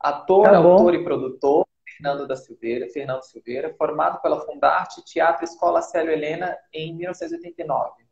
Ator, 0.00 0.44
tá 0.44 0.56
autor 0.56 0.94
e 0.94 1.04
produtor, 1.04 1.66
Fernando 1.86 2.26
da 2.26 2.34
Silveira, 2.34 2.88
Fernando 2.88 3.22
Silveira, 3.22 3.74
formado 3.76 4.22
pela 4.22 4.40
Fundarte 4.40 5.04
Teatro 5.04 5.44
Escola 5.44 5.82
Célio 5.82 6.10
Helena 6.10 6.56
em 6.72 6.96
1989. 6.96 8.06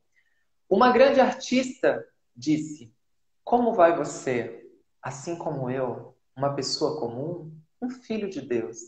Uma 0.68 0.92
grande 0.92 1.18
artista 1.18 2.06
disse: 2.36 2.94
Como 3.42 3.72
vai 3.72 3.96
você? 3.96 4.68
Assim 5.00 5.36
como 5.36 5.70
eu, 5.70 6.14
uma 6.36 6.54
pessoa 6.54 7.00
comum, 7.00 7.50
um 7.80 7.88
filho 7.88 8.28
de 8.28 8.42
Deus, 8.42 8.78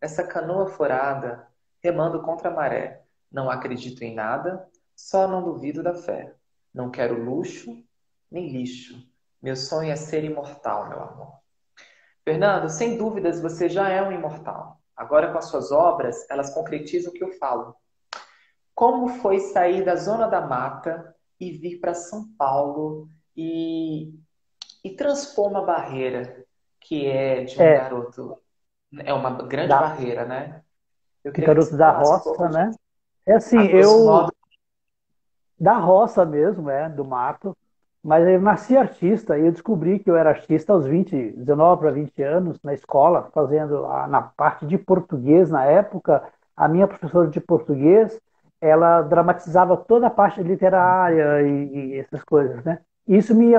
essa 0.00 0.24
canoa 0.24 0.68
furada, 0.68 1.48
remando 1.82 2.22
contra 2.22 2.50
a 2.50 2.54
maré. 2.54 3.02
Não 3.32 3.50
acredito 3.50 4.02
em 4.02 4.14
nada, 4.14 4.68
só 4.94 5.26
não 5.26 5.42
duvido 5.42 5.82
da 5.82 5.94
fé. 5.94 6.32
Não 6.72 6.88
quero 6.88 7.20
luxo 7.20 7.82
nem 8.30 8.48
lixo. 8.48 9.04
Meu 9.42 9.56
sonho 9.56 9.90
é 9.90 9.96
ser 9.96 10.22
imortal, 10.22 10.88
meu 10.88 11.02
amor. 11.02 11.43
Fernando, 12.24 12.70
sem 12.70 12.96
dúvidas 12.96 13.40
você 13.40 13.68
já 13.68 13.88
é 13.88 14.02
um 14.02 14.10
imortal. 14.10 14.80
Agora, 14.96 15.30
com 15.30 15.38
as 15.38 15.46
suas 15.46 15.70
obras, 15.70 16.28
elas 16.30 16.54
concretizam 16.54 17.12
o 17.12 17.14
que 17.14 17.22
eu 17.22 17.32
falo. 17.32 17.76
Como 18.74 19.08
foi 19.20 19.38
sair 19.40 19.84
da 19.84 19.94
zona 19.96 20.26
da 20.26 20.40
mata 20.40 21.14
e 21.38 21.52
vir 21.52 21.80
para 21.80 21.94
São 21.94 22.26
Paulo 22.38 23.08
e, 23.36 24.14
e 24.82 24.90
transpor 24.90 25.48
uma 25.48 25.64
barreira 25.64 26.44
que 26.80 27.06
é 27.06 27.44
de 27.44 27.58
um 27.58 27.62
é. 27.62 27.76
garoto? 27.76 28.38
É 28.98 29.12
uma 29.12 29.30
grande 29.42 29.68
da... 29.68 29.80
barreira, 29.80 30.24
né? 30.24 30.62
Eu 31.22 31.32
garoto 31.32 31.76
da 31.76 31.90
roça, 31.90 32.30
um 32.30 32.48
né? 32.50 32.70
É 33.26 33.34
assim, 33.34 33.58
eu. 33.66 34.28
Da 35.58 35.78
roça 35.78 36.24
mesmo, 36.24 36.68
é, 36.68 36.88
do 36.88 37.04
mato. 37.04 37.56
Mas 38.04 38.26
eu 38.28 38.38
nasci 38.38 38.76
artista 38.76 39.38
e 39.38 39.46
eu 39.46 39.52
descobri 39.52 39.98
que 39.98 40.10
eu 40.10 40.16
era 40.16 40.28
artista 40.28 40.74
aos 40.74 40.86
20, 40.86 41.32
19 41.38 41.80
para 41.80 41.90
20 41.90 42.22
anos 42.22 42.60
na 42.62 42.74
escola, 42.74 43.30
fazendo 43.32 43.86
a, 43.86 44.06
na 44.06 44.20
parte 44.20 44.66
de 44.66 44.76
português 44.76 45.50
na 45.50 45.64
época. 45.64 46.22
A 46.54 46.68
minha 46.68 46.86
professora 46.86 47.28
de 47.28 47.40
português, 47.40 48.20
ela 48.60 49.00
dramatizava 49.00 49.74
toda 49.76 50.08
a 50.08 50.10
parte 50.10 50.42
literária 50.42 51.42
e, 51.42 51.94
e 51.94 51.98
essas 51.98 52.22
coisas, 52.22 52.62
né? 52.62 52.80
Isso 53.08 53.34
me 53.34 53.54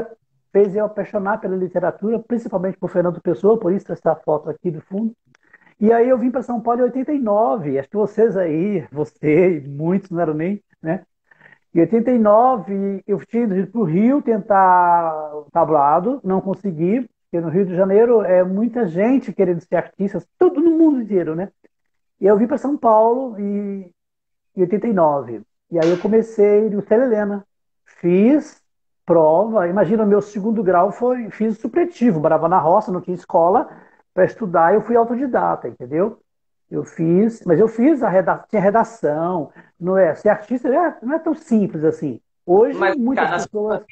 fez 0.53 0.75
eu 0.75 0.85
apaixonar 0.85 1.39
pela 1.39 1.55
literatura, 1.55 2.19
principalmente 2.19 2.77
por 2.77 2.89
Fernando 2.91 3.19
Pessoa, 3.21 3.59
por 3.59 3.73
isso 3.73 3.91
essa 3.91 4.15
foto 4.15 4.49
aqui 4.49 4.69
do 4.69 4.80
fundo. 4.81 5.11
E 5.80 5.91
aí 5.91 6.07
eu 6.07 6.17
vim 6.19 6.30
para 6.31 6.43
São 6.43 6.61
Paulo 6.61 6.81
em 6.81 6.83
89. 6.83 7.80
Acho 7.80 7.89
que 7.89 7.97
vocês 7.97 8.37
aí, 8.37 8.87
você 8.91 9.57
e 9.57 9.67
muitos 9.67 10.11
não 10.11 10.21
eram 10.21 10.33
nem, 10.35 10.63
né? 10.81 11.03
Em 11.75 11.81
89, 11.81 13.03
eu 13.05 13.19
ido 13.33 13.67
para 13.67 13.81
o 13.81 13.83
Rio 13.83 14.21
tentar 14.21 15.35
o 15.35 15.51
tablado, 15.51 16.21
não 16.23 16.39
consegui, 16.39 17.05
porque 17.23 17.41
no 17.41 17.49
Rio 17.49 17.65
de 17.65 17.75
Janeiro 17.75 18.21
é 18.21 18.45
muita 18.45 18.87
gente 18.87 19.33
querendo 19.33 19.59
ser 19.59 19.75
artista, 19.75 20.23
todo 20.39 20.61
no 20.61 20.71
mundo 20.71 21.01
inteiro, 21.01 21.35
né? 21.35 21.51
E 22.21 22.25
eu 22.27 22.37
vim 22.37 22.47
para 22.47 22.57
São 22.57 22.77
Paulo 22.77 23.37
em 23.37 23.91
89. 24.55 25.41
E 25.69 25.77
aí 25.77 25.89
eu 25.89 25.99
comecei 25.99 26.69
no 26.69 26.81
Célia 26.81 27.03
Helena. 27.03 27.45
Fiz 27.83 28.63
prova, 29.05 29.67
imagina, 29.67 30.05
o 30.05 30.07
meu 30.07 30.21
segundo 30.21 30.63
grau 30.63 30.93
foi, 30.93 31.29
fiz 31.29 31.57
supletivo, 31.59 32.21
morava 32.21 32.47
na 32.47 32.57
roça, 32.57 32.89
não 32.89 33.01
tinha 33.01 33.15
escola 33.15 33.69
para 34.13 34.23
estudar, 34.23 34.73
eu 34.73 34.81
fui 34.81 34.95
autodidata, 34.95 35.67
entendeu? 35.67 36.19
Eu 36.69 36.83
fiz, 36.83 37.44
mas 37.45 37.59
eu 37.59 37.67
fiz 37.67 38.02
a 38.02 38.09
redação, 38.09 38.45
tinha 38.49 38.61
redação, 38.61 39.52
não 39.80 39.97
é? 39.97 40.16
Ser 40.16 40.30
artista 40.30 40.67
é, 40.67 40.97
não 41.02 41.16
é 41.16 41.19
tão 41.19 41.35
simples 41.35 41.83
assim. 41.83 42.19
Hoje, 42.45 42.77
mas, 42.77 42.95
muitas 42.95 43.25
cara, 43.25 43.38
pessoas. 43.38 43.83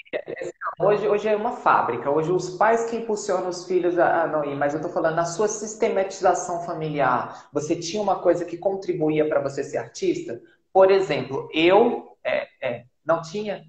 Hoje, 0.79 1.07
hoje 1.07 1.27
é 1.27 1.35
uma 1.35 1.53
fábrica. 1.53 2.11
Hoje, 2.11 2.31
os 2.31 2.51
pais 2.51 2.85
que 2.85 2.97
impulsionam 2.97 3.49
os 3.49 3.65
filhos 3.65 3.97
a 3.97 4.27
não 4.27 4.45
ir. 4.45 4.55
Mas 4.55 4.73
eu 4.73 4.77
estou 4.77 4.93
falando, 4.93 5.15
na 5.15 5.25
sua 5.25 5.47
sistematização 5.47 6.61
familiar, 6.61 7.47
você 7.51 7.75
tinha 7.75 8.01
uma 8.01 8.19
coisa 8.19 8.45
que 8.45 8.57
contribuía 8.57 9.27
para 9.27 9.41
você 9.41 9.63
ser 9.63 9.77
artista? 9.77 10.39
Por 10.71 10.91
exemplo, 10.91 11.49
eu 11.51 12.15
é, 12.23 12.47
é, 12.61 12.85
não 13.03 13.21
tinha. 13.23 13.63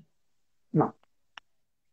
Não. 0.72 0.92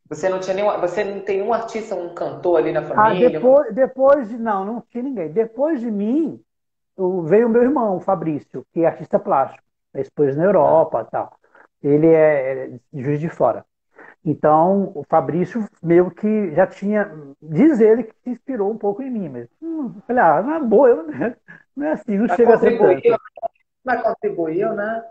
Você 0.09 0.27
não 0.27 0.39
tinha 0.39 0.53
nenhum, 0.53 0.77
você 0.81 1.05
não 1.05 1.21
tem 1.21 1.41
um 1.41 1.53
artista, 1.53 1.95
um 1.95 2.13
cantor 2.13 2.59
ali 2.59 2.73
na 2.73 2.81
ah, 2.81 2.83
família? 2.83 3.27
Ah, 3.27 3.31
depois, 3.31 3.73
depois 3.73 4.29
de 4.29 4.37
não, 4.37 4.65
não 4.65 4.81
tinha 4.81 5.03
ninguém. 5.03 5.29
Depois 5.31 5.79
de 5.79 5.89
mim, 5.89 6.43
veio 7.23 7.47
o 7.47 7.49
meu 7.49 7.63
irmão, 7.63 7.97
o 7.97 7.99
Fabrício, 7.99 8.65
que 8.73 8.81
é 8.81 8.87
artista 8.87 9.19
plástico, 9.19 9.63
expôs 9.95 10.35
na 10.35 10.43
Europa 10.43 11.05
tal. 11.05 11.37
Ele 11.83 12.07
é, 12.07 12.65
é 12.65 12.79
Juiz 12.93 13.19
de 13.19 13.29
Fora. 13.29 13.65
Então, 14.23 14.91
o 14.93 15.03
Fabrício 15.09 15.67
meio 15.81 16.11
que 16.11 16.53
já 16.53 16.67
tinha, 16.67 17.11
diz 17.41 17.79
ele 17.79 18.03
que 18.03 18.13
se 18.23 18.29
inspirou 18.29 18.71
um 18.71 18.77
pouco 18.77 19.01
em 19.01 19.09
mim, 19.09 19.29
mas 19.29 19.47
hum, 19.61 19.93
falei, 20.05 20.23
ah, 20.23 20.41
na 20.43 20.59
boa, 20.59 20.89
eu, 20.89 21.03
não 21.75 21.87
é 21.87 21.91
assim, 21.91 22.17
não 22.17 22.27
mas 22.27 22.35
chega 22.35 22.53
a 22.53 22.57
ser 22.59 22.77
tanto. 22.77 23.19
Mas 23.83 24.01
contribuiu, 24.03 24.73
né? 24.73 25.03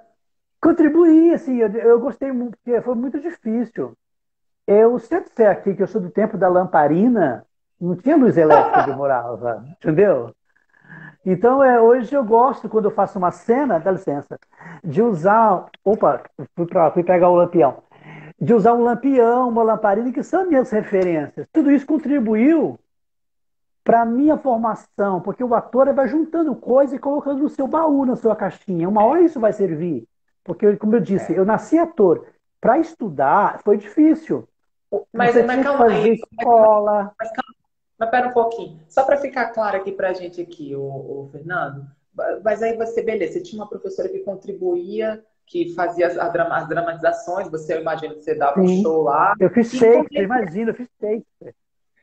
Contribuí, 0.60 1.32
assim, 1.32 1.56
eu, 1.56 1.68
eu 1.72 2.00
gostei 2.00 2.30
muito, 2.30 2.56
porque 2.58 2.80
foi 2.82 2.94
muito 2.94 3.18
difícil. 3.18 3.96
Eu 4.66 4.96
sempre 5.00 5.30
sei 5.34 5.46
aqui 5.46 5.74
que 5.74 5.82
eu 5.82 5.88
sou 5.88 6.00
do 6.00 6.10
tempo 6.10 6.38
da 6.38 6.46
lamparina, 6.46 7.44
não 7.80 7.96
tinha 7.96 8.16
luz 8.16 8.36
elétrica 8.36 8.90
eu 8.90 8.96
morava, 8.96 9.64
entendeu? 9.72 10.32
Então, 11.24 11.62
é, 11.62 11.80
hoje 11.80 12.14
eu 12.14 12.24
gosto, 12.24 12.68
quando 12.68 12.86
eu 12.86 12.90
faço 12.90 13.18
uma 13.18 13.30
cena, 13.30 13.78
dá 13.78 13.90
licença, 13.90 14.38
de 14.82 15.02
usar. 15.02 15.66
Opa, 15.84 16.22
fui, 16.56 16.66
pra, 16.66 16.90
fui 16.90 17.02
pegar 17.02 17.28
o 17.28 17.36
lampião. 17.36 17.82
De 18.40 18.54
usar 18.54 18.72
um 18.72 18.82
lampião, 18.82 19.48
uma 19.48 19.62
lamparina, 19.62 20.12
que 20.12 20.22
são 20.22 20.48
minhas 20.48 20.70
referências. 20.70 21.46
Tudo 21.52 21.70
isso 21.70 21.84
contribuiu 21.86 22.78
para 23.84 24.02
a 24.02 24.06
minha 24.06 24.38
formação, 24.38 25.20
porque 25.20 25.44
o 25.44 25.54
ator 25.54 25.92
vai 25.92 26.08
juntando 26.08 26.54
coisas 26.54 26.96
e 26.96 26.98
colocando 26.98 27.42
no 27.42 27.48
seu 27.48 27.66
baú, 27.66 28.06
na 28.06 28.16
sua 28.16 28.34
caixinha. 28.34 28.88
Uma 28.88 29.04
hora 29.04 29.20
isso 29.20 29.38
vai 29.38 29.52
servir. 29.52 30.06
Porque, 30.42 30.76
como 30.76 30.96
eu 30.96 31.00
disse, 31.00 31.34
eu 31.34 31.44
nasci 31.44 31.78
ator. 31.78 32.26
Para 32.60 32.78
estudar 32.78 33.60
foi 33.62 33.76
difícil. 33.76 34.48
Mas, 35.12 35.34
Você 35.34 35.42
mas 35.42 35.62
calma 35.62 35.78
fazer 35.78 35.94
aí. 35.94 36.12
Escola. 36.12 37.12
Mas, 37.18 37.30
calma 37.30 37.59
mas 38.00 38.10
pera 38.10 38.28
um 38.28 38.32
pouquinho. 38.32 38.80
Só 38.88 39.04
para 39.04 39.18
ficar 39.18 39.50
claro 39.50 39.76
aqui 39.76 39.92
para 39.92 40.08
a 40.08 40.14
gente 40.14 40.40
aqui, 40.40 40.74
o, 40.74 41.28
Fernando. 41.30 41.84
Mas 42.42 42.62
aí 42.62 42.74
você, 42.74 43.02
beleza, 43.02 43.34
você 43.34 43.42
tinha 43.42 43.60
uma 43.60 43.68
professora 43.68 44.08
que 44.08 44.20
contribuía, 44.20 45.22
que 45.46 45.74
fazia 45.74 46.06
as, 46.06 46.16
as 46.16 46.68
dramatizações, 46.68 47.50
você, 47.50 47.74
eu 47.74 47.82
imagino 47.82 48.14
que 48.14 48.22
você 48.22 48.34
dava 48.34 48.54
Sim. 48.54 48.78
um 48.78 48.82
show 48.82 49.02
lá. 49.02 49.34
Eu 49.38 49.50
fiz 49.50 49.70
Shakespeare, 49.70 50.20
é 50.20 50.22
imagina, 50.22 50.70
eu 50.70 50.74
fiz 50.74 50.88
Shakespeare. 50.98 51.54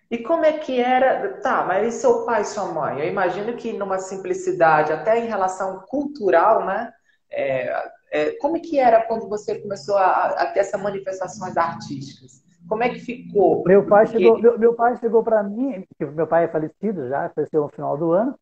E 0.09 0.19
como 0.19 0.45
é 0.45 0.53
que 0.53 0.79
era? 0.79 1.41
Tá, 1.41 1.65
mas 1.65 1.95
e 1.95 1.97
seu 1.99 2.25
pai 2.25 2.43
e 2.43 2.45
sua 2.45 2.71
mãe? 2.71 2.99
Eu 2.99 3.07
imagino 3.07 3.57
que 3.57 3.73
numa 3.73 3.97
simplicidade, 3.97 4.93
até 4.93 5.19
em 5.19 5.27
relação 5.27 5.79
cultural, 5.87 6.65
né? 6.65 6.93
É, 7.29 7.91
é, 8.11 8.31
como 8.37 8.55
é 8.55 8.59
que 8.59 8.79
era 8.79 9.01
quando 9.01 9.27
você 9.27 9.59
começou 9.59 9.97
a, 9.97 10.27
a 10.27 10.45
ter 10.51 10.59
essas 10.59 10.81
manifestações 10.81 11.57
artísticas? 11.57 12.46
Como 12.67 12.83
é 12.83 12.89
que 12.89 12.99
ficou? 12.99 13.63
Meu 13.65 13.85
pai 13.85 14.05
Porque... 14.05 14.19
chegou, 14.19 14.41
meu, 14.41 14.59
meu 14.59 14.73
pai 14.73 14.95
chegou 14.97 15.23
para 15.23 15.43
mim, 15.43 15.85
meu 15.99 16.27
pai 16.27 16.45
é 16.45 16.47
falecido 16.47 17.07
já, 17.07 17.29
faleceu 17.29 17.63
no 17.63 17.69
final 17.69 17.97
do 17.97 18.11
ano. 18.11 18.35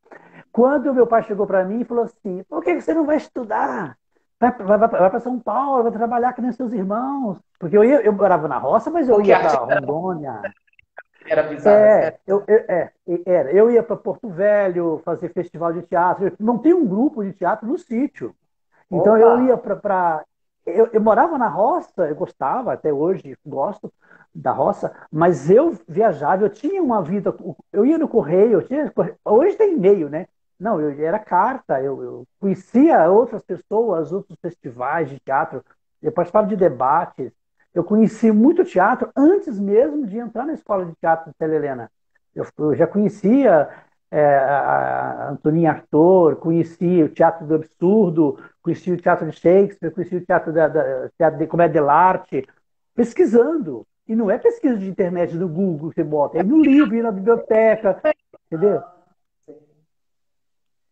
Quando 0.51 0.93
meu 0.93 1.05
pai 1.05 1.23
chegou 1.23 1.45
para 1.45 1.65
mim 1.65 1.81
e 1.81 1.85
falou 1.85 2.05
assim: 2.05 2.43
por 2.49 2.63
que 2.63 2.79
você 2.79 2.93
não 2.93 3.05
vai 3.05 3.17
estudar? 3.17 3.97
Vai, 4.39 4.51
vai, 4.51 4.77
vai, 4.77 4.87
vai 4.87 5.09
para 5.09 5.19
São 5.19 5.39
Paulo, 5.39 5.83
vai 5.83 5.91
trabalhar 5.91 6.33
com 6.33 6.51
seus 6.51 6.73
irmãos. 6.73 7.37
Porque 7.59 7.77
eu, 7.77 7.83
ia, 7.83 8.01
eu 8.01 8.13
morava 8.13 8.47
na 8.47 8.57
roça, 8.57 8.89
mas 8.89 9.07
eu 9.07 9.15
Porque 9.15 9.29
ia 9.29 9.39
para 9.39 9.79
Rondônia. 9.79 10.41
Era 11.27 11.43
bizarro. 11.43 11.77
É, 11.77 12.17
eu, 12.27 12.43
eu, 12.47 12.65
é, 12.67 12.91
era. 13.25 13.51
eu 13.51 13.71
ia 13.71 13.81
para 13.81 13.95
Porto 13.95 14.29
Velho 14.29 15.01
fazer 15.03 15.29
festival 15.29 15.73
de 15.73 15.81
teatro. 15.83 16.31
Não 16.39 16.57
tem 16.57 16.73
um 16.73 16.85
grupo 16.85 17.23
de 17.23 17.33
teatro 17.33 17.67
no 17.67 17.77
sítio. 17.77 18.35
Então 18.91 19.13
Opa. 19.13 19.19
eu 19.19 19.45
ia 19.45 19.57
para. 19.57 20.23
Eu, 20.65 20.87
eu 20.93 21.01
morava 21.01 21.37
na 21.37 21.47
roça, 21.47 22.07
eu 22.07 22.15
gostava, 22.15 22.73
até 22.73 22.91
hoje 22.91 23.37
gosto, 23.45 23.93
da 24.33 24.51
roça, 24.51 24.93
mas 25.11 25.49
eu 25.49 25.77
viajava, 25.87 26.43
eu 26.43 26.49
tinha 26.49 26.81
uma 26.81 27.01
vida, 27.03 27.33
eu 27.71 27.85
ia 27.85 27.97
no 27.97 28.07
correio, 28.07 28.61
tinha, 28.63 28.91
hoje 29.23 29.55
tem 29.55 29.73
e-mail, 29.73 30.09
né? 30.09 30.27
Não, 30.59 30.81
eu 30.81 30.89
era 31.05 31.19
carta, 31.19 31.81
eu, 31.81 32.01
eu, 32.01 32.27
conhecia 32.39 33.09
outras 33.09 33.43
pessoas, 33.43 34.11
outros 34.11 34.37
festivais 34.41 35.09
de 35.09 35.19
teatro, 35.19 35.63
eu 36.01 36.11
participava 36.11 36.47
de 36.47 36.55
debates, 36.55 37.31
eu 37.73 37.83
conheci 37.83 38.31
muito 38.31 38.63
teatro 38.63 39.11
antes 39.15 39.59
mesmo 39.59 40.05
de 40.07 40.17
entrar 40.17 40.45
na 40.45 40.53
escola 40.53 40.85
de 40.85 40.95
teatro 40.95 41.29
de 41.31 41.37
Tela 41.37 41.55
Helena. 41.55 41.91
Eu, 42.33 42.45
eu 42.57 42.75
já 42.75 42.87
conhecia 42.87 43.69
é, 44.15 44.37
a 44.37 45.29
Antoninha 45.31 45.71
Arthur, 45.71 46.37
conhecia 46.37 47.03
o 47.03 47.09
Teatro 47.09 47.45
do 47.45 47.55
Absurdo, 47.55 48.39
conhecia 48.63 48.93
o 48.93 48.97
Teatro 48.97 49.29
de 49.29 49.35
Shakespeare, 49.35 49.91
conhecia 49.91 50.19
o 50.19 50.25
Teatro, 50.25 50.53
da, 50.53 50.69
da, 50.69 51.09
teatro 51.17 51.37
de 51.37 51.47
Comédia 51.47 51.81
dell'Arte, 51.81 52.47
pesquisando. 52.95 53.85
E 54.07 54.15
não 54.15 54.31
é 54.31 54.37
pesquisa 54.37 54.77
de 54.77 54.87
internet 54.87 55.35
do 55.35 55.49
Google 55.49 55.89
que 55.89 55.95
você 55.95 56.03
bota, 56.03 56.37
é 56.37 56.43
no 56.43 56.61
livro, 56.61 57.03
na 57.03 57.11
biblioteca, 57.11 58.01
entendeu? 58.45 58.81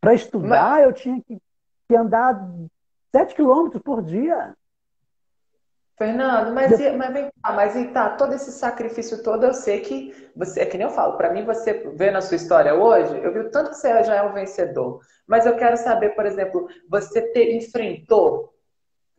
Para 0.01 0.13
estudar, 0.15 0.71
Mas... 0.71 0.83
eu 0.83 0.91
tinha 0.91 1.21
que, 1.21 1.41
que 1.87 1.95
andar 1.95 2.45
7 3.15 3.35
quilômetros 3.35 3.81
por 3.81 4.01
dia. 4.01 4.53
Fernando, 5.97 6.53
mas, 6.53 6.71
mas 6.97 7.13
vem 7.13 7.29
cá, 7.41 7.53
mas 7.53 7.91
tá, 7.91 8.09
todo 8.11 8.33
esse 8.33 8.51
sacrifício 8.51 9.21
todo, 9.21 9.45
eu 9.45 9.53
sei 9.53 9.81
que 9.81 10.29
você, 10.35 10.61
é 10.61 10.65
que 10.65 10.77
nem 10.77 10.87
eu 10.87 10.93
falo, 10.93 11.17
para 11.17 11.31
mim 11.31 11.45
você 11.45 11.73
vendo 11.95 12.17
a 12.17 12.21
sua 12.21 12.35
história 12.35 12.73
hoje, 12.73 13.15
eu 13.23 13.31
vi 13.31 13.39
o 13.39 13.51
tanto 13.51 13.69
que 13.69 13.75
você 13.75 14.03
já 14.03 14.15
é 14.15 14.23
um 14.23 14.33
vencedor. 14.33 15.01
Mas 15.27 15.45
eu 15.45 15.55
quero 15.55 15.77
saber, 15.77 16.09
por 16.15 16.25
exemplo, 16.25 16.67
você 16.89 17.21
ter, 17.31 17.55
enfrentou 17.55 18.53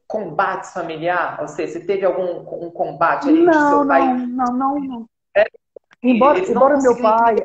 combates 0.06 0.72
familiar? 0.72 1.38
Ou 1.40 1.48
seja, 1.48 1.74
você 1.74 1.86
teve 1.86 2.04
algum 2.04 2.40
um 2.66 2.70
combate 2.70 3.28
ali 3.28 3.44
não, 3.44 3.52
que 3.52 3.58
seu 3.58 3.78
não, 3.78 3.88
pai. 3.88 4.14
Não, 4.14 4.46
não, 4.46 4.80
não. 4.80 5.08
É, 5.36 5.44
embora 6.02 6.38
embora 6.38 6.78
meu 6.80 7.00
pai. 7.00 7.36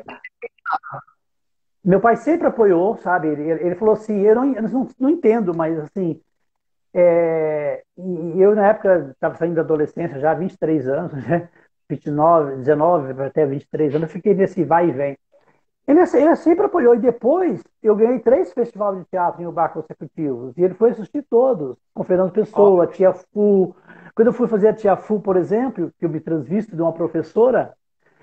Meu 1.82 2.00
pai 2.00 2.16
sempre 2.16 2.46
apoiou, 2.46 2.98
sabe? 2.98 3.28
Ele, 3.28 3.50
ele 3.50 3.74
falou 3.74 3.94
assim: 3.94 4.20
eu 4.20 4.34
não, 4.34 4.54
eu 4.54 4.62
não, 4.62 4.88
não 4.98 5.10
entendo, 5.10 5.54
mas 5.54 5.78
assim. 5.78 6.20
É, 6.92 7.82
eu, 8.36 8.54
na 8.54 8.68
época, 8.68 9.10
estava 9.12 9.36
saindo 9.36 9.54
da 9.54 9.62
adolescência, 9.62 10.18
já 10.18 10.34
23 10.34 10.88
anos, 10.88 11.12
né? 11.26 11.48
29, 11.88 12.56
19 12.56 13.22
até 13.22 13.44
23 13.44 13.94
anos, 13.94 14.08
eu 14.08 14.12
fiquei 14.12 14.34
nesse 14.34 14.64
vai 14.64 14.88
e 14.88 14.92
vem. 14.92 15.18
Ele, 15.86 16.00
ele 16.00 16.36
sempre 16.36 16.66
apoiou. 16.66 16.94
E 16.94 16.98
depois 16.98 17.62
eu 17.82 17.96
ganhei 17.96 18.20
três 18.20 18.52
festivais 18.52 18.96
de 18.98 19.04
teatro 19.06 19.42
em 19.42 19.46
Ubar 19.46 19.72
consecutivos. 19.72 20.56
E 20.56 20.62
ele 20.62 20.74
foi 20.74 20.90
assistir 20.90 21.22
todos, 21.28 21.76
com 21.92 22.04
Fernando 22.04 22.30
Pessoa, 22.32 22.84
oh. 22.84 22.86
Tia 22.86 23.12
Fu. 23.12 23.74
Quando 24.14 24.28
eu 24.28 24.32
fui 24.32 24.46
fazer 24.46 24.68
a 24.68 24.74
Tia 24.74 24.96
Fu, 24.96 25.20
por 25.20 25.36
exemplo, 25.36 25.92
que 25.98 26.04
eu 26.04 26.08
me 26.08 26.20
transvisto 26.20 26.76
de 26.76 26.82
uma 26.82 26.92
professora, 26.92 27.74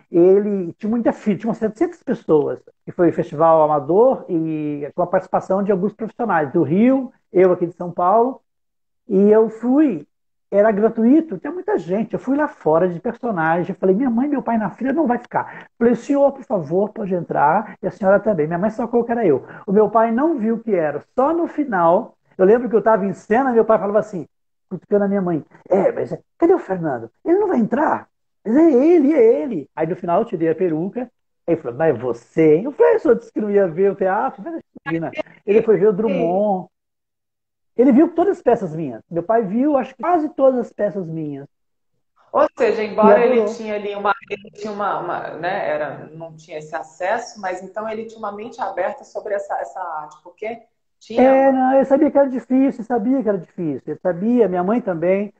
ele 0.09 0.73
tinha 0.73 0.89
muita 0.89 1.11
filha, 1.11 1.37
tinha 1.37 1.49
umas 1.49 1.57
700 1.57 2.01
pessoas, 2.03 2.59
que 2.85 2.91
foi 2.91 3.09
o 3.09 3.13
Festival 3.13 3.61
Amador 3.63 4.25
e 4.29 4.89
com 4.95 5.01
a 5.01 5.07
participação 5.07 5.61
de 5.61 5.71
alguns 5.71 5.93
profissionais 5.93 6.51
do 6.53 6.63
Rio, 6.63 7.11
eu 7.33 7.51
aqui 7.51 7.65
de 7.67 7.73
São 7.73 7.91
Paulo, 7.91 8.41
e 9.07 9.31
eu 9.31 9.49
fui 9.49 10.07
era 10.49 10.71
gratuito, 10.71 11.37
tinha 11.37 11.51
muita 11.51 11.77
gente. 11.77 12.13
Eu 12.13 12.19
fui 12.19 12.37
lá 12.37 12.47
fora 12.47 12.87
de 12.87 12.99
personagem, 12.99 13.75
falei, 13.75 13.95
minha 13.95 14.09
mãe 14.09 14.27
meu 14.27 14.41
pai 14.41 14.57
na 14.57 14.69
fila 14.69 14.93
não 14.93 15.05
vai 15.05 15.17
ficar. 15.17 15.67
Falei, 15.77 15.95
senhor, 15.95 16.31
por 16.31 16.43
favor, 16.43 16.89
pode 16.89 17.13
entrar, 17.13 17.75
e 17.81 17.87
a 17.87 17.91
senhora 17.91 18.19
também. 18.19 18.47
Minha 18.47 18.59
mãe 18.59 18.69
sacou 18.69 19.03
que 19.03 19.11
era 19.11 19.25
eu. 19.25 19.45
O 19.65 19.71
meu 19.71 19.89
pai 19.89 20.11
não 20.11 20.37
viu 20.37 20.59
que 20.59 20.73
era. 20.73 21.03
Só 21.15 21.33
no 21.33 21.47
final, 21.47 22.15
eu 22.37 22.45
lembro 22.45 22.69
que 22.69 22.75
eu 22.75 22.79
estava 22.79 23.05
em 23.05 23.13
cena, 23.13 23.51
meu 23.51 23.65
pai 23.65 23.77
falava 23.77 23.99
assim, 23.99 24.25
cutucando 24.69 25.05
a 25.05 25.07
minha 25.07 25.21
mãe, 25.21 25.43
é, 25.69 25.91
mas 25.91 26.17
cadê 26.37 26.53
o 26.53 26.59
Fernando? 26.59 27.11
Ele 27.25 27.37
não 27.39 27.47
vai 27.47 27.59
entrar. 27.59 28.07
Mas 28.45 28.55
é 28.55 28.71
ele, 28.71 29.13
é 29.13 29.41
ele. 29.41 29.69
Aí 29.75 29.85
no 29.85 29.95
final 29.95 30.21
eu 30.21 30.25
tirei 30.25 30.49
a 30.49 30.55
peruca, 30.55 31.01
aí 31.45 31.55
ele 31.55 31.61
falou, 31.61 31.77
mas 31.77 31.93
é 31.93 31.97
você, 31.99 32.55
hein? 32.55 32.63
Eu 32.65 32.71
falei, 32.71 32.95
o 32.95 32.99
senhor 32.99 33.15
disse 33.15 33.33
que 33.33 33.41
não 33.41 33.51
ia 33.51 33.67
ver 33.67 33.91
o 33.91 33.95
teatro. 33.95 34.41
Ele 35.45 35.61
foi 35.61 35.77
ver 35.77 35.87
o 35.87 35.93
Drummond. 35.93 36.69
Ele 37.77 37.91
viu 37.91 38.13
todas 38.13 38.37
as 38.37 38.43
peças 38.43 38.75
minhas. 38.75 39.01
Meu 39.09 39.23
pai 39.23 39.43
viu, 39.43 39.77
acho 39.77 39.95
que 39.95 40.01
quase 40.01 40.29
todas 40.29 40.59
as 40.59 40.73
peças 40.73 41.05
minhas. 41.05 41.47
Ou 42.31 42.47
seja, 42.57 42.83
embora 42.83 43.25
ele 43.25 43.45
tinha 43.53 43.75
ali 43.75 43.95
uma, 43.95 44.13
ele 44.29 44.51
tinha 44.51 44.71
uma, 44.71 44.99
uma, 44.99 45.29
né, 45.37 45.69
era, 45.69 46.09
não 46.13 46.35
tinha 46.35 46.57
esse 46.57 46.75
acesso, 46.75 47.39
mas 47.39 47.63
então 47.63 47.87
ele 47.87 48.05
tinha 48.05 48.19
uma 48.19 48.31
mente 48.31 48.61
aberta 48.61 49.03
sobre 49.03 49.33
essa, 49.33 49.55
essa 49.59 49.79
arte, 49.79 50.17
porque 50.23 50.61
tinha. 50.99 51.21
É, 51.21 51.51
não, 51.51 51.73
eu 51.73 51.85
sabia 51.85 52.11
que 52.11 52.17
era 52.17 52.29
difícil, 52.29 52.83
sabia 52.83 53.23
que 53.23 53.29
era 53.29 53.37
difícil, 53.37 53.93
eu 53.93 53.99
sabia, 54.01 54.47
minha 54.47 54.63
mãe 54.63 54.81
também. 54.81 55.33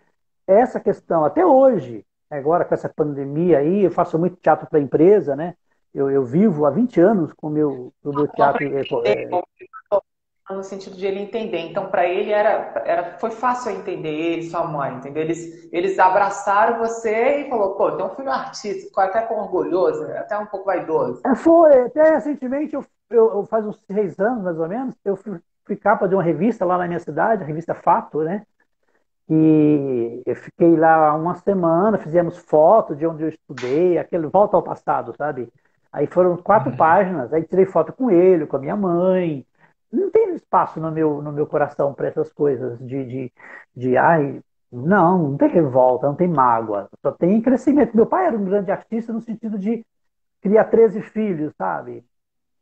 Essa 0.48 0.80
questão, 0.80 1.26
até 1.26 1.46
hoje, 1.46 2.06
agora 2.30 2.64
com 2.64 2.74
essa 2.74 2.88
pandemia 2.88 3.60
aí, 3.60 3.84
eu 3.84 3.92
faço 3.92 4.18
muito 4.18 4.38
teatro 4.38 4.68
para 4.68 4.80
empresa, 4.80 5.36
né? 5.36 5.56
Eu, 5.94 6.10
eu 6.10 6.24
vivo 6.24 6.66
há 6.66 6.70
20 6.70 7.02
anos 7.02 7.34
com 7.34 7.48
o 7.48 7.50
meu, 7.50 7.94
o 8.04 8.14
meu 8.14 8.28
teatro. 8.28 8.64
É, 8.66 8.82
é, 9.12 9.30
no 10.56 10.64
sentido 10.64 10.96
de 10.96 11.06
ele 11.06 11.20
entender. 11.20 11.60
Então, 11.60 11.88
para 11.88 12.06
ele 12.06 12.32
era, 12.32 12.82
era, 12.86 13.18
foi 13.20 13.32
fácil 13.32 13.72
entender 13.72 14.10
ele, 14.10 14.50
sua 14.50 14.66
mãe, 14.66 14.96
entendeu? 14.96 15.24
Eles, 15.24 15.70
eles 15.74 16.00
abraçaram 16.00 16.80
você 16.80 17.42
e 17.42 17.50
falou, 17.50 17.76
pô, 17.76 17.92
tem 17.92 18.06
um 18.06 18.16
filho 18.16 18.32
artista, 18.32 18.88
ficou 18.88 19.04
até 19.04 19.22
com 19.22 19.36
orgulhoso, 19.36 20.04
até 20.14 20.38
um 20.38 20.46
pouco 20.46 20.66
vaidoso. 20.66 21.22
É, 21.26 21.36
foi, 21.36 21.82
até 21.82 22.16
recentemente, 22.16 22.76
eu, 22.76 22.86
eu, 23.10 23.30
eu, 23.32 23.46
faz 23.46 23.66
uns 23.66 23.80
seis 23.92 24.18
anos 24.20 24.44
mais 24.44 24.60
ou 24.60 24.68
menos, 24.68 24.96
eu 25.04 25.18
fui, 25.18 25.40
fui 25.66 25.76
capa 25.76 26.08
de 26.08 26.16
uma 26.16 26.24
revista 26.24 26.64
lá 26.64 26.78
na 26.78 26.88
minha 26.88 27.00
cidade, 27.00 27.44
a 27.44 27.46
revista 27.46 27.74
Fato, 27.74 28.24
né? 28.24 28.44
E 29.30 30.24
eu 30.26 30.36
fiquei 30.38 30.78
lá 30.78 31.14
uma 31.14 31.36
semana, 31.36 31.98
fizemos 31.98 32.38
foto 32.38 32.96
de 32.96 33.06
onde 33.06 33.24
eu 33.24 33.30
estudei, 33.30 33.98
aquele 33.98 34.28
volta 34.28 34.56
ao 34.56 34.64
passado, 34.64 35.14
sabe? 35.18 35.50
Aí 35.92 36.08
foram 36.08 36.38
quatro 36.38 36.72
uhum. 36.72 36.78
páginas, 36.78 37.34
aí 37.34 37.44
tirei 37.44 37.66
foto 37.66 37.92
com 37.92 38.10
ele, 38.10 38.46
com 38.46 38.56
a 38.56 38.60
minha 38.60 38.76
mãe, 38.76 39.46
não 39.92 40.10
tem 40.10 40.34
espaço 40.36 40.80
no 40.80 40.92
meu, 40.92 41.22
no 41.22 41.32
meu 41.32 41.48
coração 41.48 41.94
para 41.94 42.08
essas 42.08 42.32
coisas 42.32 42.78
de, 42.80 43.06
de, 43.06 43.34
de, 43.76 43.98
ai, 43.98 44.42
não, 44.72 45.30
não 45.30 45.38
tem 45.38 45.50
revolta, 45.50 46.08
não 46.08 46.16
tem 46.16 46.28
mágoa, 46.28 46.90
só 47.02 47.12
tem 47.12 47.42
crescimento. 47.42 47.96
Meu 47.96 48.06
pai 48.06 48.26
era 48.26 48.38
um 48.38 48.44
grande 48.44 48.72
artista 48.72 49.14
no 49.14 49.22
sentido 49.22 49.58
de 49.58 49.86
criar 50.42 50.66
13 50.66 51.02
filhos, 51.02 51.54
sabe? 51.58 52.04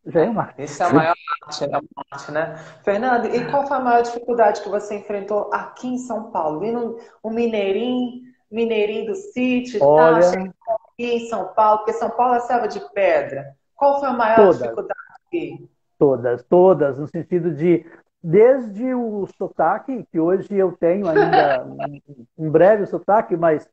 Já 0.06 0.22
é 0.22 0.30
uma 0.30 0.54
Esse 0.58 0.82
é 0.84 0.86
a 0.86 0.94
maior 0.94 1.16
arte, 1.44 1.64
é 1.64 1.76
a 1.76 1.82
arte, 2.12 2.32
né? 2.32 2.56
Fernando, 2.84 3.26
e 3.28 3.50
qual 3.50 3.68
foi 3.68 3.78
a 3.78 3.82
maior 3.82 4.04
dificuldade 4.04 4.62
que 4.62 4.70
você 4.70 4.98
enfrentou 4.98 5.50
aqui 5.52 5.88
em 5.88 5.98
São 5.98 6.32
Paulo? 6.32 6.60
Vindo 6.60 6.98
um 7.24 7.32
mineirinho, 7.32 8.22
mineirinho 8.52 9.08
do 9.08 9.16
sítio? 9.16 9.84
Olha... 9.84 10.22
tá? 10.32 10.76
aqui 10.96 11.12
em 11.12 11.28
São 11.28 11.54
Paulo, 11.54 11.80
porque 11.80 11.94
São 11.94 12.10
Paulo 12.12 12.36
é 12.36 12.40
selva 12.42 12.68
de 12.68 12.80
pedra. 12.94 13.56
Qual 13.76 14.00
foi 14.00 14.10
a 14.10 14.14
maior 14.14 14.36
Toda. 14.36 14.54
dificuldade 14.54 15.00
aqui? 15.28 15.70
Todas, 15.98 16.44
todas, 16.44 16.98
no 16.98 17.08
sentido 17.08 17.52
de, 17.52 17.86
desde 18.22 18.94
o 18.94 19.28
sotaque, 19.38 20.06
que 20.12 20.20
hoje 20.20 20.54
eu 20.56 20.72
tenho 20.74 21.08
ainda 21.08 21.66
um 22.38 22.50
breve 22.50 22.86
sotaque, 22.86 23.36
mas 23.38 23.68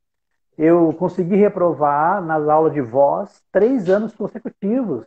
eu 0.56 0.92
consegui 0.94 1.36
reprovar 1.36 2.22
nas 2.22 2.48
aulas 2.48 2.72
de 2.72 2.80
voz 2.80 3.42
três 3.50 3.88
anos 3.88 4.14
consecutivos, 4.14 5.04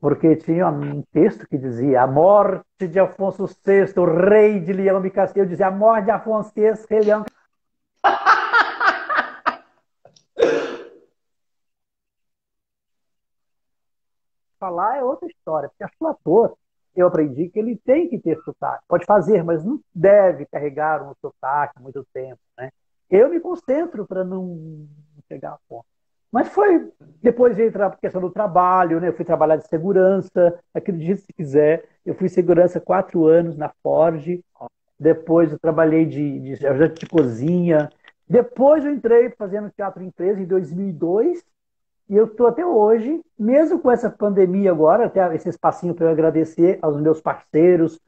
porque 0.00 0.36
tinha 0.36 0.68
um 0.68 1.02
texto 1.12 1.48
que 1.48 1.56
dizia 1.56 2.02
a 2.02 2.06
morte 2.06 2.86
de 2.88 2.98
Afonso 2.98 3.46
VI, 3.46 3.92
rei 4.28 4.60
de 4.60 4.72
Leão 4.72 5.04
e 5.04 5.10
Castelo, 5.10 5.46
eu 5.46 5.48
dizia 5.48 5.68
a 5.68 5.70
morte 5.70 6.06
de 6.06 6.10
Afonso 6.10 6.52
VI, 6.54 6.74
rei 6.88 7.00
de 7.00 7.06
Leão 7.06 7.24
falar 14.58 14.98
é 14.98 15.04
outra 15.04 15.28
história. 15.28 15.70
Porque 15.76 15.94
o 16.00 16.06
ator, 16.06 16.56
eu 16.94 17.06
aprendi 17.06 17.48
que 17.48 17.58
ele 17.58 17.76
tem 17.76 18.08
que 18.08 18.18
ter 18.18 18.38
sotaque. 18.42 18.84
Pode 18.88 19.06
fazer, 19.06 19.42
mas 19.44 19.64
não 19.64 19.80
deve 19.94 20.46
carregar 20.46 21.02
um 21.02 21.14
sotaque 21.20 21.80
muito 21.80 22.06
tempo. 22.12 22.40
Né? 22.56 22.70
Eu 23.10 23.30
me 23.30 23.40
concentro 23.40 24.06
para 24.06 24.24
não 24.24 24.86
chegar 25.28 25.52
a 25.52 25.58
ponto. 25.68 25.86
Mas 26.30 26.48
foi, 26.48 26.92
depois 27.22 27.56
de 27.56 27.64
entrar 27.64 27.86
a 27.86 27.96
questão 27.96 28.20
do 28.20 28.30
trabalho, 28.30 29.00
né? 29.00 29.08
eu 29.08 29.14
fui 29.14 29.24
trabalhar 29.24 29.56
de 29.56 29.66
segurança, 29.66 30.58
acredite 30.74 31.22
se 31.22 31.32
quiser, 31.32 31.88
eu 32.04 32.14
fui 32.14 32.28
segurança 32.28 32.80
quatro 32.80 33.26
anos 33.26 33.56
na 33.56 33.70
Ford, 33.82 34.38
depois 35.00 35.50
eu 35.50 35.58
trabalhei 35.58 36.04
de, 36.04 36.40
de 36.40 36.88
de 36.94 37.06
cozinha, 37.06 37.88
depois 38.28 38.84
eu 38.84 38.92
entrei 38.92 39.30
fazendo 39.30 39.70
teatro 39.70 40.02
empresa 40.02 40.40
em 40.40 40.44
2002, 40.44 41.42
e 42.08 42.16
eu 42.16 42.26
estou 42.26 42.46
até 42.46 42.64
hoje, 42.64 43.20
mesmo 43.38 43.78
com 43.78 43.90
essa 43.90 44.08
pandemia 44.08 44.70
agora, 44.70 45.06
até 45.06 45.34
esse 45.34 45.48
espacinho 45.48 45.94
para 45.94 46.06
eu 46.06 46.10
agradecer 46.10 46.78
aos 46.80 46.98
meus 47.00 47.20
parceiros, 47.20 48.00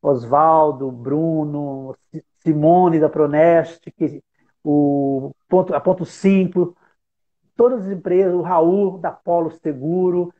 Oswaldo, 0.00 0.92
Bruno, 0.92 1.96
Simone 2.38 3.00
da 3.00 3.08
Pronest, 3.08 3.90
que, 3.96 4.22
o 4.62 5.32
ponto, 5.48 5.74
a 5.74 5.80
Ponto 5.80 6.04
5, 6.04 6.76
todas 7.56 7.84
as 7.84 7.90
empresas, 7.90 8.32
o 8.32 8.42
Raul 8.42 8.98
da 8.98 9.10
Polo 9.10 9.50
Seguro, 9.50 10.32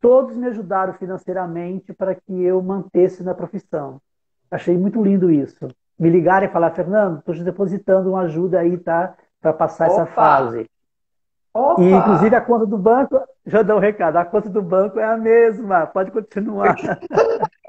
todos 0.00 0.36
me 0.36 0.46
ajudaram 0.46 0.94
financeiramente 0.94 1.92
para 1.92 2.14
que 2.14 2.42
eu 2.42 2.62
mantesse 2.62 3.24
na 3.24 3.34
profissão. 3.34 4.00
Achei 4.48 4.76
muito 4.76 5.02
lindo 5.02 5.30
isso. 5.30 5.68
Me 5.98 6.08
ligaram 6.08 6.46
e 6.46 6.50
falaram, 6.50 6.74
Fernando, 6.74 7.18
estou 7.18 7.34
te 7.34 7.42
depositando 7.42 8.10
uma 8.10 8.22
ajuda 8.22 8.60
aí, 8.60 8.78
tá? 8.78 9.14
Para 9.40 9.52
passar 9.52 9.90
Opa! 9.90 10.02
essa 10.02 10.06
fase. 10.06 10.70
Opa! 11.52 11.82
E, 11.82 11.90
inclusive, 11.90 12.36
a 12.36 12.40
conta 12.40 12.66
do 12.66 12.78
banco, 12.78 13.20
já 13.44 13.62
dou 13.62 13.76
um 13.76 13.80
recado, 13.80 14.16
a 14.16 14.24
conta 14.24 14.48
do 14.48 14.62
banco 14.62 14.98
é 14.98 15.04
a 15.04 15.16
mesma, 15.16 15.86
pode 15.86 16.10
continuar. 16.10 16.76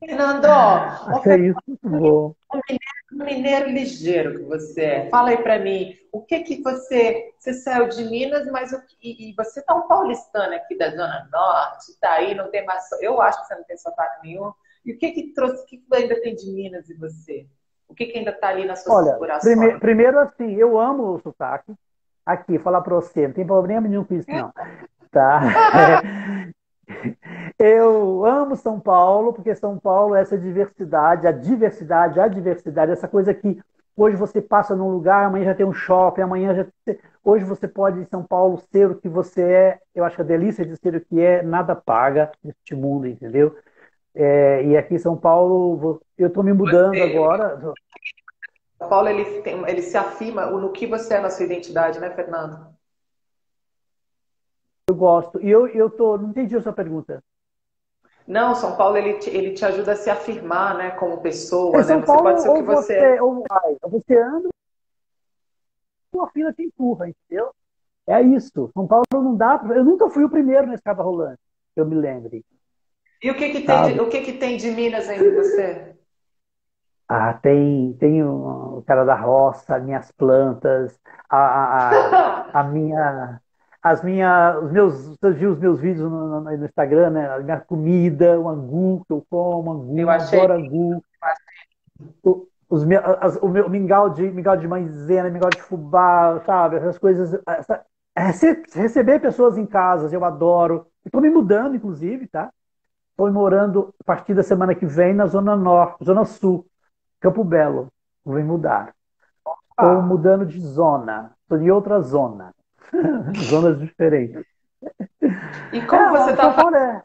Fernando, 0.00 0.46
é 1.26 1.38
isso, 1.38 1.58
muito 1.66 1.88
bom. 1.88 2.34
Um 2.52 2.60
mineiro, 2.68 3.34
mineiro, 3.34 3.70
ligeiro 3.70 4.38
que 4.38 4.44
você 4.44 4.82
é. 4.82 5.10
Fala 5.10 5.30
aí 5.30 5.38
para 5.38 5.58
mim, 5.58 5.94
o 6.12 6.22
que 6.22 6.40
que 6.40 6.62
você, 6.62 7.32
você 7.38 7.52
saiu 7.52 7.88
de 7.88 8.04
Minas, 8.04 8.46
mas 8.50 8.72
o, 8.72 8.80
e, 9.02 9.30
e 9.30 9.34
você 9.34 9.60
tá 9.62 9.74
um 9.74 9.88
paulistano 9.88 10.54
aqui 10.54 10.76
da 10.76 10.90
Zona 10.90 11.28
Norte, 11.32 11.98
tá 12.00 12.12
aí, 12.12 12.34
não 12.34 12.50
tem 12.50 12.64
mais, 12.64 12.84
eu 13.00 13.20
acho 13.20 13.40
que 13.40 13.48
você 13.48 13.54
não 13.56 13.64
tem 13.64 13.76
sotaque 13.76 14.26
nenhum. 14.26 14.52
E 14.84 14.92
o 14.92 14.98
que 14.98 15.10
que 15.10 15.32
trouxe, 15.32 15.62
o 15.62 15.66
que, 15.66 15.78
que 15.78 15.94
ainda 15.94 16.20
tem 16.20 16.34
de 16.34 16.50
Minas 16.52 16.88
e 16.88 16.94
você? 16.94 17.46
O 17.88 17.94
que 17.94 18.06
que 18.06 18.18
ainda 18.18 18.32
tá 18.32 18.48
ali 18.48 18.64
na 18.64 18.76
sua 18.76 18.96
Olha, 18.96 19.18
prime, 19.40 19.80
primeiro 19.80 20.18
assim, 20.20 20.54
eu 20.54 20.78
amo 20.78 21.14
o 21.14 21.20
sotaque, 21.20 21.72
aqui, 22.32 22.58
falar 22.58 22.80
para 22.80 22.94
você, 22.94 23.26
não 23.26 23.34
tem 23.34 23.46
problema 23.46 23.88
nenhum 23.88 24.04
com 24.04 24.14
isso, 24.14 24.30
não. 24.30 24.52
Tá? 25.10 25.40
Eu 27.58 28.26
amo 28.26 28.56
São 28.56 28.78
Paulo, 28.78 29.32
porque 29.32 29.54
São 29.54 29.78
Paulo 29.78 30.14
é 30.14 30.20
essa 30.20 30.36
diversidade, 30.36 31.26
a 31.26 31.32
diversidade, 31.32 32.20
a 32.20 32.28
diversidade, 32.28 32.92
essa 32.92 33.08
coisa 33.08 33.32
que 33.32 33.58
Hoje 33.98 34.14
você 34.14 34.40
passa 34.40 34.76
num 34.76 34.92
lugar, 34.92 35.26
amanhã 35.26 35.46
já 35.46 35.54
tem 35.56 35.66
um 35.66 35.72
shopping, 35.72 36.20
amanhã 36.20 36.54
já. 36.54 36.94
Hoje 37.24 37.44
você 37.44 37.66
pode, 37.66 37.98
em 37.98 38.04
São 38.04 38.22
Paulo, 38.22 38.62
ser 38.70 38.88
o 38.88 38.94
que 38.94 39.08
você 39.08 39.42
é. 39.42 39.78
Eu 39.92 40.04
acho 40.04 40.14
que 40.14 40.22
a 40.22 40.24
delícia 40.24 40.64
de 40.64 40.76
ser 40.76 40.94
o 40.94 41.00
que 41.00 41.20
é, 41.20 41.42
nada 41.42 41.74
paga 41.74 42.30
neste 42.42 42.76
mundo, 42.76 43.08
entendeu? 43.08 43.56
É, 44.14 44.64
e 44.64 44.76
aqui 44.76 44.94
em 44.94 44.98
São 44.98 45.16
Paulo, 45.16 46.00
eu 46.16 46.28
estou 46.28 46.44
me 46.44 46.52
mudando 46.52 46.94
agora. 47.02 47.60
São 48.78 48.88
Paulo, 48.88 49.08
ele, 49.08 49.42
tem, 49.42 49.68
ele 49.68 49.82
se 49.82 49.96
afirma 49.96 50.46
no 50.46 50.72
que 50.72 50.86
você 50.86 51.14
é 51.14 51.20
na 51.20 51.30
sua 51.30 51.44
identidade, 51.44 51.98
né, 51.98 52.10
Fernando? 52.10 52.72
Eu 54.88 54.94
gosto. 54.94 55.42
E 55.42 55.50
eu, 55.50 55.66
eu 55.66 55.90
tô. 55.90 56.16
Não 56.16 56.30
entendi 56.30 56.56
a 56.56 56.62
sua 56.62 56.72
pergunta. 56.72 57.22
Não, 58.26 58.54
São 58.54 58.76
Paulo 58.76 58.96
ele 58.96 59.14
te, 59.18 59.30
ele 59.30 59.52
te 59.52 59.64
ajuda 59.64 59.92
a 59.92 59.96
se 59.96 60.10
afirmar, 60.10 60.76
né, 60.76 60.90
como 60.92 61.20
pessoa, 61.20 61.74
é, 61.74 61.78
né? 61.78 61.84
São 61.84 62.02
Paulo, 62.02 62.22
você 62.22 62.28
pode 62.28 62.42
ser 62.42 62.48
o 62.50 62.54
que 62.54 62.62
você, 62.62 62.94
é. 62.94 63.22
Ou 63.22 63.44
vai, 63.48 63.76
você 63.82 64.18
anda, 64.18 64.48
uma 66.12 66.30
fila 66.30 66.52
te 66.52 66.62
empurra, 66.62 67.08
entendeu? 67.08 67.50
É 68.06 68.22
isso. 68.22 68.70
São 68.74 68.86
Paulo 68.86 69.04
não 69.12 69.36
dá. 69.36 69.60
Eu 69.74 69.84
nunca 69.84 70.08
fui 70.08 70.24
o 70.24 70.30
primeiro 70.30 70.66
na 70.66 70.74
escada 70.74 71.02
rolante, 71.02 71.40
eu 71.74 71.84
me 71.84 71.96
lembre. 71.96 72.44
E 73.22 73.30
o 73.30 73.34
que 73.34 73.50
que 73.50 73.66
tem, 73.66 73.82
de, 73.82 74.00
o 74.00 74.08
que 74.08 74.20
que 74.20 74.32
tem 74.34 74.56
de 74.56 74.70
Minas 74.70 75.08
aí 75.08 75.18
você? 75.18 75.97
Ah, 77.08 77.32
tem, 77.32 77.94
tem 77.94 78.22
o, 78.22 78.82
cara 78.86 79.04
da 79.04 79.14
roça, 79.14 79.78
minhas 79.78 80.12
plantas, 80.12 81.00
a, 81.28 81.38
a, 81.38 82.60
a 82.60 82.62
minha 82.68 83.40
as 83.82 84.02
minhas, 84.02 84.62
os 84.64 84.72
meus, 84.72 85.16
você 85.16 85.30
viu 85.30 85.52
os 85.52 85.58
meus 85.58 85.80
vídeos 85.80 86.10
no, 86.10 86.28
no, 86.28 86.40
no, 86.40 86.64
Instagram, 86.64 87.10
né? 87.10 87.30
A 87.30 87.38
minha 87.38 87.60
comida, 87.60 88.38
o 88.38 88.48
angu 88.48 89.04
que 89.06 89.12
eu 89.12 89.24
como, 89.30 89.70
angu, 89.70 89.98
eu 89.98 90.10
achei... 90.10 90.40
adoro 90.40 90.60
angu. 90.60 91.04
O, 92.22 92.46
os, 92.68 92.84
as, 93.20 93.36
o 93.36 93.48
meu 93.48 93.70
mingau 93.70 94.10
de, 94.10 94.30
mingau 94.30 94.56
de 94.56 94.66
maizena, 94.66 95.30
mingau 95.30 95.48
de 95.48 95.62
fubá, 95.62 96.40
sabe? 96.44 96.76
Essas 96.76 96.98
coisas. 96.98 97.40
Essa, 97.46 97.84
receber 98.74 99.20
pessoas 99.20 99.56
em 99.56 99.64
casas, 99.64 100.12
eu 100.12 100.24
adoro. 100.24 100.86
Estou 101.06 101.20
me 101.20 101.30
mudando, 101.30 101.76
inclusive, 101.76 102.26
tá? 102.26 102.50
Estou 103.10 103.32
morando 103.32 103.94
a 104.00 104.04
partir 104.04 104.34
da 104.34 104.42
semana 104.42 104.74
que 104.74 104.86
vem 104.86 105.14
na 105.14 105.26
Zona 105.26 105.56
Norte, 105.56 106.04
Zona 106.04 106.24
Sul, 106.24 106.66
Campo 107.20 107.44
Belo. 107.44 107.88
Me 108.24 108.42
mudar. 108.42 108.94
Estou 109.70 110.02
mudando 110.02 110.44
de 110.44 110.60
zona. 110.60 111.32
Estou 111.42 111.58
em 111.58 111.70
outra 111.70 112.00
zona. 112.00 112.54
Zonas 113.48 113.78
diferentes. 113.78 114.44
E 115.72 115.80
como 115.86 116.02
é, 116.02 116.10
você 116.10 116.30
está 116.30 116.52
falando? 116.52 117.02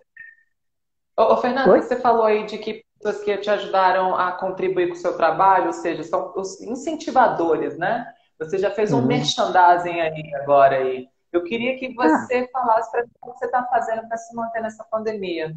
Ô, 1.18 1.38
Fernando, 1.38 1.72
Oi? 1.72 1.82
você 1.82 1.96
falou 1.96 2.24
aí 2.24 2.46
de 2.46 2.58
que 2.58 2.84
pessoas 3.00 3.24
que 3.24 3.38
te 3.38 3.50
ajudaram 3.50 4.16
a 4.16 4.32
contribuir 4.32 4.88
com 4.88 4.94
o 4.94 4.98
seu 4.98 5.16
trabalho, 5.16 5.68
ou 5.68 5.74
seja, 5.74 6.04
são 6.04 6.34
os 6.36 6.62
incentivadores, 6.62 7.78
né? 7.78 8.06
Você 8.40 8.58
já 8.58 8.72
fez 8.72 8.92
um 8.92 9.00
uhum. 9.00 9.08
merchandising 9.08 10.00
aí 10.00 10.34
agora 10.36 10.78
aí. 10.78 11.08
Eu 11.32 11.44
queria 11.44 11.78
que 11.78 11.94
você 11.94 12.36
ah. 12.36 12.48
falasse 12.52 12.92
para 12.92 13.04
mim 13.04 13.10
o 13.22 13.32
que 13.32 13.40
você 13.40 13.46
está 13.46 13.64
fazendo 13.66 14.08
para 14.08 14.18
se 14.18 14.36
manter 14.36 14.62
nessa 14.62 14.84
pandemia. 14.86 15.56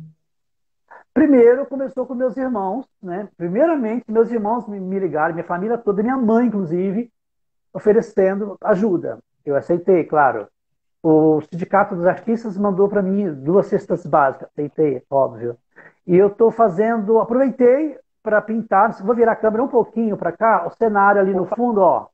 Primeiro, 1.16 1.64
começou 1.64 2.04
com 2.04 2.14
meus 2.14 2.36
irmãos, 2.36 2.86
né? 3.02 3.26
Primeiramente, 3.38 4.04
meus 4.06 4.30
irmãos 4.30 4.68
me, 4.68 4.98
ligaram, 4.98 5.32
minha 5.32 5.46
família 5.46 5.78
toda, 5.78 6.02
minha 6.02 6.18
mãe, 6.18 6.46
inclusive, 6.46 7.10
oferecendo 7.72 8.58
ajuda. 8.60 9.18
Eu 9.42 9.56
aceitei, 9.56 10.04
claro. 10.04 10.46
O 11.02 11.40
Sindicato 11.40 11.96
dos 11.96 12.04
Artistas 12.04 12.58
mandou 12.58 12.86
para 12.86 13.00
mim 13.00 13.32
duas 13.32 13.64
cestas 13.64 14.04
básicas, 14.04 14.50
aceitei, 14.52 15.02
óbvio. 15.08 15.56
E 16.06 16.14
eu 16.14 16.26
estou 16.26 16.50
fazendo, 16.50 17.18
aproveitei 17.18 17.98
para 18.22 18.42
pintar, 18.42 18.92
vou 19.02 19.16
virar 19.16 19.32
a 19.32 19.36
câmera 19.36 19.62
um 19.62 19.68
pouquinho 19.68 20.18
para 20.18 20.32
cá, 20.32 20.66
o 20.66 20.70
cenário 20.76 21.18
ali 21.18 21.32
no 21.32 21.46
fundo, 21.46 21.80
ó, 21.80 22.08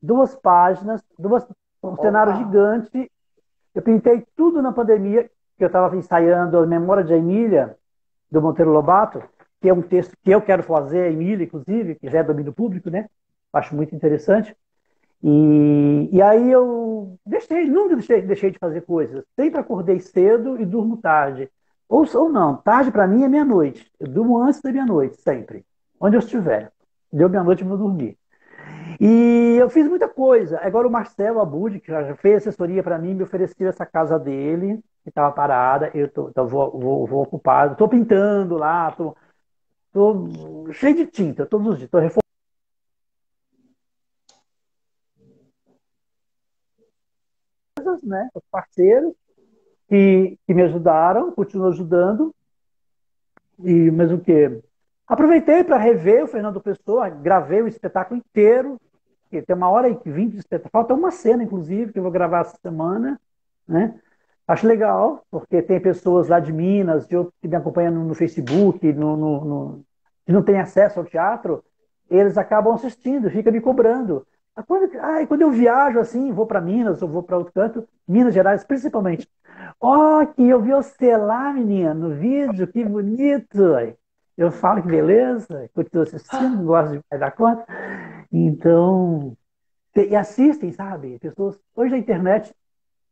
duas 0.00 0.34
páginas, 0.34 1.04
duas, 1.18 1.46
um 1.82 1.88
Opa. 1.88 2.00
cenário 2.00 2.34
gigante. 2.36 3.12
Eu 3.74 3.82
pintei 3.82 4.26
tudo 4.34 4.62
na 4.62 4.72
pandemia, 4.72 5.30
que 5.58 5.64
eu 5.64 5.66
estava 5.66 5.94
ensaiando 5.94 6.56
a 6.56 6.66
Memória 6.66 7.04
de 7.04 7.12
Emília, 7.12 7.76
do 8.30 8.42
Monteiro 8.42 8.70
Lobato, 8.70 9.22
que 9.60 9.68
é 9.68 9.72
um 9.74 9.82
texto 9.82 10.16
que 10.22 10.30
eu 10.30 10.40
quero 10.40 10.62
fazer, 10.62 11.12
Emília, 11.12 11.44
inclusive, 11.44 11.94
que 11.96 12.08
já 12.08 12.18
é 12.18 12.22
domínio 12.22 12.52
público, 12.52 12.90
né? 12.90 13.06
Acho 13.52 13.74
muito 13.74 13.94
interessante. 13.94 14.54
E, 15.22 16.08
e 16.12 16.22
aí 16.22 16.50
eu 16.50 17.18
deixei, 17.24 17.66
nunca 17.66 17.96
deixei, 17.96 18.22
deixei 18.22 18.50
de 18.50 18.58
fazer 18.58 18.82
coisas. 18.82 19.24
Sempre 19.34 19.60
acordei 19.60 19.98
cedo 20.00 20.60
e 20.60 20.66
durmo 20.66 20.98
tarde. 20.98 21.50
Ou, 21.88 22.06
ou 22.14 22.28
não, 22.28 22.56
tarde 22.56 22.90
para 22.90 23.06
mim 23.06 23.24
é 23.24 23.28
meia-noite. 23.28 23.90
Eu 23.98 24.08
durmo 24.08 24.38
antes 24.42 24.60
da 24.60 24.72
meia-noite, 24.72 25.16
sempre. 25.20 25.64
Onde 26.00 26.16
eu 26.16 26.20
estiver. 26.20 26.72
Deu 27.12 27.28
meia-noite 27.28 27.62
eu 27.62 27.68
vou 27.68 27.78
dormir. 27.78 28.18
E 29.00 29.56
eu 29.58 29.68
fiz 29.70 29.88
muita 29.88 30.08
coisa. 30.08 30.58
Agora 30.62 30.86
o 30.86 30.90
Marcelo 30.90 31.40
Abud, 31.40 31.80
que 31.80 31.90
já 31.90 32.14
fez 32.16 32.38
assessoria 32.38 32.82
para 32.82 32.98
mim, 32.98 33.14
me 33.14 33.22
ofereceu 33.22 33.68
essa 33.68 33.86
casa 33.86 34.18
dele, 34.18 34.80
que 35.06 35.10
estava 35.10 35.32
parada. 35.32 35.88
Eu 35.94 36.10
tô, 36.10 36.32
tô, 36.32 36.46
vou, 36.48 36.76
vou, 36.80 37.06
vou 37.06 37.22
ocupado. 37.22 37.72
Estou 37.72 37.88
pintando 37.88 38.56
lá, 38.56 38.88
estou 38.90 39.16
cheio 40.72 40.96
de 40.96 41.06
tinta 41.06 41.46
todos 41.46 41.68
os 41.68 41.76
dias. 41.76 41.86
Estou 41.86 42.00
reformando 42.00 42.26
né, 48.02 48.28
os 48.34 48.42
parceiros 48.50 49.14
que, 49.88 50.36
que 50.44 50.52
me 50.52 50.62
ajudaram, 50.62 51.30
continuam 51.30 51.70
ajudando. 51.70 52.34
E 53.60 53.88
mas 53.92 54.10
o 54.10 54.18
que? 54.18 54.60
Aproveitei 55.06 55.62
para 55.62 55.76
rever 55.76 56.24
o 56.24 56.26
Fernando 56.26 56.60
Pessoa, 56.60 57.08
gravei 57.08 57.62
o 57.62 57.68
espetáculo 57.68 58.18
inteiro, 58.18 58.76
que 59.30 59.40
tem 59.40 59.54
uma 59.54 59.70
hora 59.70 59.88
e 59.88 59.96
vinte 60.04 60.32
de 60.32 60.40
espetáculo, 60.40 60.72
falta 60.72 60.94
uma 60.94 61.12
cena, 61.12 61.44
inclusive, 61.44 61.92
que 61.92 61.98
eu 62.00 62.02
vou 62.02 62.10
gravar 62.10 62.40
essa 62.40 62.58
semana, 62.60 63.20
né? 63.68 64.00
Acho 64.46 64.66
legal, 64.66 65.24
porque 65.30 65.60
tem 65.60 65.80
pessoas 65.80 66.28
lá 66.28 66.38
de 66.38 66.52
Minas, 66.52 67.08
de 67.08 67.16
outros 67.16 67.34
que 67.40 67.48
me 67.48 67.56
acompanham 67.56 67.92
no, 67.92 68.14
Facebook, 68.14 68.92
no, 68.92 69.16
no, 69.16 69.44
no, 69.44 69.84
que 70.24 70.32
não 70.32 70.42
têm 70.42 70.60
acesso 70.60 71.00
ao 71.00 71.04
teatro, 71.04 71.64
eles 72.08 72.38
acabam 72.38 72.74
assistindo, 72.74 73.28
fica 73.28 73.50
me 73.50 73.60
cobrando. 73.60 74.24
Quando, 74.66 74.90
ah, 75.00 75.26
quando 75.26 75.42
eu 75.42 75.50
viajo 75.50 75.98
assim, 75.98 76.32
vou 76.32 76.46
para 76.46 76.60
Minas 76.60 77.02
ou 77.02 77.08
vou 77.08 77.22
para 77.22 77.36
outro 77.36 77.52
canto, 77.52 77.88
Minas 78.06 78.32
Gerais 78.32 78.64
principalmente. 78.64 79.28
Ó, 79.80 80.22
oh, 80.22 80.26
que 80.26 80.48
eu 80.48 80.62
vi 80.62 80.70
você 80.70 81.16
lá, 81.16 81.52
menina, 81.52 81.92
no 81.92 82.10
vídeo, 82.10 82.66
que 82.68 82.84
bonito. 82.84 83.58
Eu 84.36 84.50
falo 84.52 84.80
que 84.80 84.88
beleza, 84.88 85.68
continuo 85.74 86.04
assistindo, 86.04 86.62
gosto 86.64 86.92
de 86.92 87.18
dar 87.18 87.32
conta. 87.32 87.66
Então, 88.30 89.36
e 89.94 90.14
assistem, 90.14 90.72
sabe? 90.72 91.18
Pessoas, 91.18 91.58
hoje 91.74 91.94
a 91.94 91.98
internet 91.98 92.54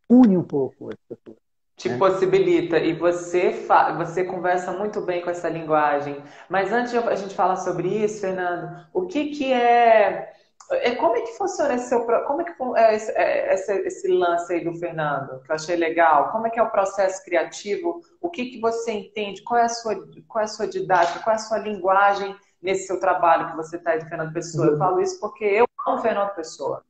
une 0.09 0.37
um 0.37 0.43
pouco 0.43 0.91
as 0.91 0.99
pessoas. 1.09 1.39
Te 1.77 1.89
né? 1.89 1.99
possibilita 1.99 2.79
e 2.79 2.93
você 2.93 3.67
você 3.97 4.25
conversa 4.25 4.73
muito 4.73 5.01
bem 5.01 5.23
com 5.23 5.31
essa 5.31 5.49
linguagem. 5.49 6.23
Mas 6.49 6.73
antes 6.73 6.93
de 6.93 6.99
a 6.99 7.15
gente 7.17 7.35
falar 7.35 7.57
sobre 7.57 7.89
isso, 7.89 8.21
Fernando, 8.21 8.87
o 8.93 9.07
que 9.07 9.27
que 9.31 9.53
é 9.53 10.33
é, 10.71 10.95
como 10.95 11.17
é 11.17 11.21
que 11.21 11.37
funciona 11.37 11.75
esse 11.75 11.89
seu, 11.89 12.07
como 12.27 12.41
é 12.41 12.45
que 12.45 12.53
é 12.77 12.95
esse, 12.95 13.13
é 13.13 13.55
esse, 13.55 13.73
esse, 13.81 14.09
lance 14.09 14.53
aí 14.53 14.65
do 14.65 14.75
Fernando, 14.75 15.41
que 15.43 15.51
eu 15.51 15.55
achei 15.55 15.77
legal? 15.77 16.31
Como 16.33 16.47
é 16.47 16.51
que 16.51 16.59
é 16.59 16.63
o 16.63 16.71
processo 16.71 17.23
criativo? 17.25 18.01
O 18.21 18.31
que, 18.31 18.47
que 18.47 18.61
você 18.61 18.93
entende? 18.93 19.43
Qual 19.43 19.61
é, 19.61 19.65
a 19.65 19.69
sua, 19.69 19.95
qual 20.27 20.43
é 20.43 20.45
a 20.45 20.49
sua 20.49 20.67
didática? 20.67 21.21
Qual 21.21 21.33
é 21.33 21.37
a 21.37 21.43
sua 21.43 21.59
linguagem 21.59 22.35
nesse 22.63 22.87
seu 22.87 22.99
trabalho 22.99 23.51
que 23.51 23.57
você 23.57 23.77
está 23.77 23.97
de 23.97 24.09
Fernando 24.09 24.33
Pessoa? 24.33 24.67
Eu 24.67 24.79
falo 24.79 25.01
isso 25.01 25.21
porque 25.21 25.45
eu 25.45 25.67
amo 25.87 26.01
Fernando 26.01 26.35
Pessoa. 26.35 26.83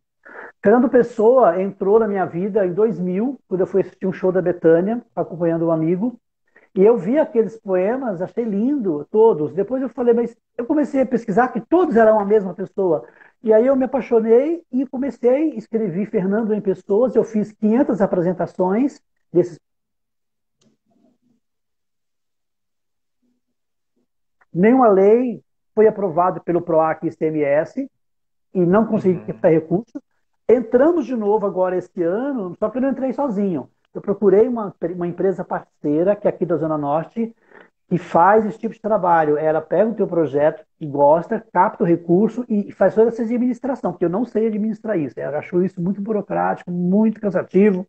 Fernando 0.65 0.89
Pessoa 0.89 1.61
entrou 1.61 1.99
na 2.01 2.09
minha 2.09 2.25
vida 2.25 2.67
em 2.67 2.73
2000, 2.73 3.39
quando 3.47 3.61
eu 3.61 3.67
fui 3.67 3.83
assistir 3.83 4.07
um 4.07 4.13
show 4.15 4.33
da 4.33 4.41
Betânia, 4.41 5.05
acompanhando 5.15 5.67
um 5.67 5.71
amigo. 5.71 6.19
E 6.75 6.83
eu 6.83 6.97
vi 6.97 7.19
aqueles 7.19 7.61
poemas, 7.61 8.23
achei 8.23 8.45
lindo, 8.45 9.07
todos. 9.11 9.53
Depois 9.53 9.83
eu 9.83 9.91
falei, 9.91 10.15
mas 10.15 10.35
eu 10.57 10.65
comecei 10.65 11.03
a 11.03 11.07
pesquisar 11.07 11.49
que 11.49 11.61
todos 11.61 11.97
eram 11.97 12.19
a 12.19 12.25
mesma 12.25 12.55
pessoa. 12.55 13.07
E 13.43 13.53
aí 13.53 13.67
eu 13.67 13.77
me 13.77 13.85
apaixonei 13.85 14.65
e 14.73 14.87
comecei, 14.87 15.51
escrevi 15.51 16.07
Fernando 16.07 16.55
em 16.55 16.63
Pessoas, 16.63 17.15
eu 17.15 17.25
fiz 17.25 17.53
500 17.53 18.01
apresentações 18.01 19.03
desses. 19.31 19.61
Nenhuma 24.51 24.89
lei 24.89 25.45
foi 25.75 25.87
aprovada 25.87 26.41
pelo 26.41 26.63
PROAC 26.63 27.07
e 27.07 27.11
CMS 27.11 27.87
e 28.55 28.61
não 28.65 28.87
consegui 28.87 29.19
uhum. 29.19 29.27
captar 29.27 29.51
recursos. 29.51 30.04
Entramos 30.49 31.07
de 31.07 31.17
novo 31.17 31.47
agora 31.47 31.77
este 31.77 32.03
ano, 32.03 32.55
só 32.59 32.69
que 32.69 32.79
eu 32.79 32.83
não 32.83 32.91
entrei 32.91 33.13
sozinho. 33.13 33.69
Eu 33.95 34.01
procurei 34.01 34.47
uma, 34.49 34.75
uma 34.95 35.07
empresa 35.07 35.45
parceira, 35.45 36.17
que 36.17 36.27
é 36.27 36.31
aqui 36.31 36.45
da 36.45 36.57
Zona 36.57 36.77
Norte, 36.77 37.35
que 37.89 37.97
faz 37.97 38.45
esse 38.45 38.59
tipo 38.59 38.75
de 38.75 38.81
trabalho. 38.81 39.39
Ela 39.39 39.61
pega 39.61 39.91
o 39.91 39.95
teu 39.95 40.07
projeto 40.07 40.65
e 40.81 40.87
gosta, 40.87 41.45
capta 41.53 41.85
o 41.85 41.87
recurso 41.87 42.45
e 42.49 42.73
faz 42.73 42.95
toda 42.95 43.09
essa 43.09 43.23
administração, 43.23 43.93
porque 43.93 44.05
eu 44.05 44.11
não 44.11 44.25
sei 44.25 44.49
administrar 44.49 44.99
isso. 44.99 45.19
Eu 45.19 45.39
acho 45.39 45.63
isso 45.63 45.81
muito 45.81 46.01
burocrático, 46.01 46.71
muito 46.71 47.21
cansativo. 47.21 47.87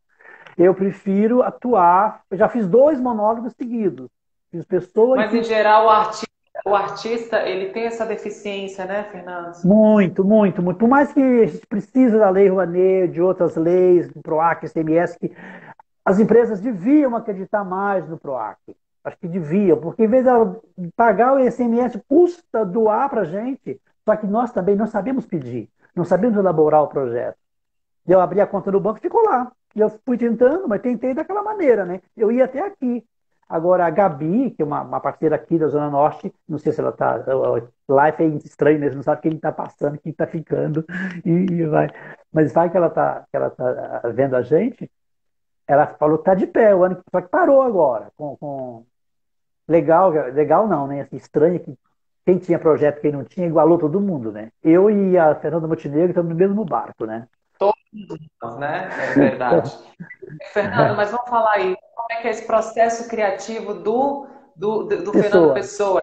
Eu 0.57 0.73
prefiro 0.73 1.41
atuar. 1.41 2.21
Eu 2.29 2.37
já 2.37 2.47
fiz 2.47 2.67
dois 2.67 2.99
monólogos 2.99 3.53
seguidos. 3.53 4.09
Fiz 4.51 4.63
pessoas. 4.65 5.17
Mas, 5.17 5.33
em 5.33 5.43
geral, 5.43 5.87
o 5.87 5.89
artista, 5.89 6.27
o 6.65 6.75
artista, 6.75 7.47
ele 7.47 7.71
tem 7.71 7.85
essa 7.85 8.05
deficiência, 8.05 8.85
né, 8.85 9.03
Fernando? 9.03 9.53
Muito, 9.63 10.25
muito, 10.25 10.63
muito. 10.63 10.77
Por 10.77 10.89
mais 10.89 11.13
que 11.13 11.21
a 11.21 11.45
gente 11.45 11.67
precise 11.67 12.17
da 12.17 12.29
Lei 12.31 12.49
Rouanet, 12.49 13.13
de 13.13 13.21
outras 13.21 13.55
leis, 13.55 14.11
do 14.11 14.19
PROAC, 14.21 14.67
CMS, 14.67 15.15
que 15.15 15.31
as 16.03 16.19
empresas 16.19 16.59
deviam 16.59 17.15
acreditar 17.15 17.63
mais 17.63 18.09
no 18.09 18.17
PROAC. 18.17 18.57
Acho 19.03 19.17
que 19.17 19.27
deviam, 19.27 19.79
porque 19.79 20.03
em 20.03 20.07
vez 20.07 20.25
de 20.25 20.91
pagar 20.95 21.35
o 21.35 21.39
ICMS, 21.39 22.01
custa 22.07 22.65
doar 22.65 23.07
para 23.11 23.21
a 23.21 23.25
gente, 23.25 23.79
só 24.03 24.15
que 24.15 24.25
nós 24.25 24.51
também 24.51 24.75
não 24.75 24.87
sabemos 24.87 25.27
pedir, 25.27 25.69
não 25.95 26.03
sabemos 26.03 26.35
elaborar 26.35 26.81
o 26.81 26.87
projeto. 26.87 27.37
Eu 28.07 28.19
abri 28.19 28.41
a 28.41 28.47
conta 28.47 28.71
no 28.71 28.79
banco 28.79 28.99
ficou 28.99 29.23
lá. 29.23 29.51
Eu 29.75 29.91
fui 30.03 30.17
tentando, 30.17 30.67
mas 30.67 30.81
tentei 30.81 31.13
daquela 31.13 31.43
maneira, 31.43 31.85
né? 31.85 32.01
Eu 32.17 32.31
ia 32.31 32.45
até 32.45 32.61
aqui. 32.61 33.03
Agora, 33.47 33.85
a 33.85 33.89
Gabi, 33.91 34.51
que 34.51 34.61
é 34.63 34.65
uma, 34.65 34.81
uma 34.81 34.99
parceira 34.99 35.35
aqui 35.35 35.59
da 35.59 35.67
Zona 35.67 35.89
Norte, 35.89 36.33
não 36.49 36.57
sei 36.57 36.71
se 36.71 36.79
ela 36.81 36.89
está. 36.89 37.17
Life 37.17 38.23
é 38.23 38.25
estranho, 38.43 38.79
né? 38.79 38.89
Você 38.89 38.95
não 38.95 39.03
sabe 39.03 39.21
quem 39.21 39.33
está 39.33 39.51
passando, 39.51 39.99
quem 39.99 40.11
está 40.11 40.25
ficando, 40.25 40.83
e, 41.23 41.29
e, 41.29 41.65
vai. 41.65 41.87
Mas 42.33 42.51
vai 42.53 42.69
que 42.71 42.77
ela 42.77 42.87
está 42.87 43.25
tá 43.31 44.01
vendo 44.13 44.35
a 44.35 44.41
gente. 44.41 44.89
Ela 45.67 45.87
falou 45.87 46.17
que 46.17 46.23
está 46.23 46.33
de 46.33 46.47
pé, 46.47 46.73
o 46.73 46.83
ano 46.83 47.01
só 47.11 47.21
que 47.21 47.29
parou 47.29 47.61
agora. 47.61 48.11
Com, 48.17 48.35
com... 48.37 48.85
Legal, 49.67 50.09
legal 50.09 50.67
não, 50.67 50.87
né? 50.87 51.01
Assim, 51.01 51.17
estranho 51.17 51.59
que 51.59 51.77
quem 52.25 52.39
tinha 52.39 52.57
projeto, 52.57 53.01
quem 53.01 53.11
não 53.11 53.23
tinha, 53.23 53.45
igualou 53.45 53.77
todo 53.77 54.01
mundo, 54.01 54.31
né? 54.31 54.51
Eu 54.63 54.89
e 54.89 55.15
a 55.17 55.35
Fernanda 55.35 55.67
Montenegro 55.67 56.09
estamos 56.09 56.29
no 56.29 56.35
mesmo 56.35 56.65
barco, 56.65 57.05
né? 57.05 57.27
Todos, 57.59 58.19
né? 58.57 58.89
É 58.91 59.13
verdade. 59.13 59.71
Fernando, 60.51 60.97
mas 60.97 61.11
vamos 61.11 61.29
falar 61.29 61.51
aí, 61.51 61.77
como 62.05 62.19
é 62.19 62.21
que 62.21 62.27
é 62.27 62.31
esse 62.31 62.45
processo 62.45 63.09
criativo 63.09 63.73
do, 63.73 64.27
do, 64.55 64.83
do, 64.83 65.03
do 65.05 65.11
Fernando 65.11 65.53
Pessoa? 65.53 66.01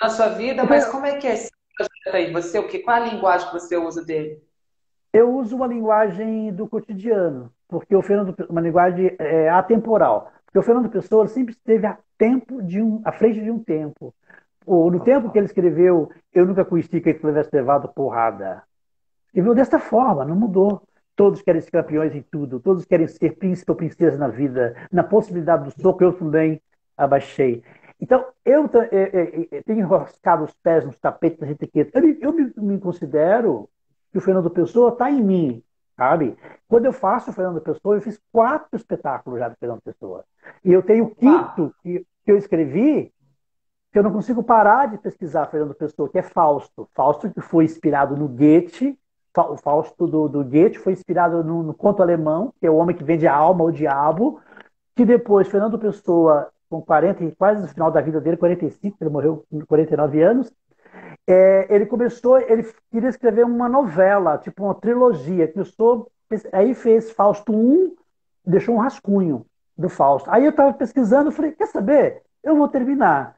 na 0.00 0.08
sua 0.08 0.28
vida, 0.28 0.64
mas 0.64 0.86
como 0.86 1.04
é 1.04 1.16
que 1.16 1.26
é 1.26 1.34
esse 1.34 1.50
projeto 1.76 2.16
aí? 2.16 2.32
Você, 2.32 2.58
o 2.58 2.66
que, 2.66 2.78
qual 2.78 2.96
a 2.96 3.00
linguagem 3.06 3.46
que 3.48 3.52
você 3.52 3.76
usa 3.76 4.02
dele? 4.02 4.42
Eu 5.12 5.34
uso 5.34 5.56
uma 5.56 5.66
linguagem 5.66 6.52
do 6.54 6.66
cotidiano, 6.66 7.52
porque 7.68 7.94
o 7.94 8.00
Fernando, 8.00 8.34
uma 8.48 8.60
linguagem 8.60 9.14
é, 9.18 9.50
atemporal. 9.50 10.32
Porque 10.46 10.58
o 10.58 10.62
Fernando 10.62 10.88
Pessoa 10.88 11.26
sempre 11.26 11.52
esteve 11.52 11.86
a 11.86 11.98
tempo 12.16 12.62
de 12.62 12.80
um, 12.80 13.02
à 13.04 13.12
frente 13.12 13.42
de 13.42 13.50
um 13.50 13.58
tempo. 13.58 14.14
no 14.66 15.00
tempo 15.00 15.30
que 15.30 15.38
ele 15.38 15.46
escreveu, 15.46 16.10
eu 16.32 16.46
nunca 16.46 16.64
conheci 16.64 17.00
que 17.00 17.10
ele 17.10 17.18
tivesse 17.18 17.50
levado 17.52 17.88
porrada. 17.88 18.62
Escreveu 19.26 19.54
desta 19.54 19.78
forma, 19.78 20.24
não 20.24 20.36
mudou. 20.36 20.82
Todos 21.14 21.42
querem 21.42 21.60
ser 21.60 21.70
campeões 21.70 22.14
em 22.14 22.22
tudo, 22.22 22.58
todos 22.58 22.84
querem 22.84 23.06
ser 23.06 23.36
príncipe 23.36 23.70
ou 23.70 23.76
princesa 23.76 24.16
na 24.16 24.28
vida. 24.28 24.74
Na 24.90 25.04
possibilidade 25.04 25.64
do 25.64 25.82
soco, 25.82 26.02
eu 26.02 26.12
também 26.12 26.60
abaixei. 26.96 27.62
Então, 28.00 28.26
eu, 28.44 28.68
eu, 28.72 28.90
eu, 28.90 29.48
eu 29.52 29.62
tenho 29.62 29.78
enroscado 29.78 30.42
os 30.42 30.52
pés 30.54 30.84
nos 30.84 30.98
tapetes 30.98 31.38
da 31.38 31.48
etiqueta. 31.48 32.00
Eu, 32.00 32.16
eu 32.20 32.32
me, 32.32 32.52
me, 32.56 32.80
considero 32.80 33.68
que 34.10 34.18
o 34.18 34.20
Fernando 34.20 34.50
Pessoa 34.50 34.90
está 34.90 35.08
em 35.08 35.22
mim, 35.22 35.62
sabe? 35.96 36.36
Quando 36.66 36.86
eu 36.86 36.92
faço 36.92 37.30
o 37.30 37.32
Fernando 37.32 37.60
Pessoa, 37.60 37.94
eu 37.94 38.00
fiz 38.00 38.20
quatro 38.32 38.76
espetáculos 38.76 39.38
já 39.38 39.48
do 39.48 39.56
Fernando 39.56 39.80
Pessoa. 39.82 40.24
E 40.64 40.72
eu 40.72 40.82
tenho 40.82 41.04
o 41.04 41.14
quinto 41.14 41.72
que, 41.80 42.04
que 42.24 42.32
eu 42.32 42.36
escrevi, 42.36 43.12
que 43.92 43.98
eu 43.98 44.02
não 44.02 44.12
consigo 44.12 44.42
parar 44.42 44.86
de 44.86 44.98
pesquisar 44.98 45.46
Fernando 45.46 45.74
Pessoa, 45.74 46.08
que 46.08 46.18
é 46.18 46.22
Fausto. 46.22 46.88
Fausto 46.94 47.30
que 47.30 47.40
foi 47.40 47.66
inspirado 47.66 48.16
no 48.16 48.26
Goethe, 48.26 48.98
o 49.36 49.56
Fausto 49.56 50.06
do, 50.06 50.28
do 50.28 50.44
Goethe 50.44 50.78
foi 50.78 50.92
inspirado 50.92 51.42
no, 51.42 51.62
no, 51.62 51.74
conto 51.74 52.02
alemão, 52.02 52.52
que 52.60 52.66
é 52.66 52.70
o 52.70 52.76
homem 52.76 52.94
que 52.94 53.04
vende 53.04 53.26
a 53.26 53.34
alma 53.34 53.64
ao 53.64 53.70
diabo, 53.70 54.40
que 54.94 55.04
depois 55.04 55.48
Fernando 55.48 55.78
Pessoa, 55.78 56.50
com 56.68 56.82
40, 56.82 57.34
quase 57.36 57.62
no 57.62 57.68
final 57.68 57.90
da 57.90 58.00
vida 58.00 58.20
dele, 58.20 58.36
45, 58.36 58.96
ele 59.00 59.10
morreu 59.10 59.44
com 59.50 59.64
49 59.64 60.22
anos, 60.22 60.52
é, 61.26 61.74
ele 61.74 61.86
começou, 61.86 62.38
ele 62.38 62.66
queria 62.90 63.08
escrever 63.08 63.44
uma 63.44 63.68
novela, 63.68 64.38
tipo 64.38 64.64
uma 64.64 64.74
trilogia, 64.74 65.48
começou, 65.48 66.10
aí 66.52 66.74
fez 66.74 67.10
Fausto 67.10 67.52
1, 67.52 67.94
deixou 68.44 68.74
um 68.74 68.78
rascunho 68.78 69.46
do 69.76 69.88
Fausto. 69.88 70.30
Aí 70.30 70.44
eu 70.44 70.50
estava 70.50 70.72
pesquisando, 70.72 71.32
falei, 71.32 71.52
quer 71.52 71.66
saber? 71.66 72.22
Eu 72.42 72.56
vou 72.56 72.68
terminar. 72.68 73.36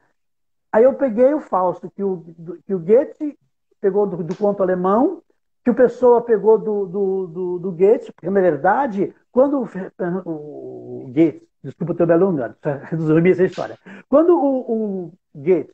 Aí 0.71 0.83
eu 0.83 0.93
peguei 0.93 1.33
o 1.33 1.39
Fausto, 1.39 1.89
que 1.89 2.03
o, 2.03 2.25
que 2.65 2.73
o 2.73 2.79
Goethe 2.79 3.37
pegou 3.79 4.05
do, 4.05 4.23
do 4.23 4.35
conto 4.35 4.61
alemão, 4.61 5.21
que 5.65 5.71
o 5.71 5.75
Pessoa 5.75 6.21
pegou 6.21 6.59
do, 6.59 6.85
do, 6.85 7.27
do, 7.27 7.59
do 7.59 7.71
Gates, 7.71 8.11
porque, 8.11 8.29
na 8.29 8.39
verdade, 8.39 9.15
quando 9.31 9.63
o, 9.63 11.05
o 11.05 11.07
Gates, 11.07 11.41
desculpa 11.63 11.93
o 11.93 11.95
teu 11.95 12.05
belo 12.05 12.31
engano, 12.31 12.55
resumir 12.83 13.31
essa 13.31 13.43
história, 13.43 13.75
quando 14.07 14.37
o, 14.37 15.05
o 15.05 15.13
Gates 15.33 15.73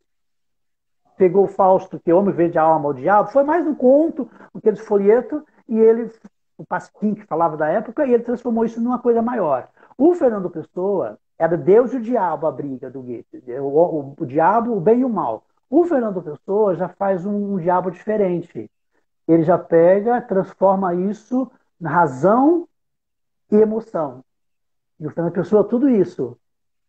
pegou 1.17 1.43
o 1.43 1.49
Fausto, 1.49 1.99
que 1.99 2.09
é 2.09 2.15
homem 2.15 2.33
vende 2.33 2.57
a 2.57 2.61
alma 2.61 2.87
ao 2.87 2.93
diabo, 2.93 3.31
foi 3.31 3.43
mais 3.43 3.67
um 3.67 3.75
conto, 3.75 4.31
aquele 4.55 4.77
folheto, 4.77 5.45
e 5.67 5.77
ele, 5.77 6.09
o 6.57 6.65
Pasquim, 6.65 7.13
que 7.13 7.25
falava 7.25 7.57
da 7.57 7.67
época, 7.67 8.05
e 8.05 8.13
ele 8.13 8.23
transformou 8.23 8.63
isso 8.63 8.79
numa 8.79 8.97
coisa 8.97 9.21
maior. 9.21 9.67
O 9.97 10.15
Fernando 10.15 10.49
Pessoa 10.49 11.19
era 11.37 11.57
Deus 11.57 11.91
e 11.91 11.97
o 11.97 12.01
diabo 12.01 12.47
a 12.47 12.51
briga 12.51 12.89
do 12.89 13.01
Goethe, 13.01 13.43
o, 13.59 13.65
o, 13.65 14.15
o 14.17 14.25
diabo, 14.25 14.71
o 14.73 14.79
bem 14.79 15.01
e 15.01 15.05
o 15.05 15.09
mal. 15.09 15.43
O 15.69 15.83
Fernando 15.83 16.21
Pessoa 16.21 16.75
já 16.75 16.87
faz 16.87 17.25
um, 17.25 17.55
um 17.55 17.57
diabo 17.57 17.91
diferente 17.91 18.71
ele 19.31 19.43
já 19.43 19.57
pega, 19.57 20.21
transforma 20.21 20.93
isso 20.93 21.49
na 21.79 21.89
razão 21.89 22.67
e 23.51 23.55
emoção. 23.55 24.23
E 24.99 25.07
o 25.07 25.09
Fernando 25.09 25.33
Pessoa, 25.33 25.63
tudo 25.63 25.89
isso. 25.89 26.37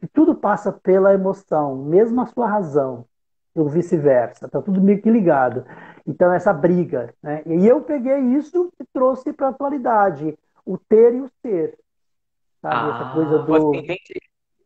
E 0.03 0.07
tudo 0.07 0.35
passa 0.35 0.73
pela 0.73 1.15
emoção, 1.15 1.77
mesmo 1.77 2.21
a 2.21 2.27
sua 2.27 2.47
razão, 2.47 3.07
ou 3.55 3.69
vice-versa. 3.69 4.47
Está 4.47 4.61
tudo 4.61 4.81
meio 4.81 5.01
que 5.01 5.11
ligado. 5.11 5.65
Então, 6.07 6.33
essa 6.33 6.53
briga. 6.53 7.15
Né? 7.23 7.43
E 7.47 7.67
eu 7.67 7.81
peguei 7.83 8.19
isso 8.19 8.73
e 8.81 8.85
trouxe 8.93 9.33
para 9.33 9.47
a 9.47 9.51
atualidade. 9.51 10.37
O 10.65 10.77
ter 10.77 11.15
e 11.15 11.21
o 11.21 11.31
ser. 11.41 11.79
Sabe? 12.61 12.75
Ah, 12.75 12.95
essa 12.95 13.15
coisa 13.15 13.39
do... 13.39 13.73
Tem, 13.73 13.99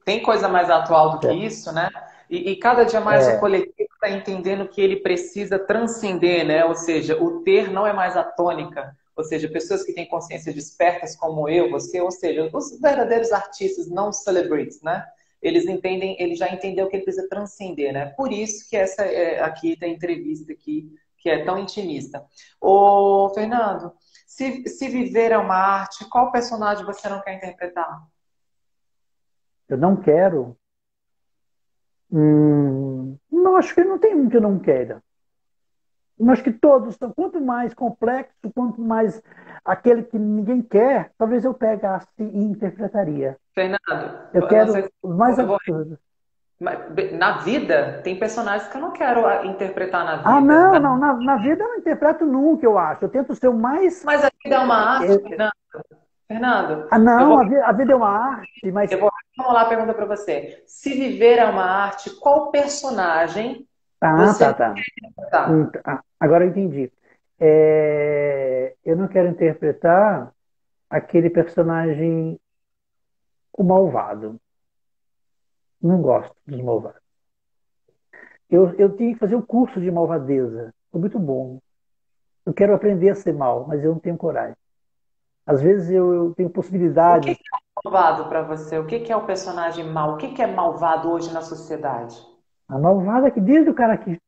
tem 0.05 0.23
coisa 0.23 0.49
mais 0.49 0.71
atual 0.71 1.11
do 1.11 1.19
que 1.19 1.27
é. 1.27 1.35
isso, 1.35 1.73
né? 1.73 1.89
E, 2.29 2.51
e 2.51 2.57
cada 2.57 2.85
dia 2.85 3.01
mais 3.01 3.27
é. 3.27 3.37
o 3.37 3.41
coletivo 3.41 3.86
está 4.07 4.11
entendendo 4.11 4.69
que 4.69 4.81
ele 4.81 4.97
precisa 4.97 5.59
transcender, 5.59 6.47
né? 6.47 6.65
Ou 6.65 6.75
seja, 6.75 7.21
o 7.21 7.43
ter 7.43 7.71
não 7.71 7.87
é 7.87 7.93
mais 7.93 8.17
a 8.17 8.23
tônica. 8.23 8.97
Ou 9.17 9.25
seja, 9.25 9.49
pessoas 9.49 9.83
que 9.83 9.93
têm 9.93 10.07
consciência 10.07 10.53
despertas 10.53 11.17
como 11.17 11.49
eu, 11.49 11.71
você, 11.71 12.01
ou 12.01 12.11
seja, 12.11 12.49
os 12.53 12.79
verdadeiros 12.81 13.33
artistas, 13.33 13.89
não 13.89 14.13
celebrities, 14.13 14.81
né? 14.83 15.05
Eles 15.43 15.67
entendem, 15.67 16.17
ele 16.21 16.35
já 16.35 16.49
entendeu 16.49 16.89
que 16.89 16.97
ele 16.97 17.05
precisa 17.05 17.29
transcender, 17.29 17.93
né? 17.93 18.07
Por 18.17 18.33
isso 18.33 18.69
que 18.69 18.77
essa 18.77 19.03
é, 19.03 19.41
aqui 19.41 19.77
tem 19.77 19.95
entrevista 19.95 20.53
aqui 20.53 20.91
que 21.19 21.31
é 21.31 21.45
tão 21.45 21.59
intimista. 21.59 22.25
Ô, 22.61 23.31
Fernando, 23.35 23.93
se, 24.27 24.69
se 24.69 24.89
viver 24.89 25.33
é 25.33 25.39
uma 25.39 25.57
arte, 25.57 26.09
qual 26.09 26.31
personagem 26.31 26.85
você 26.85 27.09
não 27.09 27.21
quer 27.23 27.37
interpretar? 27.37 28.07
Eu 29.69 29.77
não 29.77 29.97
quero. 29.97 30.57
Hum, 32.13 33.19
não, 33.37 33.57
acho 33.57 33.75
que 33.75 33.85
não 33.85 33.99
tem 33.99 34.15
um 34.15 34.29
que 34.29 34.37
eu 34.37 34.41
não 34.41 34.59
queira. 34.59 35.03
Eu 36.19 36.31
acho 36.31 36.43
que 36.43 36.53
todos 36.53 36.97
são. 36.97 37.13
Quanto 37.13 37.41
mais 37.41 37.75
complexo, 37.75 38.51
quanto 38.55 38.81
mais 38.81 39.23
aquele 39.65 40.03
que 40.03 40.19
ninguém 40.19 40.63
quer, 40.63 41.11
talvez 41.19 41.45
eu 41.45 41.53
pegasse 41.53 42.09
e 42.19 42.45
interpretaria. 42.45 43.37
Fernando, 43.55 44.19
eu 44.33 44.49
quero 44.49 44.73
sei, 44.73 44.91
mais 45.05 45.39
absurdo. 45.39 45.99
Na 46.59 47.39
vida, 47.39 48.01
tem 48.03 48.19
personagens 48.19 48.67
que 48.71 48.79
eu 48.79 48.81
não 48.81 48.93
quero 48.93 49.45
interpretar 49.45 50.07
na 50.07 50.17
vida. 50.17 50.29
Ah, 50.31 50.41
não, 50.41 50.81
não. 50.81 50.97
Na, 50.97 51.13
na 51.13 51.37
vida 51.37 51.63
eu 51.63 51.69
não 51.69 51.77
interpreto 51.77 52.25
nunca, 52.25 52.65
eu 52.65 52.79
acho. 52.79 53.05
Eu 53.05 53.11
tento 53.11 53.35
ser 53.35 53.49
o 53.49 53.55
mais. 53.55 54.03
Mas 54.03 54.25
a 54.25 54.31
vida 54.43 54.57
é 54.57 54.59
uma 54.59 54.77
arte, 54.77 55.13
eu... 55.13 55.21
Fernando. 55.21 55.53
Fernando. 56.27 56.89
Ah, 56.91 56.99
não, 56.99 57.29
vou... 57.29 57.39
a, 57.39 57.45
vida, 57.45 57.67
a, 57.67 57.73
vida, 57.73 57.93
é 57.93 57.97
uma 57.97 58.09
arte, 58.09 58.73
mas. 58.73 58.91
Eu 58.91 59.01
vou 59.01 59.13
formular 59.37 59.63
a 59.63 59.69
pergunta 59.69 59.95
para 59.95 60.07
você. 60.07 60.63
Se 60.67 60.95
viver 60.95 61.39
é 61.39 61.45
uma 61.45 61.65
arte, 61.65 62.11
qual 62.19 62.51
personagem. 62.51 63.69
Ah, 64.01 64.17
você 64.17 64.45
tá, 64.45 64.55
tá. 64.55 64.75
tá. 65.31 65.51
Hum, 65.51 65.71
agora 66.19 66.45
eu 66.45 66.51
entendi. 66.51 66.91
É... 67.39 68.75
Eu 68.85 68.97
não 68.97 69.07
quero 69.07 69.29
interpretar 69.29 70.33
aquele 70.89 71.29
personagem, 71.29 72.41
o 73.53 73.63
malvado. 73.63 74.41
Não 75.83 76.01
gosto 76.01 76.35
dos 76.47 76.63
malvados. 76.63 77.01
Eu, 78.49 78.73
eu 78.79 78.97
tinha 78.97 79.13
que 79.13 79.19
fazer 79.19 79.35
o 79.35 79.39
um 79.39 79.43
curso 79.43 79.81
de 79.81 79.91
malvadeza. 79.91 80.73
Foi 80.91 81.01
muito 81.01 81.19
bom. 81.19 81.61
Eu 82.45 82.55
quero 82.55 82.75
aprender 82.75 83.11
a 83.11 83.15
ser 83.15 83.33
mal, 83.33 83.67
mas 83.67 83.83
eu 83.83 83.93
não 83.93 83.99
tenho 83.99 84.17
coragem. 84.17 84.57
Às 85.47 85.63
vezes 85.63 85.91
eu, 85.91 86.13
eu 86.13 86.35
tenho 86.35 86.51
possibilidade. 86.51 87.31
O 87.31 87.35
que 87.35 87.41
é 87.41 87.81
malvado 87.85 88.29
para 88.29 88.43
você? 88.43 88.79
O 88.79 88.87
que 88.87 89.13
é 89.13 89.17
o 89.17 89.25
personagem 89.25 89.85
mal? 89.85 90.15
O 90.15 90.17
que 90.17 90.43
é 90.43 90.47
malvado 90.47 91.11
hoje 91.11 91.33
na 91.33 91.41
sociedade? 91.41 92.17
A 92.69 92.79
malvada 92.79 93.29
é 93.29 93.31
que 93.31 93.41
desde 93.41 93.71
o 93.71 93.75
cara 93.75 93.97
que 93.97 94.19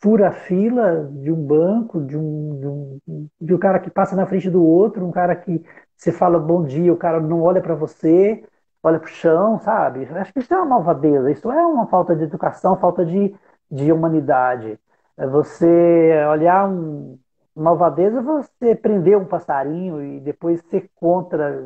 fura 0.00 0.28
a 0.28 0.32
fila 0.32 1.08
de 1.12 1.30
um 1.30 1.46
banco, 1.46 2.00
de 2.04 2.16
um, 2.16 2.58
de 2.58 2.66
um, 2.66 3.28
de 3.40 3.54
um 3.54 3.58
cara 3.58 3.78
que 3.78 3.90
passa 3.90 4.16
na 4.16 4.26
frente 4.26 4.50
do 4.50 4.64
outro, 4.64 5.06
um 5.06 5.12
cara 5.12 5.36
que 5.36 5.62
você 5.96 6.10
fala 6.10 6.38
bom 6.38 6.64
dia, 6.64 6.92
o 6.92 6.96
cara 6.96 7.20
não 7.20 7.42
olha 7.42 7.60
para 7.60 7.74
você, 7.74 8.42
olha 8.82 8.98
para 8.98 9.06
o 9.06 9.10
chão, 9.10 9.60
sabe? 9.60 10.04
Acho 10.06 10.32
que 10.32 10.40
isso 10.40 10.52
é 10.52 10.56
uma 10.56 10.66
malvadeza, 10.66 11.30
isso 11.30 11.50
é 11.52 11.66
uma 11.66 11.86
falta 11.86 12.16
de 12.16 12.24
educação, 12.24 12.76
falta 12.76 13.04
de, 13.04 13.34
de 13.70 13.92
humanidade. 13.92 14.78
É 15.16 15.26
você 15.26 16.26
olhar 16.28 16.68
um, 16.68 17.16
malvadeza 17.54 18.18
é 18.18 18.22
você 18.22 18.74
prender 18.74 19.16
um 19.16 19.24
passarinho 19.24 20.02
e 20.02 20.20
depois 20.20 20.62
ser 20.70 20.90
contra, 20.96 21.62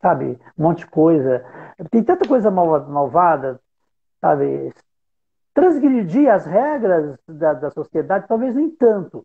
sabe, 0.00 0.38
um 0.58 0.62
monte 0.62 0.78
de 0.78 0.86
coisa. 0.86 1.44
Tem 1.90 2.02
tanta 2.02 2.26
coisa 2.26 2.50
malvada, 2.50 3.60
sabe? 4.20 4.72
Transgredir 5.54 6.32
as 6.32 6.44
regras 6.44 7.18
da, 7.26 7.54
da 7.54 7.70
sociedade, 7.70 8.26
talvez 8.28 8.54
nem 8.54 8.70
tanto. 8.70 9.24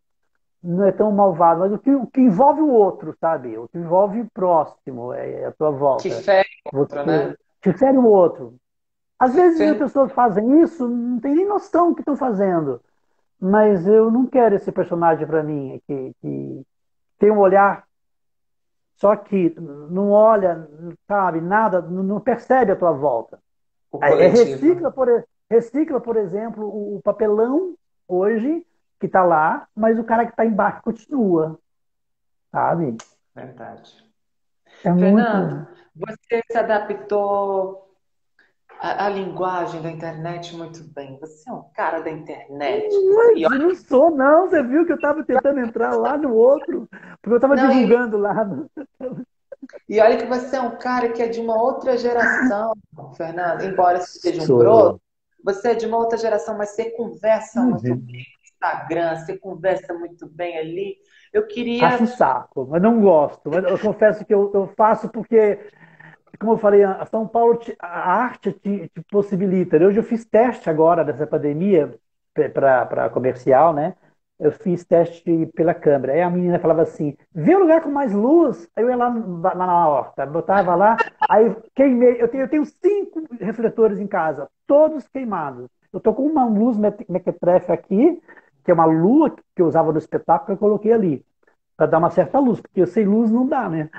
Não 0.64 0.86
é 0.86 0.92
tão 0.92 1.12
malvado, 1.12 1.62
mas 1.62 1.74
o 1.74 1.80
que, 1.80 1.90
o 1.90 2.06
que 2.06 2.22
envolve 2.22 2.62
o 2.62 2.70
outro, 2.70 3.16
sabe? 3.20 3.58
O 3.58 3.68
que 3.68 3.80
envolve 3.80 4.22
o 4.22 4.30
próximo, 4.32 5.12
é, 5.12 5.42
é 5.42 5.46
a 5.48 5.52
tua 5.52 5.72
volta. 5.72 6.04
Que 6.04 6.12
fere 6.12 6.48
o 6.72 6.78
outro, 6.78 7.06
né? 7.06 7.36
Que 7.60 7.74
fere 7.74 7.98
o 7.98 8.06
outro. 8.06 8.56
Às 9.18 9.34
vezes 9.34 9.58
Sim. 9.58 9.70
as 9.70 9.78
pessoas 9.78 10.12
fazem 10.12 10.62
isso, 10.62 10.88
não 10.88 11.20
tem 11.20 11.36
nem 11.36 11.48
noção 11.48 11.90
do 11.90 11.96
que 11.96 12.02
estão 12.02 12.16
fazendo. 12.16 12.80
Mas 13.42 13.88
eu 13.88 14.12
não 14.12 14.28
quero 14.28 14.56
esse 14.56 14.72
personagem 14.72 15.26
para 15.26 15.42
mim, 15.42 15.82
que, 15.88 16.14
que 16.22 16.66
tem 17.18 17.32
um 17.32 17.40
olhar 17.40 17.86
só 19.02 19.16
que 19.16 19.50
não 19.60 20.12
olha, 20.12 20.70
sabe, 21.08 21.42
nada, 21.42 21.82
não 21.82 22.22
percebe 22.22 22.72
a 22.72 22.76
tua 22.76 22.92
volta. 22.92 23.40
É, 24.00 24.28
recicla, 24.28 24.92
por, 24.92 25.26
recicla, 25.50 26.00
por 26.00 26.16
exemplo, 26.18 26.68
o, 26.68 27.02
papelão 27.02 27.76
hoje 28.08 28.64
que 29.00 29.08
está 29.08 29.24
lá, 29.24 29.68
mas 29.76 29.98
o 29.98 30.04
cara 30.04 30.24
que 30.26 30.32
está 30.34 30.46
embaixo 30.46 30.84
continua. 30.84 31.60
Sabe? 32.52 32.96
Verdade. 33.34 34.06
É 34.84 34.94
Fernando, 34.94 35.56
muito... 35.56 35.82
você 35.96 36.42
se 36.52 36.58
adaptou 36.60 37.91
a, 38.82 39.06
a, 39.06 39.10
linguagem 39.10 39.80
da 39.80 39.92
internet 39.92 40.56
muito 40.58 40.84
bem. 40.96 41.16
Você 41.20 41.48
é 41.48 41.54
um 41.54 41.64
cara 41.76 42.00
da 42.00 42.10
internet. 42.10 42.90
Mas 43.16 43.44
olha... 43.44 43.50
não 43.60 43.76
sou, 43.76 44.10
não. 44.10 44.50
Você 44.50 44.64
viu 44.64 44.86
que 44.86 44.92
eu 44.92 44.96
estava 44.96 45.24
tentando 45.24 45.60
entrar 45.60 45.96
lá 45.96 46.18
no 46.18 46.34
outro, 46.34 46.90
porque 47.22 47.34
eu 47.34 47.36
estava 47.36 47.56
divulgando 47.56 48.18
e... 48.18 48.22
lá. 48.22 48.44
No... 48.44 48.68
E 49.88 50.00
olha 50.00 50.18
que 50.18 50.26
você 50.26 50.56
é 50.56 50.62
um 50.62 50.78
cara 50.80 51.10
que 51.10 51.22
é 51.22 51.28
de 51.28 51.40
uma 51.40 51.62
outra 51.62 51.96
geração, 51.96 52.74
Fernando. 53.16 53.62
Embora 53.62 54.02
seja 54.02 54.42
um 54.42 54.46
sou. 54.46 55.00
você 55.44 55.70
é 55.70 55.76
de 55.76 55.86
uma 55.86 55.98
outra 55.98 56.18
geração, 56.18 56.58
mas 56.58 56.70
você 56.72 56.90
conversa 56.90 57.62
uhum. 57.62 57.70
muito 57.70 57.84
bem 57.84 58.26
no 58.26 58.44
Instagram, 58.44 59.16
você 59.18 59.38
conversa 59.38 59.94
muito 59.94 60.28
bem 60.28 60.58
ali. 60.58 60.98
Eu 61.32 61.46
queria. 61.46 61.88
Acho 61.88 62.04
um 62.04 62.08
saco, 62.08 62.68
mas 62.68 62.82
não 62.82 63.00
gosto. 63.00 63.48
Mas 63.48 63.64
eu 63.64 63.78
confesso 63.78 64.26
que 64.26 64.34
eu, 64.34 64.52
eu 64.56 64.68
faço 64.76 65.08
porque 65.08 65.60
como 66.40 66.54
eu 66.54 66.58
falei, 66.58 66.84
a 66.84 67.06
São 67.06 67.28
Paulo, 67.28 67.60
a 67.80 68.12
arte 68.14 68.52
te, 68.52 68.90
te 68.90 69.02
possibilita. 69.10 69.78
Hoje 69.78 70.00
eu 70.00 70.04
fiz 70.04 70.26
teste 70.26 70.70
agora 70.70 71.04
dessa 71.04 71.28
pandemia 71.28 71.94
para 72.54 73.10
comercial, 73.10 73.74
né? 73.74 73.96
Eu 74.40 74.52
fiz 74.52 74.84
teste 74.84 75.46
pela 75.56 75.74
câmera. 75.74 76.14
Aí 76.14 76.22
a 76.22 76.30
menina 76.30 76.58
falava 76.60 76.82
assim: 76.82 77.16
vê 77.34 77.56
um 77.56 77.60
lugar 77.60 77.82
com 77.82 77.92
mais 77.92 78.12
luz. 78.12 78.68
Aí 78.76 78.84
eu 78.84 78.90
ia 78.90 78.96
lá, 78.96 79.10
lá 79.10 79.56
na 79.56 79.88
horta, 79.88 80.26
botava 80.26 80.74
lá, 80.74 80.98
aí 81.30 81.56
queimei. 81.76 82.22
Eu 82.22 82.28
tenho, 82.28 82.44
eu 82.46 82.50
tenho 82.50 82.66
cinco 82.66 83.22
refletores 83.40 84.00
em 84.00 84.08
casa, 84.08 84.50
todos 84.66 85.08
queimados. 85.08 85.70
Eu 85.94 86.00
tô 86.00 86.14
com 86.14 86.26
uma 86.26 86.46
luz 86.46 86.78
mequetrefe 87.08 87.72
aqui, 87.72 88.20
que 88.64 88.72
é 88.72 88.74
uma 88.74 88.86
lua 88.86 89.30
que 89.30 89.62
eu 89.62 89.68
usava 89.68 89.92
no 89.92 89.98
espetáculo, 89.98 90.54
eu 90.54 90.58
coloquei 90.58 90.94
ali, 90.94 91.26
para 91.76 91.86
dar 91.86 91.98
uma 91.98 92.10
certa 92.10 92.40
luz, 92.40 92.62
porque 92.62 92.86
sem 92.88 93.06
luz 93.06 93.30
não 93.30 93.46
dá, 93.46 93.70
né? 93.70 93.90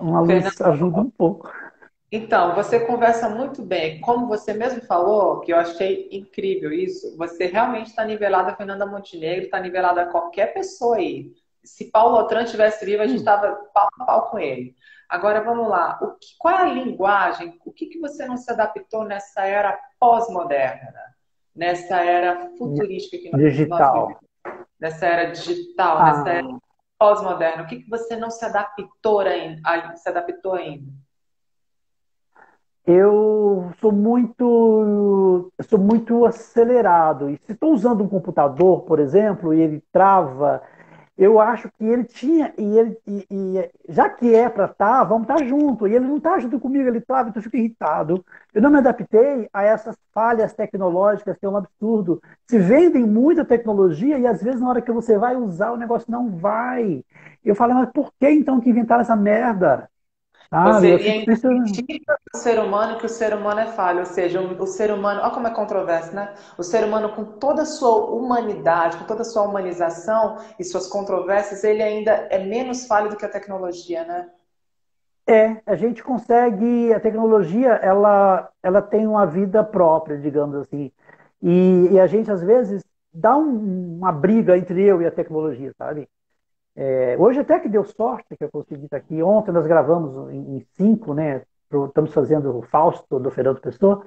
Uma 0.00 0.20
luz 0.20 0.60
ajuda 0.60 1.00
um 1.00 1.10
pouco. 1.10 1.50
Então, 2.10 2.54
você 2.54 2.80
conversa 2.80 3.28
muito 3.28 3.62
bem. 3.62 4.00
Como 4.00 4.26
você 4.26 4.54
mesmo 4.54 4.80
falou, 4.82 5.40
que 5.40 5.52
eu 5.52 5.58
achei 5.58 6.08
incrível 6.10 6.72
isso, 6.72 7.16
você 7.18 7.46
realmente 7.46 7.88
está 7.88 8.04
nivelada 8.04 8.52
a 8.52 8.56
Fernanda 8.56 8.86
Montenegro, 8.86 9.44
está 9.44 9.60
nivelada 9.60 10.02
a 10.02 10.06
qualquer 10.06 10.54
pessoa 10.54 10.96
aí. 10.96 11.30
Se 11.62 11.90
Paulo 11.90 12.16
Otran 12.16 12.44
tivesse 12.44 12.84
vivo, 12.84 13.02
a 13.02 13.06
gente 13.06 13.18
estava 13.18 13.52
hum. 13.52 13.66
pau 13.74 13.88
a 14.00 14.04
pau 14.04 14.30
com 14.30 14.38
ele. 14.38 14.74
Agora, 15.06 15.42
vamos 15.42 15.68
lá. 15.68 15.98
O 16.00 16.12
que, 16.12 16.28
qual 16.38 16.54
é 16.54 16.62
a 16.62 16.72
linguagem? 16.72 17.58
O 17.64 17.72
que, 17.72 17.86
que 17.86 17.98
você 17.98 18.26
não 18.26 18.36
se 18.36 18.50
adaptou 18.50 19.04
nessa 19.04 19.44
era 19.44 19.78
pós-moderna? 20.00 20.92
Nessa 21.54 21.96
era 21.96 22.50
futurística 22.56 23.18
que 23.18 23.30
nós, 23.30 23.40
digital. 23.40 24.08
Nós 24.08 24.28
nessa 24.80 25.06
era 25.06 25.30
digital, 25.30 25.98
ah. 25.98 26.04
nessa 26.04 26.30
era 26.30 26.58
pós-moderna. 26.98 27.64
O 27.64 27.66
que, 27.66 27.82
que 27.82 27.90
você 27.90 28.16
não 28.16 28.30
se 28.30 28.44
adaptou 28.44 29.20
ainda? 29.20 29.96
Se 29.96 30.08
adaptou 30.08 30.54
ainda? 30.54 30.90
Eu 32.88 33.70
sou 33.80 33.92
muito 33.92 35.52
sou 35.68 35.78
muito 35.78 36.24
acelerado. 36.24 37.28
E 37.28 37.36
se 37.44 37.52
estou 37.52 37.74
usando 37.74 38.02
um 38.02 38.08
computador, 38.08 38.82
por 38.82 38.98
exemplo, 38.98 39.52
e 39.52 39.60
ele 39.60 39.82
trava, 39.92 40.62
eu 41.18 41.38
acho 41.38 41.70
que 41.76 41.84
ele 41.84 42.04
tinha, 42.04 42.54
e 42.56 42.78
ele 42.78 42.98
e, 43.06 43.26
e 43.30 43.70
já 43.90 44.08
que 44.08 44.34
é 44.34 44.48
para 44.48 44.64
estar, 44.64 45.00
tá, 45.00 45.04
vamos 45.04 45.24
estar 45.24 45.36
tá 45.36 45.44
junto. 45.44 45.86
E 45.86 45.94
ele 45.94 46.06
não 46.06 46.16
está 46.16 46.38
junto 46.38 46.58
comigo, 46.58 46.88
ele 46.88 47.00
trava, 47.02 47.28
então 47.28 47.40
eu 47.40 47.44
fico 47.44 47.56
irritado. 47.58 48.24
Eu 48.54 48.62
não 48.62 48.70
me 48.70 48.78
adaptei 48.78 49.48
a 49.52 49.62
essas 49.62 49.96
falhas 50.14 50.54
tecnológicas, 50.54 51.36
que 51.36 51.44
é 51.44 51.48
um 51.48 51.56
absurdo. 51.58 52.22
Se 52.46 52.58
vendem 52.58 53.04
muita 53.04 53.44
tecnologia 53.44 54.18
e 54.18 54.26
às 54.26 54.42
vezes 54.42 54.60
na 54.62 54.68
hora 54.70 54.82
que 54.82 54.92
você 54.92 55.18
vai 55.18 55.36
usar 55.36 55.72
o 55.72 55.76
negócio 55.76 56.10
não 56.10 56.30
vai. 56.30 57.04
Eu 57.44 57.54
falo, 57.54 57.74
mas 57.74 57.90
por 57.92 58.12
que 58.18 58.30
então 58.30 58.60
que 58.60 58.70
inventaram 58.70 59.02
essa 59.02 59.16
merda? 59.16 59.90
Ah, 60.50 60.80
Você 60.80 60.86
ainda 60.86 61.36
critica 61.36 62.18
o 62.34 62.36
ser 62.38 62.58
humano 62.58 62.98
que 62.98 63.06
o 63.06 63.08
ser 63.08 63.34
humano 63.34 63.60
é 63.60 63.66
falho, 63.66 64.00
ou 64.00 64.06
seja, 64.06 64.40
o, 64.40 64.66
ser 64.66 64.90
humano, 64.90 65.20
olha 65.20 65.30
como 65.30 65.46
é 65.46 65.50
controverso, 65.54 66.14
né? 66.14 66.34
O 66.56 66.62
ser 66.62 66.84
humano 66.84 67.14
com 67.14 67.24
toda 67.24 67.62
a 67.62 67.66
sua 67.66 68.06
humanidade, 68.10 68.96
com 68.96 69.04
toda 69.04 69.22
a 69.22 69.24
sua 69.24 69.42
humanização 69.42 70.38
e 70.58 70.64
suas 70.64 70.86
controvérsias, 70.88 71.64
ele 71.64 71.82
ainda 71.82 72.12
é 72.30 72.38
menos 72.44 72.86
falho 72.86 73.10
do 73.10 73.16
que 73.16 73.26
a 73.26 73.28
tecnologia, 73.28 74.04
né? 74.04 74.30
É, 75.26 75.60
a 75.66 75.76
gente 75.76 76.02
consegue, 76.02 76.92
a 76.92 76.98
tecnologia, 77.00 77.72
ela, 77.74 78.50
ela 78.62 78.80
tem 78.80 79.06
uma 79.06 79.26
vida 79.26 79.62
própria, 79.62 80.18
digamos 80.18 80.56
assim. 80.56 80.90
E, 81.42 81.88
e 81.92 82.00
a 82.00 82.06
gente, 82.06 82.30
às 82.30 82.42
vezes, 82.42 82.82
dá 83.12 83.36
um, 83.36 83.98
uma 83.98 84.10
briga 84.10 84.56
entre 84.56 84.82
eu 84.82 85.02
e 85.02 85.06
a 85.06 85.10
tecnologia, 85.10 85.72
sabe? 85.76 86.08
É, 86.80 87.16
hoje 87.18 87.40
até 87.40 87.58
que 87.58 87.68
deu 87.68 87.82
sorte 87.82 88.36
que 88.36 88.44
eu 88.44 88.50
consegui 88.52 88.84
estar 88.84 88.98
aqui. 88.98 89.20
Ontem 89.20 89.50
nós 89.50 89.66
gravamos 89.66 90.32
em, 90.32 90.64
cinco, 90.74 91.12
né? 91.12 91.42
Pro, 91.68 91.86
estamos 91.86 92.14
fazendo 92.14 92.56
o 92.56 92.62
Fausto 92.62 93.18
do 93.18 93.32
Fernando 93.32 93.60
Pessoa 93.60 94.06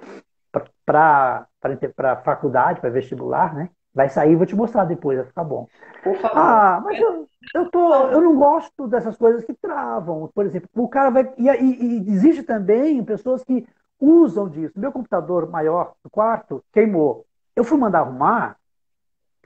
para 0.86 1.46
a 1.60 2.16
faculdade, 2.24 2.80
para 2.80 2.90
vestibular, 2.90 3.54
né? 3.54 3.70
Vai 3.94 4.08
sair, 4.08 4.38
vou 4.38 4.46
te 4.46 4.56
mostrar 4.56 4.86
depois, 4.86 5.18
vai 5.18 5.28
ficar 5.28 5.44
bom. 5.44 5.68
Por 6.02 6.16
favor. 6.16 6.38
Ah, 6.38 6.82
mas 6.82 6.98
eu, 6.98 7.28
eu, 7.54 7.70
tô, 7.70 7.94
eu 8.08 8.22
não 8.22 8.38
gosto 8.38 8.88
dessas 8.88 9.18
coisas 9.18 9.44
que 9.44 9.54
travam. 9.54 10.32
Por 10.34 10.46
exemplo, 10.46 10.70
o 10.74 10.88
cara 10.88 11.10
vai. 11.10 11.30
E, 11.38 11.50
e, 11.50 12.08
e 12.08 12.10
existe 12.10 12.42
também 12.42 13.04
pessoas 13.04 13.44
que 13.44 13.68
usam 14.00 14.48
disso. 14.48 14.80
Meu 14.80 14.94
computador 14.94 15.50
maior 15.50 15.92
do 16.02 16.10
quarto 16.10 16.64
queimou. 16.72 17.26
Eu 17.54 17.66
fui 17.66 17.78
mandar 17.78 18.00
arrumar, 18.00 18.56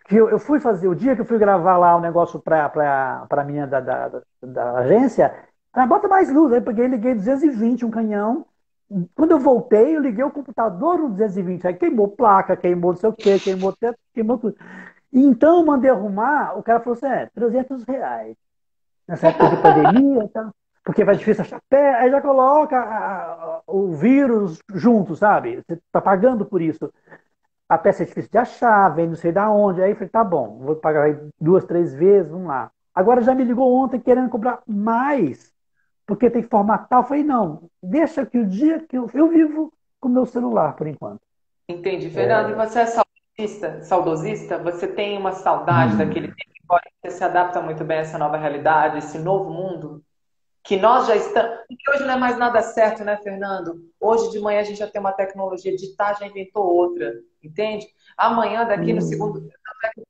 que 0.08 0.16
eu, 0.16 0.30
eu, 0.30 0.40
fui 0.40 0.60
fazer, 0.60 0.88
o 0.88 0.96
dia 0.96 1.16
que 1.16 1.22
eu 1.22 1.26
fui 1.26 1.38
gravar 1.38 1.78
lá 1.78 1.96
o 1.96 2.02
negócio 2.02 2.40
para 2.40 3.28
a 3.30 3.44
minha 3.44 3.66
da, 3.66 3.80
da, 3.80 4.22
da, 4.42 4.72
agência, 4.78 5.34
ela 5.74 5.88
bota 5.88 6.08
mais 6.08 6.32
luz. 6.32 6.54
Aí 6.54 6.62
peguei, 6.62 6.88
liguei 6.88 7.16
220, 7.16 7.86
um 7.86 7.92
canhão. 7.92 8.46
Quando 9.16 9.32
eu 9.32 9.40
voltei, 9.40 9.96
eu 9.96 10.02
liguei 10.02 10.24
o 10.24 10.32
computador 10.32 11.00
no 11.00 11.10
220. 11.10 11.68
Aí 11.68 11.74
queimou 11.74 12.10
placa, 12.10 12.56
queimou 12.56 12.92
não 12.92 13.00
sei 13.00 13.10
o 13.10 13.14
quê, 13.14 13.40
queimou 13.40 13.74
teto, 13.74 13.98
queimou 14.14 14.38
tudo. 14.38 14.56
Então 15.12 15.60
eu 15.60 15.66
mandei 15.66 15.90
arrumar, 15.90 16.58
o 16.58 16.62
cara 16.62 16.80
falou 16.80 16.94
assim: 16.94 17.08
é, 17.08 17.30
300 17.34 17.84
reais. 17.84 18.36
Nessa 19.08 19.28
época 19.28 19.50
de 19.50 19.62
pandemia, 19.62 20.30
tá? 20.30 20.52
porque 20.86 21.04
vai 21.04 21.16
difícil 21.16 21.42
achar 21.42 21.60
pé, 21.68 21.96
aí 21.96 22.12
já 22.12 22.22
coloca 22.22 22.78
a, 22.78 23.24
a, 23.24 23.62
o 23.66 23.96
vírus 23.96 24.60
junto, 24.72 25.16
sabe? 25.16 25.56
Você 25.56 25.74
está 25.74 26.00
pagando 26.00 26.46
por 26.46 26.62
isso 26.62 26.94
a 27.68 27.78
peça 27.78 28.04
é 28.04 28.06
difícil 28.06 28.32
de 28.32 28.38
achar, 28.38 28.90
vem 28.90 29.08
não 29.08 29.16
sei 29.16 29.32
da 29.32 29.50
onde. 29.50 29.82
Aí 29.82 29.92
eu 29.92 29.96
falei, 29.96 30.10
tá 30.10 30.24
bom, 30.24 30.60
vou 30.60 30.76
pagar 30.76 31.20
duas, 31.40 31.66
três 31.66 31.94
vezes, 31.94 32.32
vamos 32.32 32.48
lá. 32.48 32.72
Agora 32.94 33.22
já 33.22 33.34
me 33.34 33.44
ligou 33.44 33.74
ontem 33.76 34.00
querendo 34.00 34.30
comprar 34.30 34.62
mais, 34.68 35.52
porque 36.06 36.30
tem 36.30 36.42
que 36.44 36.50
formatar. 36.50 37.00
Eu 37.00 37.04
falei, 37.04 37.24
não, 37.24 37.70
deixa 37.82 38.26
que 38.26 38.38
o 38.38 38.46
dia 38.46 38.80
que 38.80 38.98
eu, 38.98 39.10
eu 39.14 39.28
vivo 39.28 39.74
com 40.00 40.08
o 40.08 40.12
meu 40.12 40.26
celular, 40.26 40.76
por 40.76 40.88
enquanto. 40.88 41.22
Entendi. 41.68 42.10
Fernando, 42.10 42.50
é... 42.50 42.52
e 42.52 42.56
você 42.56 42.80
é 42.80 42.86
saudosista? 42.86 43.84
saudosista? 43.84 44.58
Você 44.60 44.88
tem 44.88 45.18
uma 45.18 45.32
saudade 45.32 45.96
hum. 45.96 45.98
daquele 45.98 46.28
tempo, 46.28 46.82
você 47.02 47.12
se 47.12 47.24
adapta 47.24 47.62
muito 47.62 47.84
bem 47.84 47.98
a 47.98 48.02
essa 48.02 48.18
nova 48.18 48.38
realidade, 48.38 49.00
esse 49.00 49.18
novo 49.20 49.50
mundo? 49.50 50.04
Que 50.66 50.78
nós 50.78 51.08
já 51.08 51.16
estamos. 51.16 51.60
Porque 51.68 51.92
hoje 51.92 52.04
não 52.04 52.16
é 52.16 52.18
mais 52.18 52.38
nada 52.38 52.62
certo, 52.62 53.04
né, 53.04 53.16
Fernando? 53.18 53.88
Hoje 54.00 54.32
de 54.32 54.40
manhã 54.40 54.60
a 54.60 54.64
gente 54.64 54.80
já 54.80 54.88
tem 54.88 55.00
uma 55.00 55.14
tecnologia, 55.14 55.76
de 55.76 55.96
tarde 55.96 56.22
já 56.22 56.28
inventou 56.28 56.66
outra, 56.66 57.14
entende? 57.42 57.86
Amanhã, 58.18 58.66
daqui 58.66 58.92
no 58.92 59.00
hum. 59.00 59.08
segundo. 59.08 59.50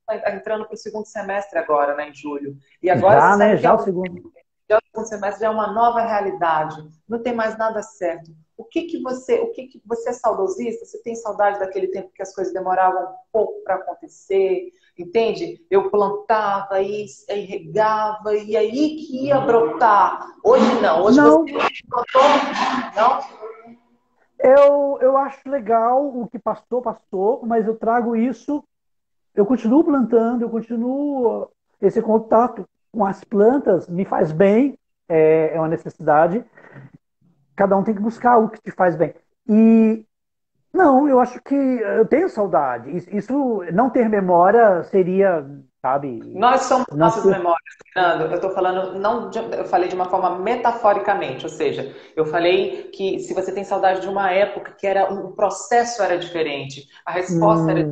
Está 0.10 0.32
entrando 0.34 0.65
para 0.65 0.74
o 0.74 0.78
segundo 0.78 1.06
semestre 1.06 1.60
agora, 1.60 1.96
né, 1.96 2.10
em 2.10 2.13
julho. 2.13 2.58
E 2.82 2.89
agora. 2.89 3.20
Já, 3.20 3.38
né? 3.38 3.58
Já 3.58 3.74
o 3.74 3.80
segundo. 3.80 4.32
Já 4.70 4.78
o 4.78 4.82
segundo 4.88 5.08
semestre 5.08 5.41
já 5.41 5.48
é 5.48 5.50
uma 5.50 5.74
nova 5.74 6.02
realidade. 6.02 6.88
Não 7.08 7.22
tem 7.22 7.34
mais 7.34 7.58
nada 7.58 7.84
certo. 7.84 8.32
O 8.58 8.63
que 8.63 8.84
que 8.84 9.02
você, 9.02 9.39
o 9.39 9.52
que 9.52 9.68
que 9.68 9.82
você 9.86 10.10
é 10.10 10.13
saudosista? 10.13 10.86
Você 10.86 11.02
tem 11.02 11.15
saudade 11.15 11.60
daquele 11.60 11.88
tempo 11.88 12.12
que 12.13 12.22
as 12.22 12.34
coisas 12.34 12.54
demoravam 12.54 13.04
um 13.04 13.15
pouco 13.32 13.62
para 13.63 13.76
acontecer? 13.76 14.70
Entende? 14.98 15.65
Eu 15.70 15.89
plantava 15.89 16.82
e, 16.82 17.06
e 17.30 17.39
regava 17.41 18.34
e 18.34 18.56
aí 18.56 18.96
que 18.96 19.26
ia 19.26 19.41
brotar. 19.41 20.26
Hoje 20.41 20.82
não. 20.82 21.04
Hoje 21.04 21.18
não. 21.18 21.46
você 21.46 21.52
não? 22.96 23.20
Eu, 24.39 25.00
eu 25.02 25.18
acho 25.18 25.50
legal 25.50 26.06
o 26.06 26.28
que 26.28 26.39
passou, 26.39 26.82
passou, 26.82 27.46
mas 27.46 27.68
eu 27.68 27.76
trago 27.76 28.15
isso. 28.15 28.63
Eu 29.34 29.46
continuo 29.46 29.84
plantando, 29.84 30.44
eu 30.44 30.50
continuo. 30.50 31.50
Esse 31.82 32.02
contato 32.02 32.65
com 32.89 33.06
as 33.06 33.22
plantas 33.24 33.89
me 33.89 34.06
faz 34.06 34.32
bem, 34.32 34.80
é, 35.10 35.52
é 35.54 35.60
uma 35.60 35.68
necessidade. 35.68 36.46
Cada 37.56 37.78
um 37.78 37.84
tem 37.84 37.96
que 37.96 38.02
buscar 38.02 38.38
o 38.38 38.50
que 38.50 38.62
te 38.62 38.72
faz 38.72 38.96
bem. 38.96 39.13
E 39.48 40.06
não, 40.76 41.08
eu 41.08 41.22
acho 41.22 41.41
que 41.41 41.56
eu 41.56 42.06
tenho 42.06 42.28
saudade. 42.28 42.91
Isso, 43.15 43.63
não 43.72 43.89
ter 43.89 44.10
memória 44.10 44.84
seria, 44.84 45.46
sabe? 45.82 46.22
Nós 46.34 46.63
somos 46.63 46.86
nossas 46.91 47.24
ter... 47.24 47.30
memórias, 47.30 47.76
Fernando. 47.94 48.30
Eu 48.30 48.36
estou 48.36 48.52
falando, 48.52 49.00
não, 49.00 49.30
de, 49.30 49.39
eu 49.39 49.63
falei 49.65 49.88
de 49.88 49.96
uma 49.96 50.10
forma 50.10 50.38
metaforicamente, 50.38 51.46
ou 51.46 51.50
seja, 51.50 51.96
eu 52.13 52.26
falei 52.26 52.89
que 52.94 53.20
se 53.20 53.34
você 53.34 53.54
tem 53.54 53.63
saudade 53.63 54.02
de 54.02 54.10
uma 54.10 54.30
época 54.32 54.74
que 54.78 54.86
era 54.86 55.13
o 55.13 55.32
processo 55.32 56.04
era 56.04 56.18
diferente, 56.18 56.89
a 57.06 57.13
resposta 57.13 57.68
hum. 57.68 57.70
era 57.70 57.89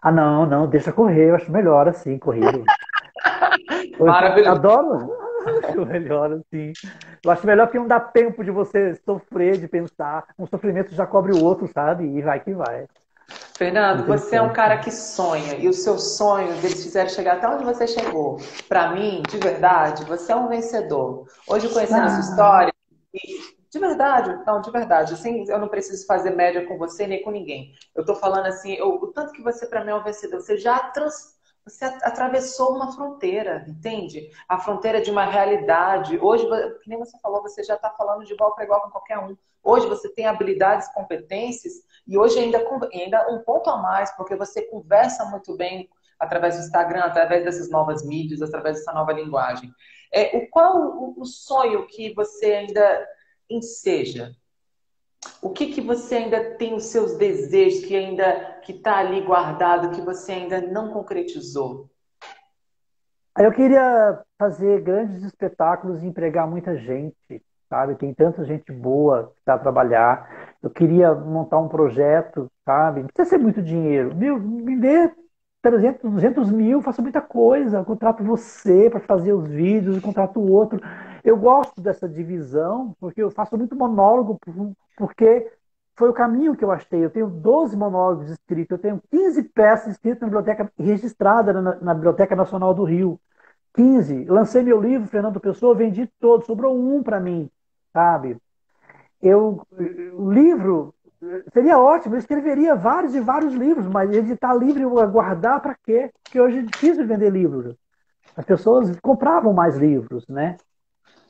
Ah, 0.00 0.10
não, 0.10 0.46
não, 0.46 0.66
deixa 0.66 0.90
correr, 0.90 1.28
eu 1.28 1.34
acho 1.34 1.52
melhor 1.52 1.86
assim, 1.86 2.18
correr. 2.18 2.64
Maravilhoso. 4.00 4.50
Adoro. 4.56 5.29
Acho 5.64 5.86
melhor 5.86 6.32
assim. 6.32 6.72
Eu 7.24 7.30
acho 7.30 7.46
melhor 7.46 7.66
porque 7.66 7.78
não 7.78 7.88
dá 7.88 8.00
tempo 8.00 8.44
de 8.44 8.50
você 8.50 8.94
sofrer, 9.04 9.58
de 9.58 9.68
pensar. 9.68 10.26
Um 10.38 10.46
sofrimento 10.46 10.94
já 10.94 11.06
cobre 11.06 11.32
o 11.32 11.42
outro, 11.44 11.68
sabe? 11.72 12.04
E 12.04 12.22
vai 12.22 12.40
que 12.40 12.52
vai. 12.52 12.86
Fernando, 13.56 14.06
você 14.06 14.36
é 14.36 14.42
um 14.42 14.52
cara 14.52 14.78
que 14.78 14.90
sonha 14.90 15.54
e 15.56 15.68
os 15.68 15.82
seus 15.82 16.16
sonhos 16.16 16.64
eles 16.64 16.82
fizeram 16.82 17.08
chegar 17.10 17.34
até 17.34 17.48
onde 17.48 17.64
você 17.64 17.86
chegou. 17.86 18.38
Para 18.68 18.92
mim, 18.92 19.22
de 19.28 19.38
verdade, 19.38 20.04
você 20.04 20.32
é 20.32 20.36
um 20.36 20.48
vencedor. 20.48 21.26
Hoje, 21.46 21.68
conhecendo 21.68 22.02
ah. 22.02 22.06
a 22.06 22.10
sua 22.10 22.30
história, 22.30 22.72
de 23.70 23.78
verdade, 23.78 24.42
não, 24.44 24.60
de 24.60 24.70
verdade, 24.70 25.14
assim, 25.14 25.44
eu 25.48 25.58
não 25.58 25.68
preciso 25.68 26.04
fazer 26.06 26.30
média 26.30 26.66
com 26.66 26.76
você 26.76 27.06
nem 27.06 27.22
com 27.22 27.30
ninguém. 27.30 27.72
Eu 27.94 28.04
tô 28.04 28.16
falando 28.16 28.46
assim, 28.46 28.72
eu, 28.72 28.94
o 28.94 29.06
tanto 29.08 29.32
que 29.32 29.42
você 29.42 29.66
para 29.66 29.84
mim 29.84 29.90
é 29.90 29.94
um 29.94 30.02
vencedor, 30.02 30.40
você 30.40 30.58
já 30.58 30.78
trans, 30.90 31.36
você 31.70 31.84
atravessou 31.84 32.74
uma 32.74 32.92
fronteira, 32.92 33.64
entende? 33.68 34.30
A 34.48 34.58
fronteira 34.58 35.00
de 35.00 35.10
uma 35.10 35.24
realidade. 35.24 36.18
Hoje, 36.20 36.44
que 36.82 36.88
nem 36.88 36.98
você 36.98 37.18
falou, 37.20 37.42
você 37.42 37.62
já 37.62 37.74
está 37.74 37.90
falando 37.90 38.24
de 38.24 38.32
igual 38.32 38.54
para 38.54 38.64
igual 38.64 38.82
com 38.82 38.90
qualquer 38.90 39.18
um. 39.18 39.36
Hoje 39.62 39.86
você 39.86 40.08
tem 40.08 40.26
habilidades, 40.26 40.92
competências, 40.92 41.74
e 42.06 42.18
hoje 42.18 42.38
ainda, 42.38 42.58
ainda 42.92 43.30
um 43.30 43.42
ponto 43.42 43.70
a 43.70 43.76
mais, 43.76 44.10
porque 44.16 44.34
você 44.34 44.62
conversa 44.62 45.24
muito 45.26 45.56
bem 45.56 45.88
através 46.18 46.56
do 46.56 46.62
Instagram, 46.62 47.00
através 47.00 47.44
dessas 47.44 47.70
novas 47.70 48.04
mídias, 48.04 48.42
através 48.42 48.78
dessa 48.78 48.92
nova 48.92 49.12
linguagem. 49.12 49.72
É, 50.12 50.36
o 50.36 50.50
qual 50.50 50.76
o, 50.76 51.20
o 51.20 51.24
sonho 51.24 51.86
que 51.86 52.12
você 52.14 52.52
ainda 52.52 53.08
enseja? 53.48 54.34
O 55.42 55.50
que 55.50 55.68
que 55.68 55.80
você 55.80 56.16
ainda 56.16 56.56
tem 56.56 56.74
os 56.74 56.84
seus 56.84 57.16
desejos 57.16 57.84
que 57.84 57.96
ainda 57.96 58.60
que 58.62 58.72
está 58.72 58.98
ali 58.98 59.20
guardado 59.22 59.90
que 59.90 60.00
você 60.00 60.32
ainda 60.32 60.60
não 60.60 60.92
concretizou? 60.92 61.88
Eu 63.38 63.52
queria 63.52 64.20
fazer 64.38 64.82
grandes 64.82 65.22
espetáculos 65.22 66.02
e 66.02 66.06
empregar 66.06 66.48
muita 66.48 66.76
gente, 66.76 67.42
sabe? 67.68 67.94
Tem 67.94 68.12
tanta 68.12 68.44
gente 68.44 68.72
boa 68.72 69.32
para 69.44 69.58
trabalhar. 69.58 70.56
Eu 70.62 70.68
queria 70.68 71.14
montar 71.14 71.58
um 71.58 71.68
projeto, 71.68 72.50
sabe? 72.66 73.00
Não 73.00 73.08
precisa 73.08 73.36
ser 73.36 73.42
muito 73.42 73.62
dinheiro. 73.62 74.14
Meu, 74.14 74.38
me 74.38 74.76
dê 74.76 75.10
300, 75.62 76.10
200 76.10 76.50
mil, 76.50 76.82
faço 76.82 77.00
muita 77.00 77.20
coisa. 77.20 77.78
Eu 77.78 77.84
contrato 77.84 78.24
você 78.24 78.90
para 78.90 79.00
fazer 79.00 79.32
os 79.32 79.48
vídeos, 79.48 80.00
contrato 80.00 80.40
o 80.40 80.50
outro. 80.50 80.80
Eu 81.22 81.36
gosto 81.36 81.80
dessa 81.80 82.08
divisão, 82.08 82.94
porque 82.98 83.22
eu 83.22 83.30
faço 83.30 83.56
muito 83.56 83.76
monólogo, 83.76 84.38
porque 85.00 85.50
foi 85.96 86.10
o 86.10 86.12
caminho 86.12 86.54
que 86.54 86.62
eu 86.62 86.70
achei. 86.70 87.02
Eu 87.02 87.10
tenho 87.10 87.26
12 87.26 87.74
monólogos 87.74 88.28
escritos, 88.28 88.72
eu 88.72 88.78
tenho 88.78 89.02
15 89.10 89.44
peças 89.44 89.92
escritas 89.92 90.20
na 90.20 90.26
biblioteca, 90.26 90.70
registrada 90.78 91.54
na, 91.54 91.76
na 91.76 91.94
Biblioteca 91.94 92.36
Nacional 92.36 92.74
do 92.74 92.84
Rio. 92.84 93.18
15. 93.74 94.26
Lancei 94.26 94.62
meu 94.62 94.80
livro, 94.80 95.08
Fernando 95.08 95.40
Pessoa, 95.40 95.74
vendi 95.74 96.06
todo, 96.20 96.44
sobrou 96.44 96.78
um 96.78 97.02
para 97.02 97.18
mim, 97.18 97.48
sabe? 97.94 98.36
Eu, 99.22 99.66
o 100.14 100.30
livro 100.30 100.94
seria 101.52 101.78
ótimo, 101.78 102.14
eu 102.14 102.18
escreveria 102.18 102.74
vários 102.74 103.14
e 103.14 103.20
vários 103.20 103.54
livros, 103.54 103.86
mas 103.86 104.10
editar 104.10 104.54
livro 104.54 104.82
e 104.82 105.06
guardar 105.06 105.60
para 105.60 105.76
quê? 105.84 106.10
Porque 106.22 106.40
hoje 106.40 106.58
é 106.58 106.62
difícil 106.62 107.06
vender 107.06 107.30
livros. 107.30 107.74
As 108.36 108.44
pessoas 108.44 108.98
compravam 109.00 109.52
mais 109.52 109.76
livros, 109.76 110.26
né? 110.28 110.56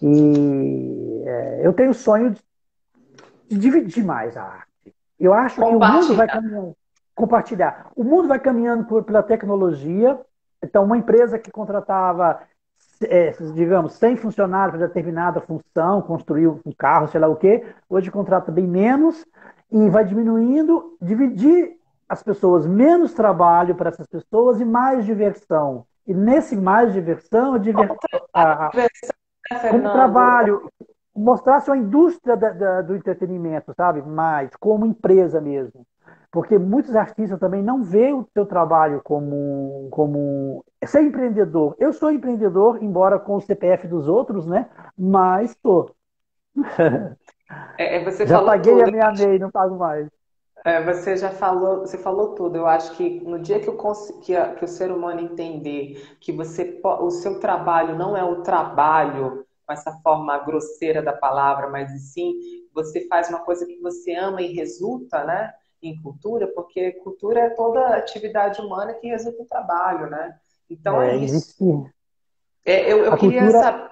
E 0.03 1.23
é, 1.27 1.67
eu 1.67 1.73
tenho 1.73 1.91
o 1.91 1.95
sonho 1.95 2.31
de, 2.31 2.41
dividir 3.57 4.05
mais 4.05 4.37
a 4.37 4.43
arte. 4.43 4.95
Eu 5.19 5.35
acho 5.35 5.57
que 5.57 5.63
o 5.63 5.79
mundo 5.79 6.15
vai 6.15 6.27
caminhando. 6.27 6.77
Compartilhar. 7.15 7.91
O 7.95 8.03
mundo 8.03 8.29
vai 8.29 8.39
caminhando 8.39 8.85
por, 8.85 9.05
pela 9.05 9.23
tecnologia. 9.23 10.19
Então, 10.63 10.85
uma 10.85 10.97
empresa 10.97 11.39
que 11.39 11.51
contratava, 11.51 12.41
é, 13.03 13.31
digamos, 13.55 13.95
100 13.95 14.17
funcionários 14.17 14.77
para 14.77 14.87
determinada 14.87 15.41
função, 15.41 16.01
construir 16.03 16.49
um 16.49 16.73
carro, 16.77 17.09
sei 17.09 17.21
lá 17.21 17.29
o 17.29 17.37
quê, 17.37 17.65
hoje 17.89 18.11
contrata 18.11 18.51
bem 18.51 18.67
menos 18.67 19.25
e 19.71 19.89
vai 19.89 20.05
diminuindo, 20.05 20.97
dividir 21.01 21.77
as 22.09 22.23
pessoas, 22.23 22.67
menos 22.67 23.15
trabalho 23.15 23.75
para 23.75 23.91
essas 23.91 24.07
pessoas 24.07 24.61
e 24.61 24.65
mais 24.65 25.05
diversão. 25.05 25.87
E 26.07 26.13
nesse 26.13 26.57
mais 26.57 26.93
diversão, 26.93 27.55
a, 27.55 27.59
diver... 27.59 27.89
a, 28.35 28.67
a, 28.67 28.71
como 29.71 29.93
trabalho, 29.93 30.69
mostrasse 31.15 31.71
uma 31.71 31.77
indústria 31.77 32.37
da, 32.37 32.51
da, 32.51 32.83
do 32.83 32.95
entretenimento, 32.95 33.73
sabe? 33.75 34.03
Mais, 34.03 34.51
como 34.57 34.87
empresa 34.87 35.41
mesmo. 35.41 35.87
Porque 36.31 36.59
muitos 36.59 36.95
artistas 36.95 37.41
também 37.41 37.63
não 37.63 37.83
veem 37.83 38.15
o 38.15 38.27
seu 38.33 38.47
trabalho 38.47 39.01
como, 39.03 39.89
como 39.91 40.65
ser 40.85 41.03
empreendedor. 41.03 41.75
Eu 41.79 41.93
sou 41.93 42.11
empreendedor, 42.11 42.83
embora 42.83 43.19
com 43.19 43.35
o 43.35 43.41
CPF 43.41 43.89
dos 43.89 44.07
outros, 44.07 44.47
né? 44.47 44.69
Mas 44.97 45.51
estou. 45.51 45.95
É, 47.77 47.97
é, 47.97 48.05
você 48.05 48.25
Já 48.27 48.43
paguei 48.43 48.73
tudo. 48.73 48.89
a 48.89 48.91
minha 48.93 49.13
MEI, 49.13 49.39
não 49.39 49.51
pago 49.51 49.77
mais. 49.77 50.09
É, 50.65 50.83
você 50.85 51.17
já 51.17 51.31
falou, 51.31 51.81
você 51.81 51.99
falou 51.99 52.35
tudo. 52.35 52.57
Eu 52.57 52.67
acho 52.67 52.97
que 52.97 53.21
no 53.25 53.39
dia 53.39 53.59
que, 53.59 53.69
eu, 53.69 53.77
que, 54.23 54.37
a, 54.37 54.55
que 54.55 54.65
o 54.65 54.69
ser 54.69 54.93
humano 54.93 55.21
entender 55.21 56.17
que 56.21 56.33
você, 56.33 56.81
o 56.85 57.11
seu 57.11 57.41
trabalho 57.41 57.97
não 57.97 58.17
é 58.17 58.23
o 58.23 58.43
trabalho 58.43 59.45
com 59.71 59.75
essa 59.75 59.93
forma 60.03 60.37
grosseira 60.39 61.01
da 61.01 61.13
palavra, 61.13 61.71
mas 61.71 61.93
sim 62.13 62.35
você 62.75 63.07
faz 63.07 63.29
uma 63.29 63.39
coisa 63.39 63.65
que 63.65 63.79
você 63.79 64.13
ama 64.15 64.43
e 64.43 64.53
resulta, 64.53 65.23
né? 65.23 65.53
Em 65.81 66.01
cultura, 66.03 66.49
porque 66.49 66.91
cultura 66.93 67.41
é 67.41 67.51
toda 67.51 67.95
atividade 67.95 68.61
humana 68.61 68.95
que 68.95 69.07
resulta 69.07 69.43
em 69.43 69.47
trabalho, 69.47 70.11
né? 70.11 70.37
Então 70.69 71.01
é, 71.01 71.13
é 71.13 71.17
isso. 71.17 71.89
É, 72.65 72.93
eu, 72.93 73.05
eu 73.05 73.17
queria 73.17 73.43
cultura... 73.43 73.63
saber. 73.63 73.91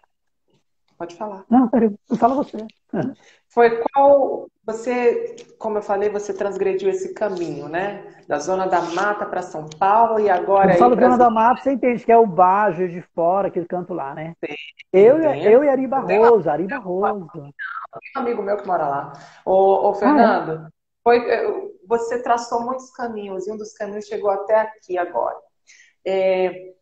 Pode 0.99 1.15
falar. 1.15 1.45
Não, 1.49 1.69
peraí, 1.69 1.95
fala 2.19 2.35
você. 2.35 2.59
Foi 3.49 3.83
qual 3.93 4.49
você, 4.67 5.37
como 5.59 5.79
eu 5.79 5.83
falei, 5.83 6.11
você 6.11 6.35
transgrediu 6.35 6.91
esse 6.91 7.15
caminho, 7.15 7.69
né? 7.69 8.05
Da 8.27 8.39
zona 8.39 8.67
da 8.67 8.83
mata 8.83 9.25
para 9.25 9.41
São 9.41 9.69
Paulo 9.79 10.21
e 10.21 10.29
agora. 10.29 10.75
Eu 10.75 10.79
falo 10.79 11.01
zona 11.01 11.17
da 11.17 11.31
mata, 11.31 11.63
você 11.63 11.73
entende 11.73 12.05
que 12.05 12.13
é 12.13 12.17
o 12.19 12.27
Bajo 12.27 12.89
de 12.89 13.01
fora, 13.15 13.49
aquele 13.49 13.67
canto 13.67 13.95
lá, 13.95 14.15
né? 14.15 14.35
Sim, 14.45 14.55
eu, 14.93 15.19
eu 15.19 15.65
e 15.65 15.69
Ari 15.69 15.87
Barroso, 15.87 16.51
Ari 16.51 16.67
Barroso. 16.67 17.31
Um 17.37 18.21
amigo 18.21 18.43
meu 18.43 18.57
que 18.59 18.67
mora 18.67 18.87
lá. 18.87 19.13
Ô, 19.47 19.89
ô 19.89 19.95
Fernando, 19.95 20.51
ah, 20.51 20.69
é? 20.69 20.71
foi, 21.03 21.73
você 21.87 22.23
traçou 22.23 22.63
muitos 22.63 22.91
caminhos 22.91 23.47
e 23.47 23.53
um 23.53 23.57
dos 23.57 23.73
caminhos 23.73 24.05
chegou 24.05 24.31
até 24.31 24.61
aqui 24.61 24.99
agora. 24.99 25.37
É, 26.05 26.75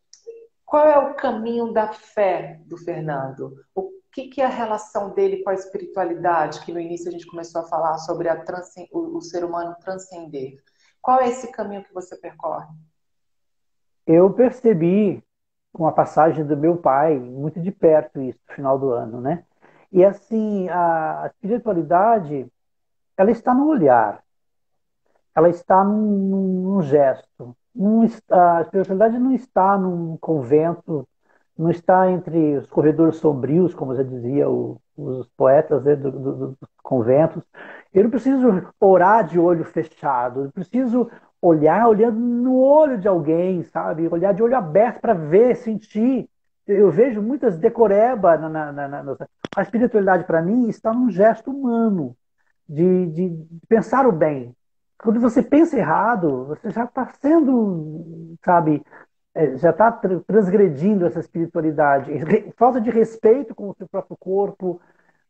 qual 0.65 0.85
é 0.85 0.97
o 0.97 1.15
caminho 1.15 1.71
da 1.71 1.93
fé 1.93 2.59
do 2.65 2.77
Fernando? 2.77 3.55
O 3.73 3.96
que, 4.17 4.29
que 4.29 4.41
é 4.41 4.45
a 4.45 4.49
relação 4.49 5.11
dele 5.11 5.43
com 5.43 5.51
a 5.51 5.53
espiritualidade, 5.53 6.65
que 6.65 6.73
no 6.73 6.79
início 6.79 7.07
a 7.07 7.11
gente 7.11 7.27
começou 7.27 7.61
a 7.61 7.65
falar 7.65 7.99
sobre 7.99 8.27
a 8.27 8.43
o, 8.91 9.17
o 9.17 9.21
ser 9.21 9.45
humano 9.45 9.75
transcender? 9.79 10.57
Qual 10.99 11.21
é 11.21 11.29
esse 11.29 11.51
caminho 11.51 11.83
que 11.83 11.93
você 11.93 12.17
percorre? 12.17 12.67
Eu 14.07 14.33
percebi 14.33 15.23
com 15.71 15.85
a 15.85 15.91
passagem 15.91 16.43
do 16.43 16.57
meu 16.57 16.77
pai 16.77 17.19
muito 17.19 17.59
de 17.59 17.71
perto 17.71 18.19
isso 18.19 18.39
no 18.47 18.55
final 18.55 18.79
do 18.79 18.89
ano, 18.89 19.21
né? 19.21 19.45
E 19.91 20.03
assim, 20.03 20.67
a 20.69 21.29
espiritualidade, 21.31 22.51
ela 23.15 23.29
está 23.29 23.53
no 23.53 23.67
olhar, 23.67 24.23
ela 25.35 25.49
está 25.49 25.83
num, 25.83 26.63
num 26.63 26.81
gesto. 26.81 27.55
Num, 27.75 28.01
a 28.31 28.61
espiritualidade 28.61 29.19
não 29.19 29.31
está 29.31 29.77
num 29.77 30.17
convento 30.17 31.07
não 31.57 31.71
está 31.71 32.09
entre 32.11 32.57
os 32.57 32.67
corredores 32.67 33.17
sombrios, 33.17 33.73
como 33.73 33.95
já 33.95 34.03
dizia 34.03 34.49
o, 34.49 34.79
os 34.95 35.27
poetas 35.29 35.83
né, 35.83 35.95
do, 35.95 36.11
do, 36.11 36.35
dos 36.49 36.57
conventos. 36.83 37.43
Eu 37.93 38.03
não 38.03 38.09
preciso 38.11 38.67
orar 38.79 39.25
de 39.25 39.39
olho 39.39 39.63
fechado, 39.63 40.45
eu 40.45 40.51
preciso 40.51 41.09
olhar 41.41 41.87
olhando 41.87 42.19
no 42.19 42.59
olho 42.59 42.97
de 42.97 43.07
alguém, 43.07 43.63
sabe? 43.63 44.07
Olhar 44.07 44.33
de 44.33 44.43
olho 44.43 44.55
aberto 44.55 45.01
para 45.01 45.13
ver, 45.13 45.55
sentir. 45.55 46.29
Eu 46.65 46.91
vejo 46.91 47.21
muitas 47.21 47.57
decoreba 47.57 48.37
na, 48.37 48.49
na, 48.49 48.71
na, 48.71 49.03
na 49.03 49.17
a 49.55 49.61
espiritualidade 49.61 50.25
para 50.25 50.41
mim 50.41 50.67
está 50.67 50.93
num 50.93 51.09
gesto 51.09 51.49
humano 51.49 52.15
de, 52.67 53.07
de 53.07 53.47
pensar 53.67 54.05
o 54.05 54.11
bem. 54.11 54.55
Quando 55.01 55.19
você 55.19 55.41
pensa 55.41 55.77
errado, 55.77 56.45
você 56.45 56.69
já 56.71 56.83
está 56.83 57.07
sendo, 57.21 58.35
sabe, 58.43 58.83
já 59.57 59.69
está 59.69 59.91
transgredindo 59.91 61.05
essa 61.05 61.19
espiritualidade. 61.19 62.11
Falta 62.57 62.81
de 62.81 62.89
respeito 62.89 63.53
com 63.53 63.69
o 63.69 63.75
seu 63.75 63.87
próprio 63.87 64.17
corpo, 64.17 64.81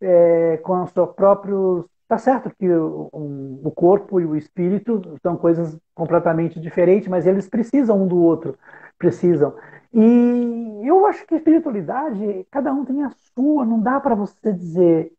é, 0.02 0.58
com 0.58 0.82
o 0.82 0.88
seu 0.88 1.08
próprio. 1.08 1.90
Está 2.04 2.18
certo 2.18 2.50
que 2.58 2.70
o, 2.70 3.10
o, 3.12 3.72
corpo 3.72 4.22
e 4.22 4.26
o 4.26 4.36
espírito 4.36 5.18
são 5.22 5.36
coisas 5.36 5.78
completamente 5.94 6.58
diferentes, 6.60 7.10
mas 7.10 7.28
eles 7.28 7.50
precisam 7.50 8.04
um 8.04 8.08
do 8.08 8.18
outro, 8.18 8.58
precisam. 8.98 9.54
E 9.94 10.82
eu 10.86 11.06
acho 11.06 11.26
que 11.28 11.34
a 11.34 11.38
espiritualidade, 11.38 12.48
cada 12.50 12.72
um 12.72 12.86
tem 12.86 13.04
a 13.04 13.12
sua, 13.36 13.66
não 13.66 13.82
dá 13.82 14.00
para 14.00 14.16
você 14.16 14.54
dizer. 14.54 15.12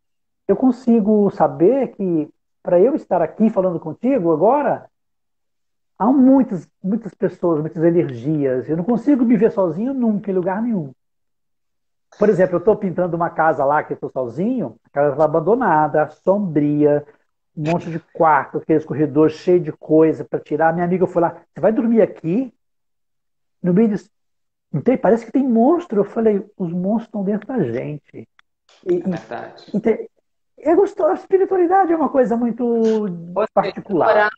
Eu 0.46 0.56
consigo 0.56 1.30
saber 1.30 1.88
que 1.88 2.30
para 2.62 2.80
eu 2.80 2.94
estar 2.94 3.20
aqui 3.20 3.50
falando 3.50 3.78
contigo 3.78 4.32
agora, 4.32 4.88
há 5.98 6.06
muitas, 6.06 6.68
muitas 6.82 7.12
pessoas, 7.12 7.60
muitas 7.60 7.82
energias. 7.82 8.68
Eu 8.68 8.76
não 8.76 8.84
consigo 8.84 9.24
me 9.24 9.36
ver 9.36 9.50
sozinho 9.50 9.92
nunca, 9.92 10.30
em 10.30 10.34
lugar 10.34 10.62
nenhum. 10.62 10.92
Por 12.18 12.28
exemplo, 12.28 12.56
eu 12.56 12.58
estou 12.58 12.76
pintando 12.76 13.16
uma 13.16 13.30
casa 13.30 13.64
lá 13.64 13.82
que 13.82 13.92
eu 13.92 13.96
estou 13.96 14.10
sozinho, 14.10 14.76
a 14.84 14.90
casa 14.90 15.12
está 15.12 15.24
abandonada, 15.24 16.08
sombria, 16.10 17.04
um 17.56 17.70
monte 17.70 17.90
de 17.90 17.98
quarto, 17.98 18.58
aqueles 18.58 18.84
corredores 18.84 19.34
cheios 19.34 19.64
de 19.64 19.72
coisa 19.72 20.24
para 20.24 20.38
tirar. 20.38 20.72
Minha 20.72 20.86
amiga 20.86 21.06
foi 21.06 21.20
lá, 21.20 21.42
você 21.52 21.60
vai 21.60 21.72
dormir 21.72 22.00
aqui? 22.00 22.54
No 23.62 23.74
meio 23.74 23.88
disso, 23.88 24.08
não 24.72 24.80
tem, 24.80 24.96
parece 24.96 25.26
que 25.26 25.32
tem 25.32 25.46
monstro. 25.46 26.00
Eu 26.00 26.04
falei, 26.04 26.44
os 26.56 26.72
monstros 26.72 27.08
estão 27.08 27.24
dentro 27.24 27.48
da 27.48 27.62
gente. 27.62 28.28
E, 28.86 28.96
é 28.96 29.00
verdade. 29.00 29.64
E, 29.74 30.10
é 30.60 30.74
gostoso. 30.74 31.10
A 31.10 31.14
espiritualidade 31.14 31.92
é 31.92 31.96
uma 31.96 32.08
coisa 32.08 32.36
muito 32.36 33.06
particular. 33.52 34.30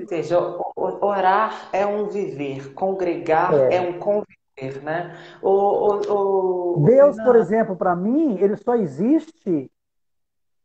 Ou 0.00 0.08
seja, 0.08 0.38
orar 0.76 1.68
é 1.72 1.86
um 1.86 2.08
viver, 2.08 2.72
congregar 2.74 3.54
é, 3.54 3.76
é 3.76 3.80
um 3.80 3.98
conviver, 3.98 4.82
né? 4.82 5.16
O, 5.40 6.76
o, 6.76 6.84
Deus, 6.84 7.16
por 7.22 7.36
exemplo, 7.36 7.76
para 7.76 7.94
mim, 7.94 8.38
ele 8.38 8.56
só 8.56 8.74
existe 8.74 9.70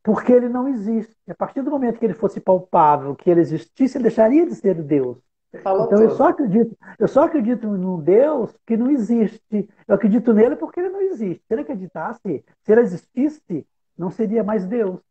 porque 0.03 0.31
ele 0.31 0.47
não 0.47 0.69
existe. 0.69 1.13
A 1.29 1.35
partir 1.35 1.61
do 1.61 1.69
momento 1.69 1.99
que 1.99 2.05
ele 2.05 2.13
fosse 2.13 2.39
palpável, 2.39 3.13
que 3.13 3.29
ele 3.29 3.41
existisse, 3.41 3.97
ele 3.97 4.03
deixaria 4.03 4.45
de 4.45 4.55
ser 4.55 4.81
Deus. 4.81 5.17
então 5.53 5.89
tudo. 5.89 6.01
eu 6.01 6.11
só 6.11 6.29
acredito, 6.29 6.77
eu 6.97 7.07
só 7.09 7.23
acredito 7.23 7.67
num 7.67 7.99
Deus 7.99 8.55
que 8.65 8.77
não 8.77 8.89
existe. 8.89 9.69
Eu 9.85 9.95
acredito 9.95 10.33
nele 10.33 10.55
porque 10.55 10.79
ele 10.79 10.89
não 10.89 11.01
existe. 11.01 11.43
Se 11.45 11.53
ele 11.53 11.61
acreditasse, 11.61 12.45
se 12.61 12.71
ele 12.71 12.81
existisse, 12.81 13.67
não 13.97 14.09
seria 14.09 14.45
mais 14.45 14.65
Deus. 14.65 15.01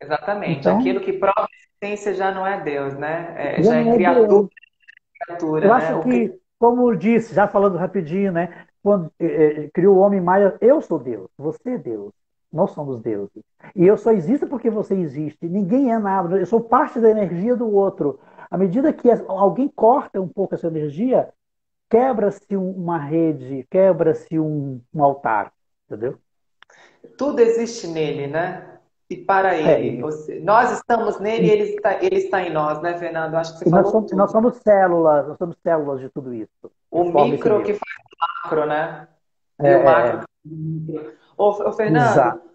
Exatamente. 0.00 0.60
Então, 0.60 0.78
Aquilo 0.78 1.00
que 1.00 1.12
prova 1.12 1.46
a 1.80 1.86
existência 1.86 2.14
já 2.14 2.32
não 2.32 2.46
é 2.46 2.60
Deus, 2.60 2.94
né? 2.94 3.34
É, 3.36 3.62
já, 3.62 3.76
é, 3.76 3.88
é 3.88 3.94
criatura. 3.94 4.48
criatura 5.24 5.66
eu 5.66 5.68
né? 5.68 5.74
acho 5.74 6.00
que, 6.02 6.28
que, 6.28 6.40
como 6.58 6.94
disse, 6.96 7.34
já 7.34 7.46
falando 7.46 7.76
rapidinho, 7.76 8.32
né? 8.32 8.66
Quando 8.82 9.12
eh, 9.18 9.26
eh, 9.26 9.70
criou 9.72 9.96
o 9.96 10.00
homem 10.00 10.20
Maia, 10.20 10.56
eu 10.60 10.80
sou 10.80 10.98
Deus, 10.98 11.28
você 11.36 11.70
é 11.70 11.78
Deus. 11.78 12.12
Nós 12.50 12.70
somos 12.70 13.00
deuses. 13.02 13.42
E 13.76 13.86
eu 13.86 13.98
só 13.98 14.10
existo 14.10 14.46
porque 14.46 14.70
você 14.70 14.94
existe. 14.94 15.46
Ninguém 15.46 15.92
é 15.92 15.98
nada. 15.98 16.38
Eu 16.38 16.46
sou 16.46 16.60
parte 16.62 16.98
da 16.98 17.10
energia 17.10 17.54
do 17.54 17.70
outro. 17.70 18.18
À 18.50 18.56
medida 18.56 18.92
que 18.92 19.10
alguém 19.28 19.68
corta 19.68 20.18
um 20.18 20.28
pouco 20.28 20.54
essa 20.54 20.68
energia, 20.68 21.28
quebra-se 21.90 22.56
uma 22.56 22.96
rede, 22.96 23.66
quebra-se 23.70 24.38
um, 24.38 24.80
um 24.94 25.04
altar. 25.04 25.52
Entendeu? 25.86 26.18
Tudo 27.18 27.40
existe 27.40 27.86
nele, 27.86 28.26
né? 28.26 28.77
E 29.10 29.16
para 29.16 29.56
é, 29.56 29.80
ele. 29.80 29.98
É, 29.98 30.00
você, 30.02 30.38
nós 30.40 30.70
estamos 30.72 31.18
nele 31.18 31.46
e 31.46 31.50
ele 31.50 31.62
está, 31.74 31.94
ele 32.02 32.16
está 32.16 32.42
em 32.42 32.52
nós, 32.52 32.80
né, 32.82 32.98
Fernando? 32.98 33.36
Acho 33.36 33.54
que 33.54 33.60
você 33.60 33.70
falou 33.70 33.82
nós 33.82 33.92
somos, 33.92 34.12
nós 34.12 34.30
somos, 34.30 34.56
células, 34.58 35.28
nós 35.28 35.38
somos 35.38 35.56
células 35.62 36.00
de 36.00 36.10
tudo 36.10 36.34
isso. 36.34 36.70
O 36.90 37.04
micro 37.24 37.62
que 37.62 37.72
faz 37.72 37.94
o 38.04 38.44
macro, 38.44 38.66
né? 38.66 39.08
É, 39.58 39.76
o 39.78 39.84
macro. 39.84 40.18
É. 40.20 41.18
Ô, 41.38 41.48
ô 41.48 41.72
Fernando, 41.72 42.10
Exato. 42.10 42.50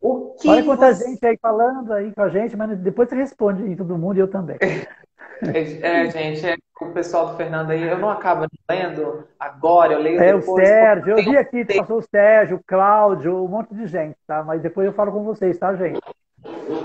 o 0.00 0.34
que 0.40 0.48
Olha 0.48 0.64
quanta 0.64 0.94
você... 0.94 1.04
gente 1.04 1.26
aí 1.26 1.38
falando 1.40 1.92
aí 1.92 2.12
com 2.12 2.22
a 2.22 2.28
gente, 2.30 2.56
mas 2.56 2.78
depois 2.78 3.08
você 3.08 3.16
responde 3.16 3.62
em 3.62 3.76
todo 3.76 3.98
mundo 3.98 4.16
e 4.16 4.20
eu 4.20 4.28
também. 4.28 4.58
É, 5.42 6.10
gente, 6.10 6.46
é, 6.46 6.56
o 6.80 6.92
pessoal 6.92 7.30
do 7.30 7.36
Fernando 7.36 7.70
aí, 7.70 7.82
eu 7.82 7.98
não 7.98 8.08
acabo 8.08 8.46
lendo 8.70 9.26
agora, 9.38 9.94
eu 9.94 9.98
leio 9.98 10.20
é, 10.20 10.32
depois. 10.34 10.68
É 10.68 10.72
o 10.72 10.74
Sérgio, 10.76 11.18
eu 11.18 11.24
vi 11.24 11.36
aqui, 11.36 11.64
tem... 11.64 11.78
passou 11.78 11.98
o 11.98 12.02
Sérgio, 12.02 12.56
o 12.58 12.64
Cláudio, 12.64 13.44
um 13.44 13.48
monte 13.48 13.74
de 13.74 13.86
gente, 13.86 14.16
tá? 14.26 14.44
Mas 14.44 14.62
depois 14.62 14.86
eu 14.86 14.92
falo 14.92 15.10
com 15.10 15.24
vocês, 15.24 15.58
tá, 15.58 15.74
gente? 15.74 16.00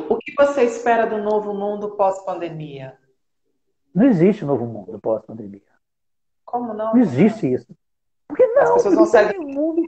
O 0.10 0.18
que 0.18 0.34
você 0.36 0.64
espera 0.64 1.06
do 1.06 1.18
novo 1.18 1.54
mundo 1.54 1.92
pós-pandemia? 1.92 2.98
Não 3.94 4.06
existe 4.06 4.44
novo 4.44 4.66
mundo 4.66 5.00
pós-pandemia. 5.00 5.62
Como 6.44 6.74
não? 6.74 6.94
Não 6.94 7.02
existe 7.02 7.52
isso. 7.52 7.68
Porque 8.28 8.46
não, 8.48 8.64
As 8.64 8.74
pessoas 8.74 8.96
não 8.96 9.06
seguem 9.06 9.40
mundo 9.40 9.84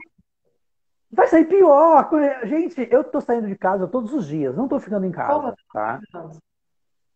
Vai 1.12 1.26
sair 1.26 1.44
pior. 1.46 2.08
Gente, 2.44 2.86
eu 2.90 3.02
tô 3.02 3.20
saindo 3.20 3.48
de 3.48 3.56
casa 3.56 3.88
todos 3.88 4.12
os 4.12 4.28
dias, 4.28 4.56
não 4.56 4.68
tô 4.68 4.78
ficando 4.78 5.04
em 5.04 5.10
casa, 5.10 5.32
Como? 5.32 5.54
tá? 5.72 6.00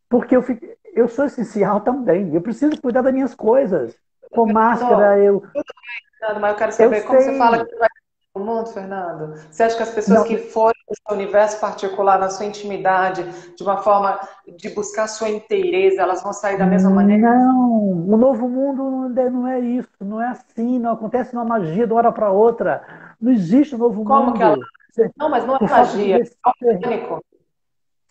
Porque 0.08 0.34
eu, 0.34 0.42
fico, 0.42 0.66
eu 0.94 1.08
sou 1.08 1.24
essencial 1.24 1.80
também. 1.80 2.34
Eu 2.34 2.40
preciso 2.40 2.80
cuidar 2.80 3.02
das 3.02 3.12
minhas 3.12 3.34
coisas. 3.34 3.94
Com 4.30 4.52
máscara, 4.52 5.18
eu. 5.18 5.42
Fernando, 6.18 6.40
mas 6.40 6.50
eu 6.52 6.56
quero 6.56 6.72
saber 6.72 6.98
eu 6.98 7.04
como 7.04 7.20
sei. 7.20 7.32
você 7.32 7.38
fala 7.38 7.64
que 7.64 7.76
vai 7.76 7.88
o 8.34 8.40
mundo, 8.40 8.66
Fernando? 8.68 9.36
Você 9.48 9.62
acha 9.62 9.76
que 9.76 9.82
as 9.84 9.90
pessoas 9.90 10.18
não. 10.20 10.26
que 10.26 10.36
forem 10.38 10.74
no 10.90 10.96
seu 10.96 11.16
universo 11.16 11.60
particular, 11.60 12.18
na 12.18 12.28
sua 12.28 12.46
intimidade, 12.46 13.24
de 13.56 13.62
uma 13.62 13.76
forma 13.76 14.18
de 14.56 14.70
buscar 14.70 15.04
a 15.04 15.08
sua 15.08 15.28
inteireza, 15.28 16.02
elas 16.02 16.20
vão 16.20 16.32
sair 16.32 16.58
da 16.58 16.66
mesma 16.66 16.90
maneira? 16.90 17.30
Não, 17.30 17.92
o 18.08 18.16
novo 18.16 18.48
mundo 18.48 19.08
não 19.30 19.46
é 19.46 19.60
isso, 19.60 19.88
não 20.00 20.20
é 20.20 20.28
assim, 20.28 20.80
não 20.80 20.92
acontece 20.92 21.32
uma 21.32 21.44
magia 21.44 21.86
de 21.86 21.92
uma 21.92 22.00
hora 22.00 22.12
para 22.12 22.32
outra. 22.32 22.82
Não 23.20 23.30
existe 23.30 23.76
novo 23.76 24.04
Como 24.04 24.26
mundo. 24.26 24.36
Que 24.36 24.42
ela... 24.42 24.58
Não, 25.16 25.28
mas 25.28 25.46
não 25.46 25.56
é 25.56 25.68
magia, 25.68 26.20
é 26.20 26.72
orgânico. 26.72 27.24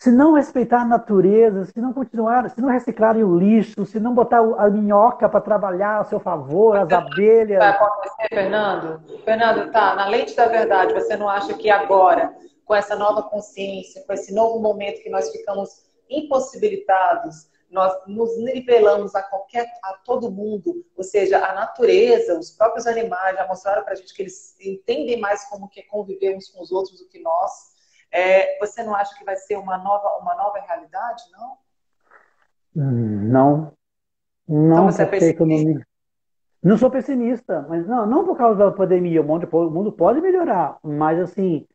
Se 0.04 0.10
não 0.10 0.34
respeitar 0.34 0.82
a 0.82 0.84
natureza, 0.84 1.64
se 1.64 1.80
não 1.80 1.90
continuar, 1.90 2.50
se 2.50 2.60
não 2.60 2.68
reciclarem 2.68 3.24
o 3.24 3.38
lixo, 3.38 3.86
se 3.86 3.98
não 3.98 4.12
botar 4.12 4.40
a 4.40 4.68
minhoca 4.68 5.26
para 5.30 5.40
trabalhar 5.40 5.98
a 5.98 6.04
seu 6.04 6.20
favor, 6.20 6.76
as 6.76 6.92
abelhas. 6.92 7.58
Vai 7.58 7.70
acontecer, 7.70 8.28
Fernando? 8.28 9.02
Fernando, 9.24 9.72
tá, 9.72 9.94
na 9.94 10.06
lente 10.06 10.36
da 10.36 10.46
verdade, 10.46 10.92
você 10.92 11.16
não 11.16 11.26
acha 11.26 11.54
que 11.54 11.70
agora, 11.70 12.36
com 12.66 12.74
essa 12.74 12.94
nova 12.94 13.22
consciência, 13.22 14.04
com 14.06 14.12
esse 14.12 14.34
novo 14.34 14.60
momento 14.60 15.02
que 15.02 15.08
nós 15.08 15.30
ficamos 15.30 15.70
impossibilitados 16.10 17.48
nós 17.70 17.92
nos 18.06 18.38
nivelamos 18.38 19.16
a 19.16 19.22
qualquer, 19.22 19.66
a 19.82 19.94
todo 20.04 20.30
mundo, 20.30 20.86
ou 20.96 21.02
seja, 21.02 21.44
a 21.44 21.54
natureza, 21.54 22.38
os 22.38 22.52
próprios 22.52 22.86
animais 22.86 23.36
já 23.36 23.48
mostraram 23.48 23.82
para 23.82 23.94
a 23.94 23.96
gente 23.96 24.14
que 24.14 24.22
eles 24.22 24.54
entendem 24.60 25.18
mais 25.18 25.44
como 25.48 25.68
que 25.68 25.80
é 25.80 25.82
conviver 25.82 26.36
uns 26.36 26.48
com 26.50 26.62
os 26.62 26.70
outros 26.70 27.00
do 27.00 27.08
que 27.08 27.20
nós. 27.20 27.73
É, 28.14 28.56
você 28.60 28.84
não 28.84 28.94
acha 28.94 29.12
que 29.18 29.24
vai 29.24 29.34
ser 29.34 29.56
uma 29.56 29.76
nova, 29.76 30.08
uma 30.20 30.36
nova 30.36 30.60
realidade, 30.60 31.24
não? 31.32 31.58
Não. 32.72 33.72
Não, 34.46 34.72
então 34.72 34.84
você 34.84 35.02
é 35.02 35.06
pessimista? 35.06 35.72
Não, 35.72 36.70
não 36.70 36.78
sou 36.78 36.90
pessimista, 36.90 37.66
mas 37.68 37.84
não, 37.88 38.06
não 38.06 38.24
por 38.24 38.36
causa 38.36 38.64
da 38.66 38.70
pandemia. 38.70 39.20
O 39.20 39.24
mundo, 39.24 39.48
o 39.50 39.70
mundo 39.70 39.90
pode 39.90 40.20
melhorar, 40.20 40.78
mas 40.80 41.18
assim, 41.18 41.66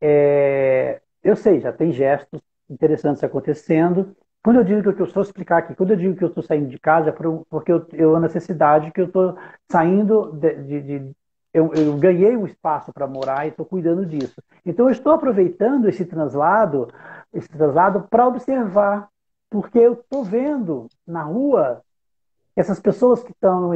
é, 0.00 1.02
eu 1.22 1.36
sei, 1.36 1.60
já 1.60 1.70
tem 1.70 1.92
gestos 1.92 2.40
interessantes 2.70 3.22
acontecendo. 3.22 4.16
Quando 4.42 4.60
eu 4.60 4.64
digo 4.64 4.94
que 4.94 5.02
eu 5.02 5.06
estou 5.06 5.22
explicar 5.22 5.58
aqui, 5.58 5.74
quando 5.74 5.90
eu 5.90 5.96
digo 5.96 6.16
que 6.16 6.24
eu 6.24 6.28
estou 6.28 6.42
saindo 6.42 6.68
de 6.68 6.78
casa, 6.78 7.10
é 7.10 7.12
porque 7.12 7.70
eu, 7.70 7.86
eu 7.92 8.16
a 8.16 8.20
necessidade 8.20 8.90
que 8.90 9.02
eu 9.02 9.06
estou 9.06 9.36
saindo 9.70 10.32
de, 10.32 10.54
de, 10.62 10.82
de 10.82 11.16
eu, 11.54 11.72
eu, 11.72 11.96
ganhei 11.96 12.36
um 12.36 12.44
espaço 12.44 12.92
para 12.92 13.06
morar 13.06 13.46
e 13.46 13.50
estou 13.50 13.64
cuidando 13.64 14.04
disso. 14.04 14.42
Então 14.66 14.86
eu 14.86 14.92
estou 14.92 15.12
aproveitando 15.12 15.88
esse 15.88 16.04
translado, 16.04 16.88
esse 17.32 17.48
translado 17.48 18.08
para 18.10 18.26
observar, 18.26 19.08
porque 19.48 19.78
eu 19.78 19.92
estou 19.92 20.24
vendo 20.24 20.88
na 21.06 21.22
rua 21.22 21.80
essas 22.56 22.80
pessoas 22.80 23.22
que 23.22 23.30
estão 23.30 23.70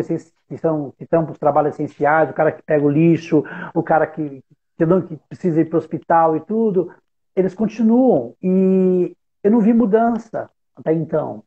que 0.49 0.55
estão 0.55 0.93
que 0.99 1.05
estão 1.05 1.24
para 1.24 1.33
os 1.33 1.39
trabalhos 1.39 1.74
essenciais, 1.74 2.29
o 2.29 2.35
cara 2.35 2.51
que 2.51 2.62
pega 2.62 2.85
o 2.85 2.91
lixo, 2.91 3.45
o 3.72 3.83
cara 3.83 4.07
que 4.07 4.43
que, 4.76 4.87
não, 4.87 5.01
que 5.03 5.16
precisa 5.29 5.61
ir 5.61 5.64
para 5.64 5.76
o 5.76 5.79
hospital 5.79 6.37
e 6.37 6.41
tudo, 6.41 6.93
eles 7.35 7.55
continuam 7.55 8.35
e 8.43 9.16
eu 9.43 9.51
não 9.51 9.61
vi 9.61 9.72
mudança 9.72 10.51
até 10.76 10.93
então. 10.93 11.45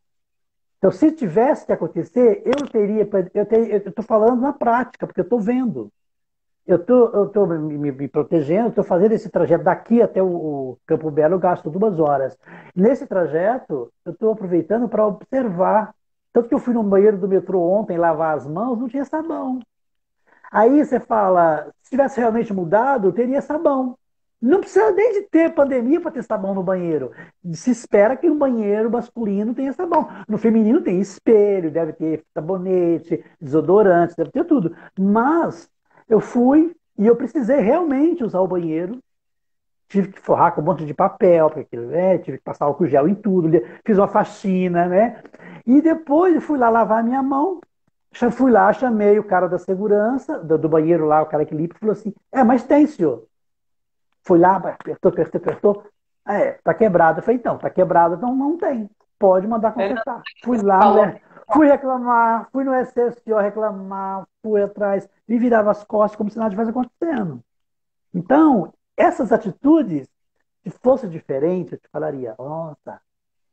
Então, 0.78 0.90
se 0.90 1.12
tivesse 1.12 1.64
que 1.64 1.72
acontecer, 1.72 2.42
eu 2.44 2.66
teria, 2.66 3.08
eu 3.70 3.78
estou 3.78 4.04
falando 4.04 4.40
na 4.40 4.52
prática, 4.52 5.06
porque 5.06 5.20
eu 5.20 5.24
estou 5.24 5.40
vendo. 5.40 5.92
Eu 6.66 7.28
tô 7.28 7.46
me, 7.46 7.92
me, 7.92 8.08
protegendo, 8.08 8.68
estou 8.68 8.84
fazendo 8.84 9.12
esse 9.12 9.28
trajeto 9.28 9.64
daqui 9.64 10.00
até 10.00 10.22
o, 10.22 10.26
o, 10.28 10.78
Campo 10.86 11.10
Belo, 11.10 11.34
eu 11.34 11.38
gasto 11.38 11.70
duas 11.70 11.98
horas. 11.98 12.36
Nesse 12.74 13.06
trajeto, 13.06 13.92
eu 14.04 14.12
estou 14.12 14.32
aproveitando 14.32 14.88
para 14.88 15.06
observar. 15.06 15.94
Tanto 16.32 16.48
que 16.48 16.54
eu 16.54 16.58
fui 16.58 16.72
no 16.72 16.82
banheiro 16.82 17.18
do 17.18 17.28
metrô 17.28 17.60
ontem 17.60 17.98
lavar 17.98 18.36
as 18.36 18.46
mãos, 18.46 18.78
não 18.78 18.88
tinha 18.88 19.04
sabão. 19.04 19.60
Aí 20.50 20.84
você 20.84 21.00
fala, 21.00 21.70
se 21.82 21.90
tivesse 21.90 22.20
realmente 22.20 22.52
mudado, 22.52 23.12
teria 23.12 23.40
sabão. 23.40 23.96
Não 24.40 24.60
precisa 24.60 24.90
nem 24.90 25.12
de 25.12 25.22
ter 25.28 25.54
pandemia 25.54 26.00
para 26.00 26.10
ter 26.10 26.24
sabão 26.24 26.52
no 26.52 26.62
banheiro. 26.62 27.12
Se 27.52 27.70
espera 27.70 28.16
que 28.16 28.28
no 28.28 28.34
banheiro 28.34 28.90
masculino 28.90 29.54
tenha 29.54 29.72
sabão. 29.72 30.08
No 30.28 30.36
feminino 30.36 30.80
tem 30.82 31.00
espelho, 31.00 31.70
deve 31.70 31.92
ter 31.92 32.24
sabonete, 32.34 33.24
desodorante, 33.40 34.16
deve 34.16 34.32
ter 34.32 34.44
tudo. 34.44 34.74
Mas 34.98 35.70
eu 36.12 36.20
fui 36.20 36.74
e 36.98 37.06
eu 37.06 37.16
precisei 37.16 37.60
realmente 37.60 38.22
usar 38.22 38.40
o 38.40 38.46
banheiro. 38.46 38.98
Tive 39.88 40.12
que 40.12 40.20
forrar 40.20 40.52
com 40.52 40.60
um 40.60 40.64
monte 40.64 40.84
de 40.84 40.94
papel, 40.94 41.50
porque 41.50 41.76
né, 41.76 42.18
tive 42.18 42.38
que 42.38 42.44
passar 42.44 42.66
álcool 42.66 42.86
gel 42.86 43.08
em 43.08 43.14
tudo, 43.14 43.48
fiz 43.84 43.98
uma 43.98 44.08
faxina, 44.08 44.86
né? 44.86 45.22
E 45.66 45.80
depois 45.80 46.42
fui 46.42 46.58
lá 46.58 46.68
lavar 46.68 47.02
minha 47.02 47.22
mão. 47.22 47.60
Fui 48.32 48.50
lá, 48.50 48.70
chamei 48.72 49.18
o 49.18 49.24
cara 49.24 49.48
da 49.48 49.58
segurança, 49.58 50.38
do, 50.38 50.58
do 50.58 50.68
banheiro 50.68 51.06
lá, 51.06 51.22
o 51.22 51.26
cara 51.26 51.46
que 51.46 51.54
limpa, 51.54 51.76
e 51.76 51.78
falou 51.78 51.92
assim: 51.92 52.12
É, 52.30 52.44
mas 52.44 52.62
tem, 52.62 52.86
senhor. 52.86 53.24
Fui 54.22 54.38
lá, 54.38 54.56
apertou, 54.56 55.10
apertou, 55.10 55.40
apertou. 55.40 55.84
Ah, 56.24 56.38
é, 56.38 56.58
tá 56.62 56.74
quebrado. 56.74 57.18
Eu 57.18 57.22
falei, 57.22 57.38
então, 57.38 57.58
tá 57.58 57.70
quebrado, 57.70 58.14
então 58.14 58.34
não 58.34 58.56
tem. 58.56 58.88
Pode 59.18 59.46
mandar 59.46 59.72
consertar. 59.72 60.22
Fui 60.44 60.58
lá, 60.58 60.94
né? 60.94 61.20
Fui 61.52 61.68
reclamar, 61.68 62.48
fui 62.50 62.64
no 62.64 62.74
SSO 62.74 63.38
reclamar, 63.40 64.26
fui 64.42 64.62
atrás, 64.62 65.08
me 65.28 65.38
virava 65.38 65.70
as 65.70 65.84
costas 65.84 66.16
como 66.16 66.30
se 66.30 66.38
nada 66.38 66.50
tivesse 66.50 66.70
acontecendo. 66.70 67.42
Então, 68.14 68.72
essas 68.96 69.32
atitudes, 69.32 70.08
se 70.62 70.70
fosse 70.82 71.08
diferente, 71.08 71.72
eu 71.72 71.78
te 71.78 71.88
falaria, 71.88 72.34
nossa, 72.38 73.00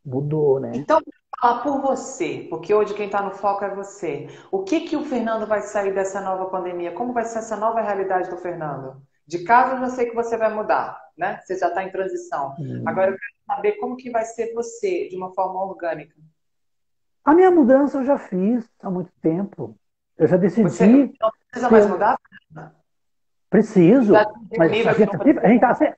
mudou, 0.05 0.59
né? 0.59 0.71
Então, 0.73 0.99
falar 1.39 1.61
por 1.61 1.81
você, 1.81 2.47
porque 2.49 2.73
hoje 2.73 2.93
quem 2.93 3.05
está 3.05 3.21
no 3.21 3.31
foco 3.31 3.63
é 3.63 3.73
você. 3.73 4.27
O 4.51 4.63
que 4.63 4.81
que 4.81 4.97
o 4.97 5.05
Fernando 5.05 5.47
vai 5.47 5.61
sair 5.61 5.93
dessa 5.93 6.21
nova 6.21 6.45
pandemia? 6.49 6.93
Como 6.93 7.13
vai 7.13 7.25
ser 7.25 7.39
essa 7.39 7.55
nova 7.55 7.81
realidade 7.81 8.29
do 8.29 8.37
Fernando? 8.37 9.01
De 9.25 9.43
casa 9.43 9.75
eu 9.75 9.79
já 9.79 9.89
sei 9.89 10.07
que 10.07 10.15
você 10.15 10.35
vai 10.35 10.53
mudar, 10.53 10.99
né? 11.17 11.39
Você 11.43 11.57
já 11.57 11.67
está 11.67 11.83
em 11.83 11.91
transição. 11.91 12.55
Uhum. 12.57 12.83
Agora 12.85 13.11
eu 13.11 13.17
quero 13.17 13.33
saber 13.45 13.71
como 13.73 13.95
que 13.95 14.09
vai 14.09 14.25
ser 14.25 14.53
você 14.53 15.07
de 15.07 15.15
uma 15.15 15.33
forma 15.33 15.63
orgânica. 15.63 16.15
A 17.23 17.33
minha 17.33 17.51
mudança 17.51 17.97
eu 17.97 18.05
já 18.05 18.17
fiz 18.17 18.69
há 18.81 18.89
muito 18.89 19.11
tempo. 19.21 19.75
Eu 20.17 20.27
já 20.27 20.37
decidi. 20.37 20.69
Você 20.69 20.87
não 20.87 21.31
precisa 21.49 21.69
mais 21.69 21.87
mudar? 21.87 22.17
Preciso. 23.49 24.13
Tá 24.13 24.31
mas 24.57 24.71
a 24.71 24.75
gente, 24.75 24.83
tá 25.11 25.41
a 25.41 25.47
gente 25.47 25.59
tá 25.61 25.75
sempre... 25.75 25.97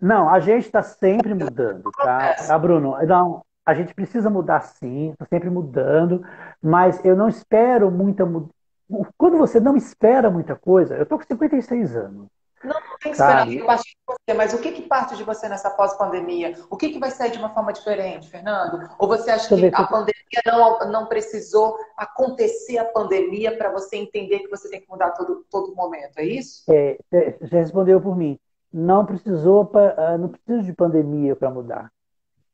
Não, 0.00 0.28
a 0.28 0.40
gente 0.40 0.66
está 0.66 0.82
sempre 0.82 1.34
mudando, 1.34 1.90
tá? 1.92 2.34
tá, 2.34 2.58
Bruno? 2.58 2.96
Não, 3.04 3.44
a 3.66 3.74
gente 3.74 3.92
precisa 3.92 4.30
mudar 4.30 4.60
sim, 4.60 5.10
está 5.10 5.26
sempre 5.26 5.50
mudando, 5.50 6.24
mas 6.62 7.04
eu 7.04 7.16
não 7.16 7.28
espero 7.28 7.90
muita 7.90 8.24
mudança. 8.24 8.54
Quando 9.18 9.36
você 9.36 9.60
não 9.60 9.76
espera 9.76 10.30
muita 10.30 10.56
coisa, 10.56 10.96
eu 10.96 11.02
estou 11.02 11.18
com 11.18 11.24
56 11.24 11.96
anos. 11.96 12.28
Não, 12.62 12.74
não 12.74 12.98
tem 12.98 13.12
que 13.12 13.18
esperar 13.18 13.46
que 13.46 13.62
parte 13.62 13.84
de 13.84 13.96
você, 14.06 14.34
mas 14.36 14.52
o 14.52 14.58
que, 14.58 14.72
que 14.72 14.82
parte 14.82 15.16
de 15.16 15.24
você 15.24 15.48
nessa 15.48 15.70
pós-pandemia? 15.70 16.54
O 16.68 16.76
que, 16.76 16.90
que 16.90 16.98
vai 16.98 17.10
sair 17.10 17.30
de 17.30 17.38
uma 17.38 17.50
forma 17.50 17.72
diferente, 17.72 18.28
Fernando? 18.28 18.88
Ou 18.98 19.06
você 19.06 19.30
acha 19.30 19.48
que 19.48 19.70
a 19.72 19.86
pandemia 19.86 20.42
não, 20.46 20.78
não 20.90 21.06
precisou 21.06 21.76
acontecer 21.96 22.78
a 22.78 22.84
pandemia 22.84 23.56
para 23.56 23.70
você 23.70 23.96
entender 23.96 24.40
que 24.40 24.48
você 24.48 24.68
tem 24.68 24.80
que 24.80 24.88
mudar 24.88 25.12
todo, 25.12 25.44
todo 25.50 25.74
momento? 25.74 26.18
É 26.18 26.24
isso? 26.24 26.64
É, 26.68 26.98
já 27.42 27.58
respondeu 27.58 28.00
por 28.00 28.16
mim. 28.16 28.38
Não 28.72 29.06
precisou, 29.06 29.70
ah, 29.96 30.18
não 30.18 30.28
preciso 30.28 30.62
de 30.62 30.72
pandemia 30.72 31.34
para 31.34 31.50
mudar. 31.50 31.90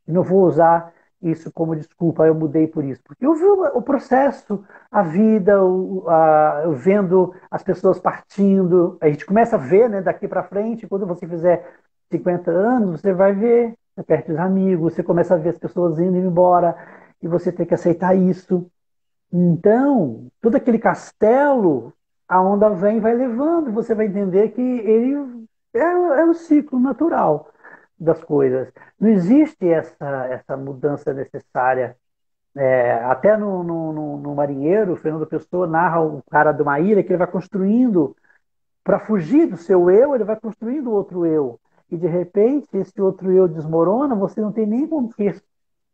Não 0.07 0.23
vou 0.23 0.45
usar 0.45 0.93
isso 1.31 1.53
como 1.53 1.75
desculpa, 1.77 2.27
eu 2.27 2.35
mudei 2.35 2.66
por 2.66 2.85
isso. 2.85 3.01
Porque 3.05 3.25
eu 3.27 3.35
vi 3.35 3.45
o 3.45 3.83
processo, 3.83 4.64
a 4.91 5.03
vida, 5.03 5.62
o, 5.64 6.09
a, 6.09 6.66
vendo 6.68 7.35
as 7.51 7.62
pessoas 7.62 7.99
partindo, 7.99 8.97
a 9.01 9.09
gente 9.09 9.27
começa 9.27 9.57
a 9.57 9.59
ver 9.59 9.89
né, 9.89 10.03
daqui 10.03 10.29
para 10.29 10.45
frente, 10.45 10.87
quando 10.87 11.07
você 11.07 11.27
fizer 11.27 11.66
50 12.11 12.51
anos, 12.51 13.01
você 13.01 13.12
vai 13.12 13.33
ver, 13.33 13.75
você 13.95 14.03
perde 14.03 14.33
os 14.33 14.39
amigos, 14.39 14.95
você 14.95 15.03
começa 15.03 15.35
a 15.35 15.39
ver 15.39 15.51
as 15.51 15.59
pessoas 15.59 15.99
indo 15.99 16.16
embora, 16.16 16.77
e 17.22 17.29
você 17.29 17.51
tem 17.53 17.66
que 17.66 17.75
aceitar 17.75 18.14
isso. 18.14 18.66
Então, 19.33 20.29
todo 20.41 20.57
aquele 20.57 20.79
castelo, 20.79 21.93
a 22.29 22.41
onda 22.41 22.70
vem 22.70 22.99
e 22.99 23.01
vai 23.01 23.14
levando, 23.14 23.72
você 23.72 23.95
vai 23.95 24.07
entender 24.07 24.51
que 24.51 24.61
ele 24.61 25.47
é, 25.75 25.81
é 25.81 26.25
o 26.25 26.35
ciclo 26.35 26.79
natural 26.79 27.51
das 27.99 28.23
coisas. 28.23 28.73
Não 28.99 29.09
existe 29.09 29.69
essa, 29.69 30.27
essa 30.27 30.57
mudança 30.57 31.13
necessária. 31.13 31.97
É, 32.57 32.95
até 33.05 33.37
no, 33.37 33.63
no, 33.65 34.17
no, 34.19 34.35
Marinheiro, 34.35 34.93
o 34.93 34.97
Fernando 34.97 35.27
Pessoa 35.27 35.67
narra 35.67 36.01
o 36.01 36.23
cara 36.31 36.53
de 36.53 36.63
uma 36.63 36.79
ilha 36.79 37.03
que 37.03 37.11
ele 37.11 37.19
vai 37.19 37.27
construindo, 37.27 38.17
para 38.85 39.01
fugir 39.01 39.47
do 39.47 39.57
seu 39.57 39.91
eu, 39.91 40.15
ele 40.15 40.25
vai 40.25 40.39
construindo 40.39 40.93
outro 40.93 41.27
eu. 41.27 41.59
E 41.91 41.97
de 41.97 42.07
repente, 42.07 42.69
esse 42.75 43.01
outro 43.01 43.33
eu 43.33 43.49
desmorona, 43.49 44.15
você 44.15 44.41
não 44.41 44.53
tem 44.53 44.67
nem 44.67 44.87
contexto. 44.87 45.47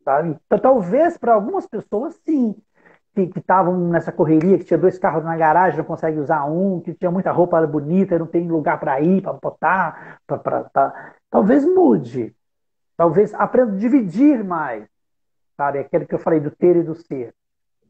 Sabe? 0.04 0.36
Então, 0.46 0.58
talvez 0.58 1.16
para 1.18 1.34
algumas 1.34 1.66
pessoas, 1.66 2.14
sim, 2.24 2.54
que 3.14 3.38
estavam 3.38 3.76
nessa 3.88 4.12
correria, 4.12 4.58
que 4.58 4.64
tinha 4.64 4.78
dois 4.78 4.98
carros 4.98 5.24
na 5.24 5.36
garagem, 5.36 5.78
não 5.78 5.84
consegue 5.84 6.18
usar 6.18 6.44
um, 6.44 6.80
que 6.80 6.94
tinha 6.94 7.10
muita 7.10 7.32
roupa 7.32 7.64
bonita, 7.66 8.18
não 8.18 8.26
tem 8.26 8.48
lugar 8.48 8.78
para 8.80 9.00
ir, 9.00 9.22
para 9.22 9.32
botar, 9.34 10.20
pra, 10.26 10.38
pra, 10.38 10.64
pra, 10.64 11.14
talvez 11.30 11.64
mude. 11.64 12.34
Talvez 12.96 13.32
aprenda 13.34 13.72
a 13.72 13.78
dividir 13.78 14.44
mais. 14.44 14.86
Sabe? 15.56 15.78
Aquilo 15.78 16.06
que 16.06 16.14
eu 16.14 16.18
falei 16.18 16.40
do 16.40 16.50
ter 16.50 16.76
e 16.76 16.82
do 16.82 16.94
ser. 16.94 17.34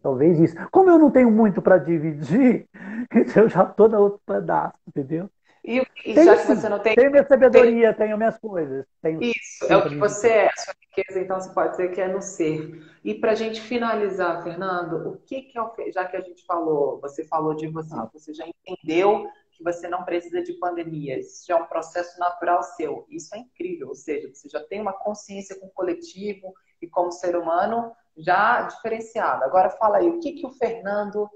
Talvez 0.02 0.38
isso. 0.38 0.56
Como 0.70 0.90
eu 0.90 0.98
não 0.98 1.10
tenho 1.10 1.30
muito 1.30 1.60
para 1.60 1.78
dividir, 1.78 2.66
eu 3.36 3.48
já 3.48 3.64
estou 3.64 3.88
no 3.88 3.98
outro 3.98 4.20
pedaço, 4.24 4.78
entendeu? 4.86 5.28
E, 5.64 5.86
e 6.06 6.14
já 6.14 6.36
que 6.36 6.46
você 6.46 6.68
não 6.68 6.78
tem. 6.78 6.94
Tenho 6.94 7.10
minha 7.10 7.26
sabedoria, 7.26 7.92
tem... 7.92 8.06
tenho 8.06 8.16
minhas 8.16 8.38
coisas. 8.38 8.86
Tenho 9.02 9.22
Isso, 9.22 9.66
é 9.68 9.76
o 9.76 9.88
que 9.88 9.96
você 9.96 10.28
é, 10.28 10.46
a 10.46 10.56
sua 10.56 10.74
riqueza, 10.80 11.20
então 11.20 11.38
você 11.38 11.52
pode 11.52 11.72
dizer 11.72 11.90
que 11.90 12.00
é 12.00 12.08
no 12.08 12.22
ser. 12.22 12.82
E 13.04 13.14
para 13.14 13.32
a 13.32 13.34
gente 13.34 13.60
finalizar, 13.60 14.42
Fernando, 14.42 15.08
o 15.08 15.16
que, 15.18 15.42
que 15.42 15.58
é 15.58 15.62
o. 15.62 15.70
Já 15.92 16.06
que 16.06 16.16
a 16.16 16.20
gente 16.20 16.44
falou, 16.46 16.98
você 17.00 17.24
falou 17.24 17.54
de 17.54 17.68
você, 17.68 17.94
ah. 17.94 18.08
você 18.12 18.32
já 18.32 18.46
entendeu 18.46 19.28
que 19.60 19.64
você 19.64 19.88
não 19.88 20.04
precisa 20.04 20.42
de 20.42 20.54
pandemia, 20.54 21.18
isso 21.18 21.46
já 21.46 21.58
é 21.58 21.62
um 21.62 21.66
processo 21.66 22.18
natural 22.18 22.62
seu. 22.62 23.06
Isso 23.10 23.34
é 23.34 23.38
incrível, 23.38 23.88
ou 23.88 23.94
seja, 23.94 24.28
você 24.32 24.48
já 24.48 24.60
tem 24.64 24.80
uma 24.80 24.94
consciência 24.94 25.58
com 25.60 25.66
o 25.66 25.70
coletivo 25.70 26.54
e 26.80 26.88
como 26.88 27.12
ser 27.12 27.36
humano 27.36 27.92
já 28.16 28.62
diferenciada. 28.62 29.44
Agora 29.44 29.68
fala 29.68 29.98
aí, 29.98 30.08
o 30.08 30.18
que, 30.18 30.32
que 30.32 30.46
o 30.46 30.50
Fernando, 30.50 31.28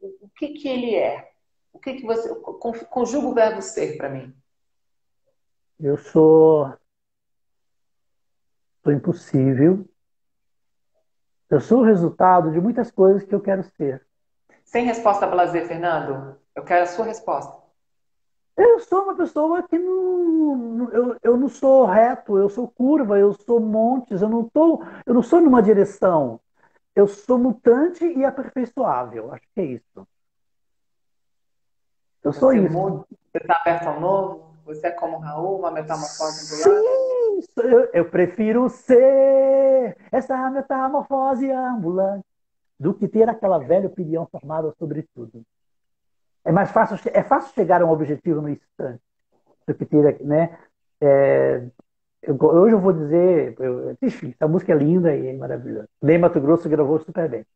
o, 0.00 0.28
que, 0.36 0.50
que 0.50 0.68
ele 0.68 0.94
é? 0.94 1.28
O 1.72 1.78
que, 1.80 1.94
que 1.94 2.06
você. 2.06 2.32
Conjuga 2.88 3.26
o 3.26 3.34
verbo 3.34 3.60
ser 3.60 3.96
para 3.96 4.08
mim. 4.08 4.34
Eu 5.78 5.96
sou. 5.96 6.72
Sou 8.84 8.92
impossível. 8.92 9.84
Eu 11.48 11.60
sou 11.60 11.80
o 11.80 11.84
resultado 11.84 12.52
de 12.52 12.60
muitas 12.60 12.92
coisas 12.92 13.24
que 13.24 13.34
eu 13.34 13.40
quero 13.40 13.64
ser. 13.64 14.06
Sem 14.64 14.84
resposta 14.84 15.26
blazer, 15.26 15.66
Fernando. 15.66 16.38
Eu 16.54 16.64
quero 16.64 16.82
a 16.82 16.86
sua 16.86 17.04
resposta. 17.04 17.60
Eu 18.56 18.80
sou 18.80 19.04
uma 19.04 19.16
pessoa 19.16 19.62
que 19.62 19.78
não. 19.78 20.90
Eu, 20.92 21.16
eu 21.22 21.36
não 21.36 21.48
sou 21.48 21.86
reto, 21.86 22.36
eu 22.36 22.48
sou 22.50 22.68
curva, 22.68 23.18
eu 23.18 23.32
sou 23.32 23.58
montes, 23.58 24.20
eu 24.20 24.28
não, 24.28 24.48
tô, 24.48 24.82
eu 25.06 25.14
não 25.14 25.22
sou 25.22 25.40
numa 25.40 25.62
direção. 25.62 26.40
Eu 26.94 27.06
sou 27.06 27.38
mutante 27.38 28.04
e 28.04 28.24
aperfeiçoável. 28.24 29.32
Acho 29.32 29.46
que 29.54 29.60
é 29.60 29.64
isso. 29.64 30.08
Eu 32.22 32.32
sou 32.32 32.50
você 32.50 32.58
isso. 32.58 32.76
Muda, 32.76 33.06
você 33.08 33.38
está 33.38 33.56
aberto 33.56 33.86
ao 33.86 34.00
novo? 34.00 34.50
Você 34.66 34.88
é 34.88 34.90
como 34.90 35.18
Raul, 35.18 35.58
uma 35.58 35.70
metamorfose 35.70 36.62
ambulante? 36.62 37.46
Sim, 37.46 37.62
eu, 37.62 37.90
eu 37.92 38.10
prefiro 38.10 38.68
ser 38.68 39.96
essa 40.12 40.50
metamorfose 40.50 41.50
ambulante 41.50 42.26
do 42.78 42.92
que 42.92 43.08
ter 43.08 43.28
aquela 43.28 43.58
velha 43.58 43.86
opinião 43.86 44.26
formada 44.26 44.72
sobre 44.78 45.02
tudo. 45.14 45.44
É 46.44 46.52
mais 46.52 46.70
fácil, 46.70 46.98
é 47.12 47.22
fácil 47.22 47.52
chegar 47.54 47.82
a 47.82 47.86
um 47.86 47.90
objetivo 47.90 48.40
no 48.40 48.48
instante 48.48 49.02
do 49.66 49.74
que 49.74 49.84
ter, 49.84 50.20
né? 50.24 50.58
É, 51.00 51.62
eu, 52.22 52.36
hoje 52.40 52.74
eu 52.74 52.80
vou 52.80 52.92
dizer, 52.92 53.54
eu, 53.58 53.96
enfim, 54.02 54.34
a 54.40 54.48
música 54.48 54.72
é 54.72 54.76
linda 54.76 55.14
e 55.14 55.28
é 55.28 55.32
maravilhosa. 55.36 55.88
Ney 56.02 56.18
Mato 56.18 56.40
Grosso 56.40 56.68
gravou 56.68 56.98
super 56.98 57.28
bem. 57.28 57.46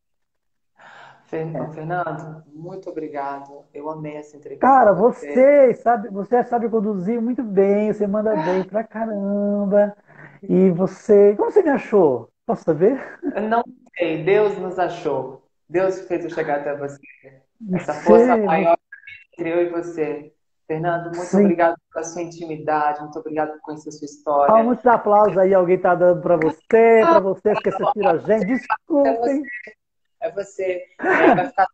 É. 1.31 1.71
Fernando, 1.73 2.43
muito 2.53 2.89
obrigado. 2.89 3.65
Eu 3.73 3.89
amei 3.89 4.15
essa 4.15 4.37
entrevista. 4.37 4.65
Cara, 4.65 4.93
você 4.93 5.73
sabe, 5.73 6.09
você 6.09 6.43
sabe 6.43 6.69
conduzir 6.69 7.21
muito 7.21 7.43
bem, 7.43 7.91
você 7.91 8.07
manda 8.07 8.35
bem 8.35 8.63
pra 8.63 8.83
caramba. 8.83 9.95
E 10.43 10.69
você, 10.69 11.35
como 11.35 11.51
você 11.51 11.61
me 11.61 11.69
achou? 11.69 12.29
Posso 12.45 12.63
saber? 12.63 13.19
não 13.49 13.63
sei, 13.97 14.23
Deus 14.23 14.57
nos 14.59 14.77
achou. 14.77 15.43
Deus 15.67 16.01
fez 16.01 16.23
eu 16.23 16.29
chegar 16.29 16.59
até 16.59 16.75
você. 16.77 16.99
Essa 17.73 17.93
força 17.93 18.37
maior 18.37 18.77
entre 19.37 19.49
eu 19.51 19.61
e 19.61 19.69
você. 19.69 20.31
Fernando, 20.67 21.15
muito 21.15 21.25
Sim. 21.25 21.41
obrigado 21.41 21.75
pela 21.93 22.03
sua 22.03 22.23
intimidade, 22.23 22.99
muito 23.01 23.19
obrigado 23.19 23.51
por 23.51 23.61
conhecer 23.61 23.89
a 23.89 23.91
sua 23.91 24.05
história. 24.05 24.55
Ah, 24.55 24.63
muitos 24.63 24.85
aplausos 24.85 25.37
aí, 25.37 25.53
alguém 25.53 25.75
está 25.75 25.93
dando 25.93 26.21
para 26.21 26.37
você, 26.37 27.01
para 27.01 27.19
vocês 27.19 27.59
que 27.59 27.69
assistiram 27.69 28.09
a 28.09 28.17
gente. 28.17 28.45
Desculpem. 28.47 29.43
É 30.19 30.31
você. 30.31 30.31
É 30.31 30.31
você. 30.31 30.85
É, 30.99 31.35
vai 31.35 31.47
ficar 31.47 31.67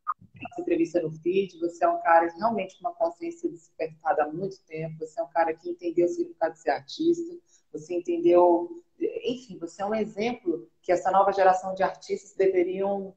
essa 0.51 0.61
entrevista 0.61 1.01
no 1.01 1.11
feed. 1.11 1.57
Você 1.59 1.85
é 1.85 1.87
um 1.87 2.01
cara 2.01 2.29
realmente 2.37 2.77
com 2.77 2.89
uma 2.89 2.95
consciência 2.95 3.49
despertada 3.49 4.23
há 4.23 4.27
muito 4.27 4.57
tempo. 4.65 4.99
Você 4.99 5.21
é 5.21 5.23
um 5.23 5.29
cara 5.29 5.53
que 5.53 5.69
entendeu 5.69 6.05
o 6.05 6.09
significado 6.09 6.53
de 6.53 6.59
ser 6.59 6.71
artista. 6.71 7.33
Você 7.71 7.95
entendeu. 7.95 8.69
Enfim, 8.99 9.57
você 9.57 9.81
é 9.81 9.85
um 9.85 9.95
exemplo 9.95 10.67
que 10.81 10.91
essa 10.91 11.11
nova 11.11 11.31
geração 11.31 11.73
de 11.73 11.81
artistas 11.81 12.35
deveriam 12.35 13.15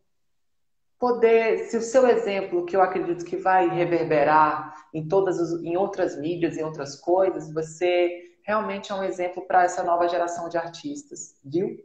poder, 1.05 1.59
se 1.69 1.77
o 1.77 1.83
seu 1.83 2.09
exemplo, 2.09 2.65
que 2.65 2.75
eu 2.75 2.81
acredito 2.81 3.27
que 3.27 3.37
vai 3.37 3.69
reverberar 3.69 4.75
em 4.95 5.07
todas 5.07 5.39
as, 5.39 5.63
em 5.63 5.77
outras 5.77 6.19
mídias, 6.19 6.57
em 6.57 6.63
outras 6.63 6.97
coisas, 6.97 7.53
você 7.53 8.23
realmente 8.43 8.91
é 8.91 8.95
um 8.95 9.05
exemplo 9.05 9.47
para 9.47 9.65
essa 9.65 9.83
nova 9.83 10.09
geração 10.09 10.49
de 10.49 10.57
artistas, 10.57 11.37
viu? 11.45 11.77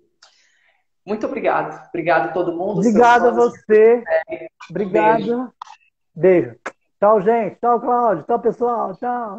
Muito 1.05 1.27
obrigado. 1.27 1.85
Obrigado 1.89 2.29
a 2.29 2.31
todo 2.31 2.55
mundo. 2.55 2.77
Obrigado 2.77 3.27
a 3.27 3.31
você. 3.31 4.01
Obrigado. 4.69 5.17
Beijo. 5.17 5.53
Beijo. 6.15 6.55
Tchau, 6.97 7.21
gente. 7.21 7.57
Tchau, 7.59 7.81
Cláudio. 7.81 8.23
Tchau, 8.23 8.39
pessoal. 8.39 8.95
Tchau. 8.95 9.37